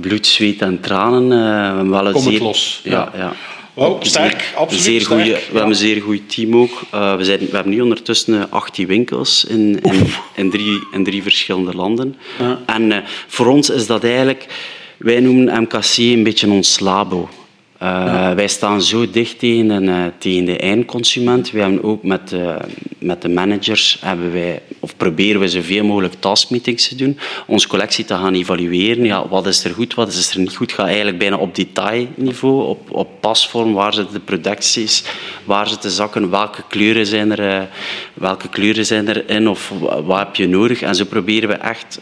bloed, 0.00 0.26
zweet 0.26 0.62
en 0.62 0.80
tranen, 0.80 1.90
wel 1.90 2.06
een 2.06 2.18
zeer... 2.18 2.42
los. 2.42 2.80
ja. 2.84 3.12
ja. 3.16 3.32
Wow, 3.78 4.04
sterk, 4.04 4.52
absoluut 4.56 4.84
zeer 4.84 5.00
sterk. 5.00 5.20
Goeie, 5.20 5.34
we 5.34 5.40
hebben 5.42 5.62
een 5.62 5.74
zeer 5.74 6.02
goed 6.02 6.34
team 6.34 6.56
ook. 6.56 6.82
Uh, 6.94 7.16
we, 7.16 7.24
zijn, 7.24 7.38
we 7.38 7.54
hebben 7.54 7.72
nu 7.72 7.80
ondertussen 7.80 8.50
18 8.50 8.86
winkels 8.86 9.44
in, 9.44 9.80
in, 9.80 10.06
in, 10.34 10.50
drie, 10.50 10.86
in 10.92 11.04
drie 11.04 11.22
verschillende 11.22 11.74
landen. 11.74 12.16
Ja. 12.38 12.58
En 12.66 12.90
uh, 12.90 12.96
voor 13.26 13.46
ons 13.46 13.70
is 13.70 13.86
dat 13.86 14.04
eigenlijk... 14.04 14.46
Wij 14.96 15.20
noemen 15.20 15.62
MKC 15.62 15.96
een 15.96 16.22
beetje 16.22 16.50
ons 16.50 16.80
labo. 16.80 17.28
Uh, 17.82 17.88
ja. 17.88 18.34
Wij 18.34 18.48
staan 18.48 18.82
zo 18.82 19.10
dicht 19.10 19.38
tegen, 19.38 19.82
uh, 19.82 20.04
tegen 20.18 20.44
de 20.44 20.56
eindconsument. 20.56 21.50
We 21.50 21.60
hebben 21.60 21.84
ook 21.84 22.02
met, 22.02 22.32
uh, 22.32 22.56
met 22.98 23.22
de 23.22 23.28
managers 23.28 23.98
hebben 24.00 24.32
wij, 24.32 24.62
of 24.80 24.96
proberen 24.96 25.40
we 25.40 25.48
zoveel 25.48 25.84
mogelijk 25.84 26.14
taskmeetings 26.18 26.88
te 26.88 26.94
doen. 26.94 27.18
Onze 27.46 27.68
collectie 27.68 28.04
te 28.04 28.14
gaan 28.14 28.34
evalueren. 28.34 29.04
Ja, 29.04 29.28
wat 29.28 29.46
is 29.46 29.64
er 29.64 29.74
goed, 29.74 29.94
wat 29.94 30.08
is 30.08 30.30
er 30.30 30.40
niet 30.40 30.56
goed? 30.56 30.72
Gaat 30.72 30.86
eigenlijk 30.86 31.18
bijna 31.18 31.36
op 31.36 31.54
detailniveau, 31.54 32.66
op, 32.66 32.90
op 32.90 33.08
pasvorm. 33.20 33.72
Waar 33.72 33.94
zitten 33.94 34.14
de 34.14 34.20
producties? 34.20 35.04
Waar 35.44 35.68
zitten 35.68 35.90
zakken? 35.90 36.30
Welke 36.30 36.62
kleuren 36.68 37.06
zijn 37.06 37.38
er, 37.38 37.68
welke 38.14 38.48
kleuren 38.48 38.86
zijn 38.86 39.08
er 39.08 39.30
in? 39.30 39.48
Of 39.48 39.72
wat 40.04 40.18
heb 40.18 40.36
je 40.36 40.48
nodig? 40.48 40.82
En 40.82 40.94
zo 40.94 41.04
proberen 41.04 41.48
we 41.48 41.54
echt 41.54 41.98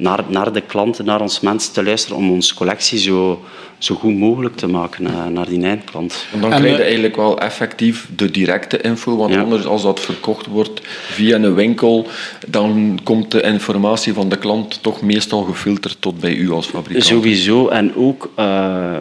naar, 0.00 0.24
naar 0.28 0.52
de 0.52 0.60
klanten, 0.60 1.04
naar 1.04 1.20
ons 1.20 1.40
mensen 1.40 1.72
te 1.72 1.84
luisteren 1.84 2.16
om 2.16 2.30
onze 2.30 2.54
collectie 2.54 2.98
zo 2.98 3.44
zo 3.82 3.94
goed 3.94 4.16
mogelijk 4.16 4.56
te 4.56 4.66
maken 4.66 5.04
uh, 5.04 5.26
naar 5.26 5.48
die 5.48 5.62
eindklant. 5.62 6.26
En 6.32 6.40
dan 6.40 6.50
krijg 6.50 6.64
je 6.64 6.76
eh, 6.76 6.84
eigenlijk 6.84 7.16
wel 7.16 7.38
effectief 7.38 8.08
de 8.16 8.30
directe 8.30 8.80
info, 8.80 9.16
want 9.16 9.36
anders 9.36 9.64
als 9.64 9.82
dat 9.82 10.00
verkocht 10.00 10.46
wordt 10.46 10.80
via 10.86 11.36
een 11.36 11.54
winkel, 11.54 12.06
dan 12.48 13.00
komt 13.02 13.30
de 13.30 13.42
informatie 13.42 14.12
van 14.12 14.28
de 14.28 14.38
klant 14.38 14.82
toch 14.82 15.02
meestal 15.02 15.42
gefilterd 15.42 15.96
tot 16.00 16.20
bij 16.20 16.34
u 16.34 16.50
als 16.50 16.66
fabrikant. 16.66 17.04
Sowieso, 17.04 17.68
en 17.68 17.96
ook... 17.96 18.30
Uh, 18.38 18.96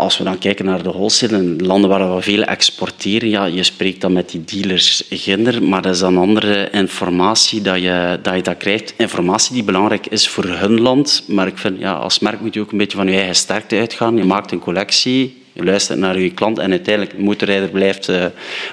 als 0.00 0.18
we 0.18 0.24
dan 0.24 0.38
kijken 0.38 0.64
naar 0.64 0.82
de 0.82 0.88
wholesale, 0.88 1.56
landen 1.58 1.90
waar 1.90 2.14
we 2.14 2.22
veel 2.22 2.42
exporteren, 2.42 3.28
ja, 3.28 3.44
je 3.44 3.62
spreekt 3.62 4.00
dan 4.00 4.12
met 4.12 4.30
die 4.30 4.44
dealers 4.44 5.02
ginder, 5.10 5.62
maar 5.62 5.82
dat 5.82 5.94
is 5.94 6.00
dan 6.00 6.16
andere 6.16 6.68
informatie 6.70 7.62
dat 7.62 7.80
je, 7.80 8.18
dat 8.22 8.34
je 8.34 8.42
dat 8.42 8.56
krijgt. 8.56 8.94
Informatie 8.96 9.54
die 9.54 9.64
belangrijk 9.64 10.06
is 10.06 10.28
voor 10.28 10.44
hun 10.44 10.80
land, 10.80 11.24
maar 11.28 11.46
ik 11.46 11.58
vind, 11.58 11.78
ja, 11.78 11.92
als 11.92 12.18
merk 12.18 12.40
moet 12.40 12.54
je 12.54 12.60
ook 12.60 12.72
een 12.72 12.78
beetje 12.78 12.96
van 12.96 13.06
je 13.06 13.16
eigen 13.16 13.34
sterkte 13.34 13.76
uitgaan. 13.76 14.16
Je 14.16 14.24
maakt 14.24 14.52
een 14.52 14.58
collectie, 14.58 15.42
je 15.52 15.64
luistert 15.64 15.98
naar 15.98 16.18
je 16.18 16.30
klant 16.30 16.58
en 16.58 16.70
uiteindelijk, 16.70 17.16
een 17.16 17.24
motorrijder 17.24 17.68
blijft, 17.68 18.08
uh, 18.08 18.24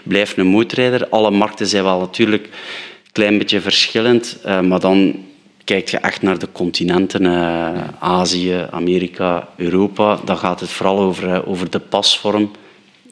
blijft 0.04 0.38
een 0.38 0.48
motorrijder. 0.48 1.10
Alle 1.10 1.32
markten 1.32 1.68
zijn 1.68 1.84
wel 1.84 2.00
natuurlijk 2.00 2.44
een 2.44 3.12
klein 3.12 3.38
beetje 3.38 3.62
verschillend, 3.62 4.38
uh, 4.46 4.62
maar 4.62 4.80
dan 4.80 5.26
Kijk 5.68 5.90
je 5.90 5.98
echt 5.98 6.22
naar 6.22 6.40
de 6.40 6.52
continenten, 6.52 7.24
uh, 7.24 7.84
Azië, 8.00 8.68
Amerika, 8.72 9.48
Europa, 9.56 10.20
dan 10.26 10.38
gaat 10.38 10.60
het 10.60 10.70
vooral 10.70 11.00
over, 11.00 11.28
uh, 11.28 11.48
over 11.48 11.70
de 11.70 11.80
pasvorm. 11.80 12.52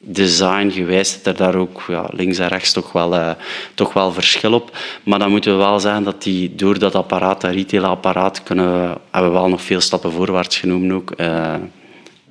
Design 0.02 0.70
gewijs 0.70 1.18
er 1.24 1.36
daar 1.36 1.54
ook 1.54 1.84
ja, 1.88 2.08
links 2.10 2.38
en 2.38 2.48
rechts 2.48 2.72
toch 2.72 2.92
wel, 2.92 3.14
uh, 3.14 3.30
toch 3.74 3.92
wel 3.92 4.12
verschil 4.12 4.52
op. 4.52 4.76
Maar 5.02 5.18
dan 5.18 5.30
moeten 5.30 5.50
we 5.50 5.56
wel 5.58 5.80
zeggen 5.80 6.04
dat 6.04 6.22
die, 6.22 6.54
door 6.54 6.78
dat 6.78 6.94
apparaat, 6.94 7.40
dat 7.40 7.52
retailapparaat, 7.52 8.42
kunnen 8.42 8.72
we, 8.72 8.98
hebben 9.10 9.32
we 9.32 9.38
wel 9.38 9.48
nog 9.48 9.62
veel 9.62 9.80
stappen 9.80 10.12
voorwaarts 10.12 10.56
genomen 10.58 10.92
ook, 10.92 11.10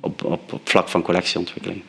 op, 0.00 0.24
op, 0.24 0.52
op 0.52 0.60
vlak 0.68 0.88
van 0.88 1.02
collectieontwikkeling. 1.02 1.82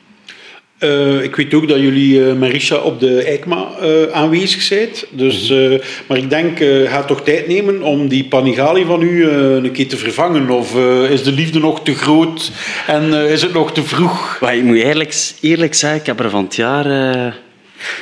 Uh, 0.80 1.24
ik 1.24 1.36
weet 1.36 1.54
ook 1.54 1.68
dat 1.68 1.80
jullie 1.80 2.20
uh, 2.20 2.34
Marisha 2.34 2.76
op 2.76 3.00
de 3.00 3.24
EICMA 3.24 3.68
uh, 3.82 4.12
aanwezig 4.12 4.62
zijn. 4.62 4.90
Dus, 5.10 5.50
mm 5.50 5.80
maar 6.08 6.18
ik 6.18 6.30
denk, 6.30 6.58
ga 6.88 7.04
toch 7.04 7.24
tijd 7.24 7.48
nemen 7.48 7.82
om 7.82 8.08
die 8.08 8.28
Panigali 8.28 8.86
van 8.86 9.02
u 9.02 9.30
een 9.30 9.72
keer 9.72 9.88
te 9.88 9.98
vervangen? 9.98 10.50
Of 10.50 10.76
is 11.10 11.24
de 11.24 11.32
liefde 11.32 11.60
nog 11.60 11.84
te 11.84 11.96
groot 11.96 12.52
en 12.88 13.14
is 13.14 13.42
het 13.42 13.54
nog 13.54 13.74
te 13.74 13.84
vroeg? 13.84 14.38
Maar 14.42 14.56
ik 14.56 14.64
moet 14.64 14.78
eerlijk, 14.78 15.32
eerlijk 15.42 15.74
zeggen, 15.74 16.00
ik 16.00 16.06
heb 16.06 16.20
er 16.20 16.30
van 16.30 16.44
het 16.44 16.56
jaar 16.56 16.86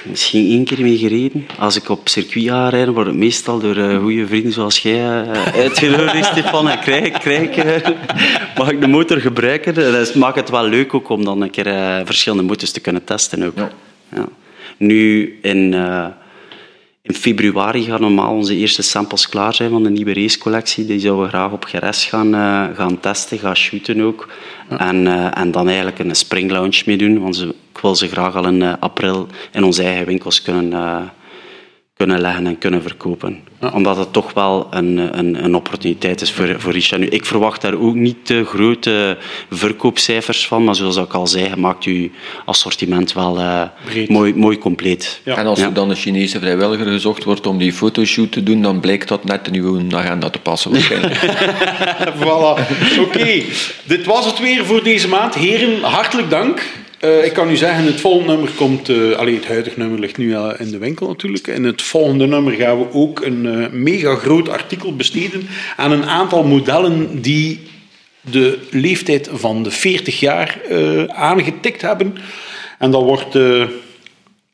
Misschien 0.04 0.50
één 0.50 0.64
keer 0.64 0.82
mee 0.82 0.98
gereden. 0.98 1.48
Als 1.60 1.76
ik 1.76 1.90
op 1.90 2.08
circuit 2.08 2.48
ga 2.48 2.70
rijden, 2.70 2.94
wordt 2.94 3.10
het 3.10 3.18
meestal 3.18 3.60
door 3.60 3.78
uh, 3.78 3.98
goede 3.98 4.28
vrienden 4.28 4.52
zoals 4.52 4.78
jij 4.78 5.24
uh, 5.24 5.46
uitgenodigd, 5.46 6.26
Stefan. 6.32 6.70
En 6.70 6.80
krijg, 6.80 7.18
krijg, 7.18 7.66
uh, 7.66 7.88
mag 8.58 8.72
ik 8.72 8.82
de 8.82 8.88
motor 8.88 9.18
gebruiken? 9.18 9.74
Dat 9.74 10.16
maakt 10.16 10.36
het 10.36 10.50
wel 10.50 10.68
leuk 10.68 10.94
ook 10.94 11.10
om 11.10 11.26
dan 11.26 11.42
een 11.42 11.50
keer 11.50 12.02
verschillende 12.06 12.44
motors 12.44 12.72
te 12.72 12.80
kunnen 12.80 13.04
testen. 13.04 13.44
Ook. 13.44 13.58
Ja. 13.58 13.72
Ja. 14.16 14.28
Nu, 14.78 15.38
in, 15.42 15.74
in 17.08 17.14
februari 17.14 17.84
gaan 17.84 18.02
normaal 18.02 18.34
onze 18.34 18.56
eerste 18.56 18.82
samples 18.82 19.30
klaar 19.30 19.54
zijn 19.54 19.70
van 19.70 19.84
de 19.84 19.90
nieuwe 19.90 20.14
racecollectie. 20.14 20.86
Die 20.86 21.00
zouden 21.00 21.24
we 21.24 21.30
graag 21.30 21.52
op 21.52 21.66
GRS 21.66 22.06
gaan, 22.06 22.34
gaan 22.76 23.00
testen, 23.00 23.40
gaan 23.40 23.56
shooten 23.56 24.02
ook. 24.02 24.30
En, 24.70 25.08
en 25.34 25.52
dan 25.52 25.68
eigenlijk 25.68 26.00
een 26.00 26.16
spring 26.16 26.52
launch 26.52 26.86
mee 26.86 26.98
doen. 26.98 27.20
Want 27.20 27.36
ze 27.36 27.56
ik 27.76 27.82
wil 27.82 27.96
ze 27.96 28.08
graag 28.08 28.36
al 28.36 28.48
in 28.48 28.62
uh, 28.62 28.74
april 28.80 29.28
in 29.52 29.64
onze 29.64 29.84
eigen 29.84 30.06
winkels 30.06 30.42
kunnen, 30.42 31.12
kunnen 31.98 32.22
leggen 32.22 32.48
en 32.48 32.58
kunnen 32.58 32.82
verkopen. 32.82 33.40
Omdat 33.74 33.98
het 33.98 34.14
toch 34.14 34.34
wel 34.34 34.68
een, 34.70 35.18
een, 35.18 35.44
een 35.44 35.56
opportuniteit 35.56 36.22
is 36.22 36.32
voor, 36.32 36.56
voor 36.58 36.72
Risha. 36.72 36.98
Nu, 36.98 37.08
ik 37.08 37.26
verwacht 37.26 37.62
daar 37.62 37.74
ook 37.74 37.96
niet 37.96 38.26
te 38.26 38.44
grote 38.46 39.18
verkoopcijfers 39.50 40.48
van, 40.48 40.64
maar 40.64 40.76
zoals 40.76 40.98
ik 40.98 41.14
al 41.14 41.28
zei, 41.28 41.56
maakt 41.56 41.84
uw 41.84 42.10
assortiment 42.46 43.14
wel 43.14 43.40
uh, 43.40 43.62
mooi, 44.08 44.36
mooi 44.36 44.58
compleet. 44.58 45.22
Ja. 45.24 45.38
En 45.38 45.46
als 45.46 45.60
er 45.60 45.74
dan 45.74 45.90
een 45.90 45.96
Chinese 45.96 46.40
vrijwilliger 46.40 46.86
gezocht 46.86 47.24
wordt 47.24 47.48
om 47.48 47.58
die 47.58 47.74
fotoshoot 47.74 48.32
te 48.32 48.44
doen, 48.44 48.62
dan 48.62 48.80
blijkt 48.80 49.08
dat 49.08 49.24
net 49.24 49.48
in 49.48 49.54
uw 49.54 49.96
agenda 49.96 50.30
te 50.30 50.40
passen 50.40 50.72
waarschijnlijk. 50.72 51.16
voilà. 52.22 52.62
Oké, 53.00 53.44
dit 53.84 54.06
was 54.06 54.26
het 54.26 54.40
weer 54.40 54.66
voor 54.66 54.84
deze 54.84 55.08
maand. 55.08 55.36
Heren, 55.36 55.82
hartelijk 55.82 56.30
dank. 56.30 56.62
Uh, 57.02 57.26
ik 57.26 57.34
kan 57.34 57.50
u 57.50 57.56
zeggen, 57.56 57.86
het 57.86 58.02
volgende 58.02 58.32
nummer 58.32 58.52
komt... 58.52 58.90
Uh, 58.90 59.18
allee, 59.18 59.36
het 59.36 59.48
huidige 59.48 59.80
nummer 59.80 60.00
ligt 60.00 60.18
nu 60.18 60.36
al 60.36 60.58
in 60.58 60.72
de 60.72 60.78
winkel 60.78 61.08
natuurlijk. 61.08 61.48
In 61.48 61.64
het 61.64 61.82
volgende 61.82 62.28
nummer 62.28 62.54
gaan 62.54 62.80
we 62.80 62.94
ook 62.94 63.22
een 63.22 63.46
uh, 63.46 63.70
mega 63.70 64.16
groot 64.16 64.50
artikel 64.50 64.96
besteden 64.96 65.48
aan 65.76 65.92
een 65.92 66.06
aantal 66.06 66.44
modellen 66.44 67.22
die 67.22 67.60
de 68.22 68.60
leeftijd 68.72 69.30
van 69.34 69.64
de 69.64 69.72
40 69.72 70.20
jaar 70.20 70.62
aangetikt 71.08 71.82
hebben. 71.82 72.16
En 72.80 72.92
dat 72.92 73.04
wordt, 73.04 73.34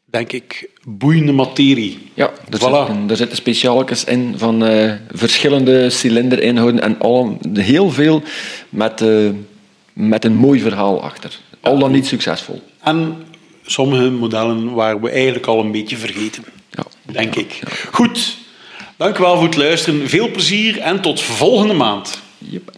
denk 0.05 0.31
ik, 0.31 0.69
boeiende 0.83 1.31
materie. 1.31 1.99
Ja, 2.13 2.31
er, 2.49 2.57
voilà. 2.57 2.61
zitten, 2.61 3.09
er 3.09 3.17
zitten 3.17 3.37
speciaaltjes 3.37 4.03
in 4.03 4.33
van 4.37 4.63
verschillende 5.11 5.89
cilinderinhouden 5.89 6.81
en 6.81 6.99
al, 6.99 7.37
heel 7.53 7.89
veel 7.91 8.23
met, 8.69 9.03
met 9.93 10.25
een 10.25 10.35
mooi 10.35 10.59
verhaal 10.59 11.03
achter 11.03 11.39
al 11.61 11.79
dan 11.79 11.91
niet 11.91 12.07
succesvol. 12.07 12.61
En 12.83 13.25
sommige 13.65 14.09
modellen 14.09 14.73
waren 14.73 15.01
we 15.01 15.09
eigenlijk 15.09 15.45
al 15.45 15.59
een 15.59 15.71
beetje 15.71 15.97
vergeten. 15.97 16.43
Ja. 16.69 16.83
Denk 17.11 17.35
ik. 17.35 17.61
Goed, 17.91 18.37
dank 18.97 19.17
u 19.17 19.21
wel 19.21 19.35
voor 19.35 19.45
het 19.45 19.57
luisteren. 19.57 20.09
Veel 20.09 20.31
plezier 20.31 20.79
en 20.79 21.01
tot 21.01 21.21
volgende 21.21 21.73
maand. 21.73 22.21
Yep. 22.37 22.71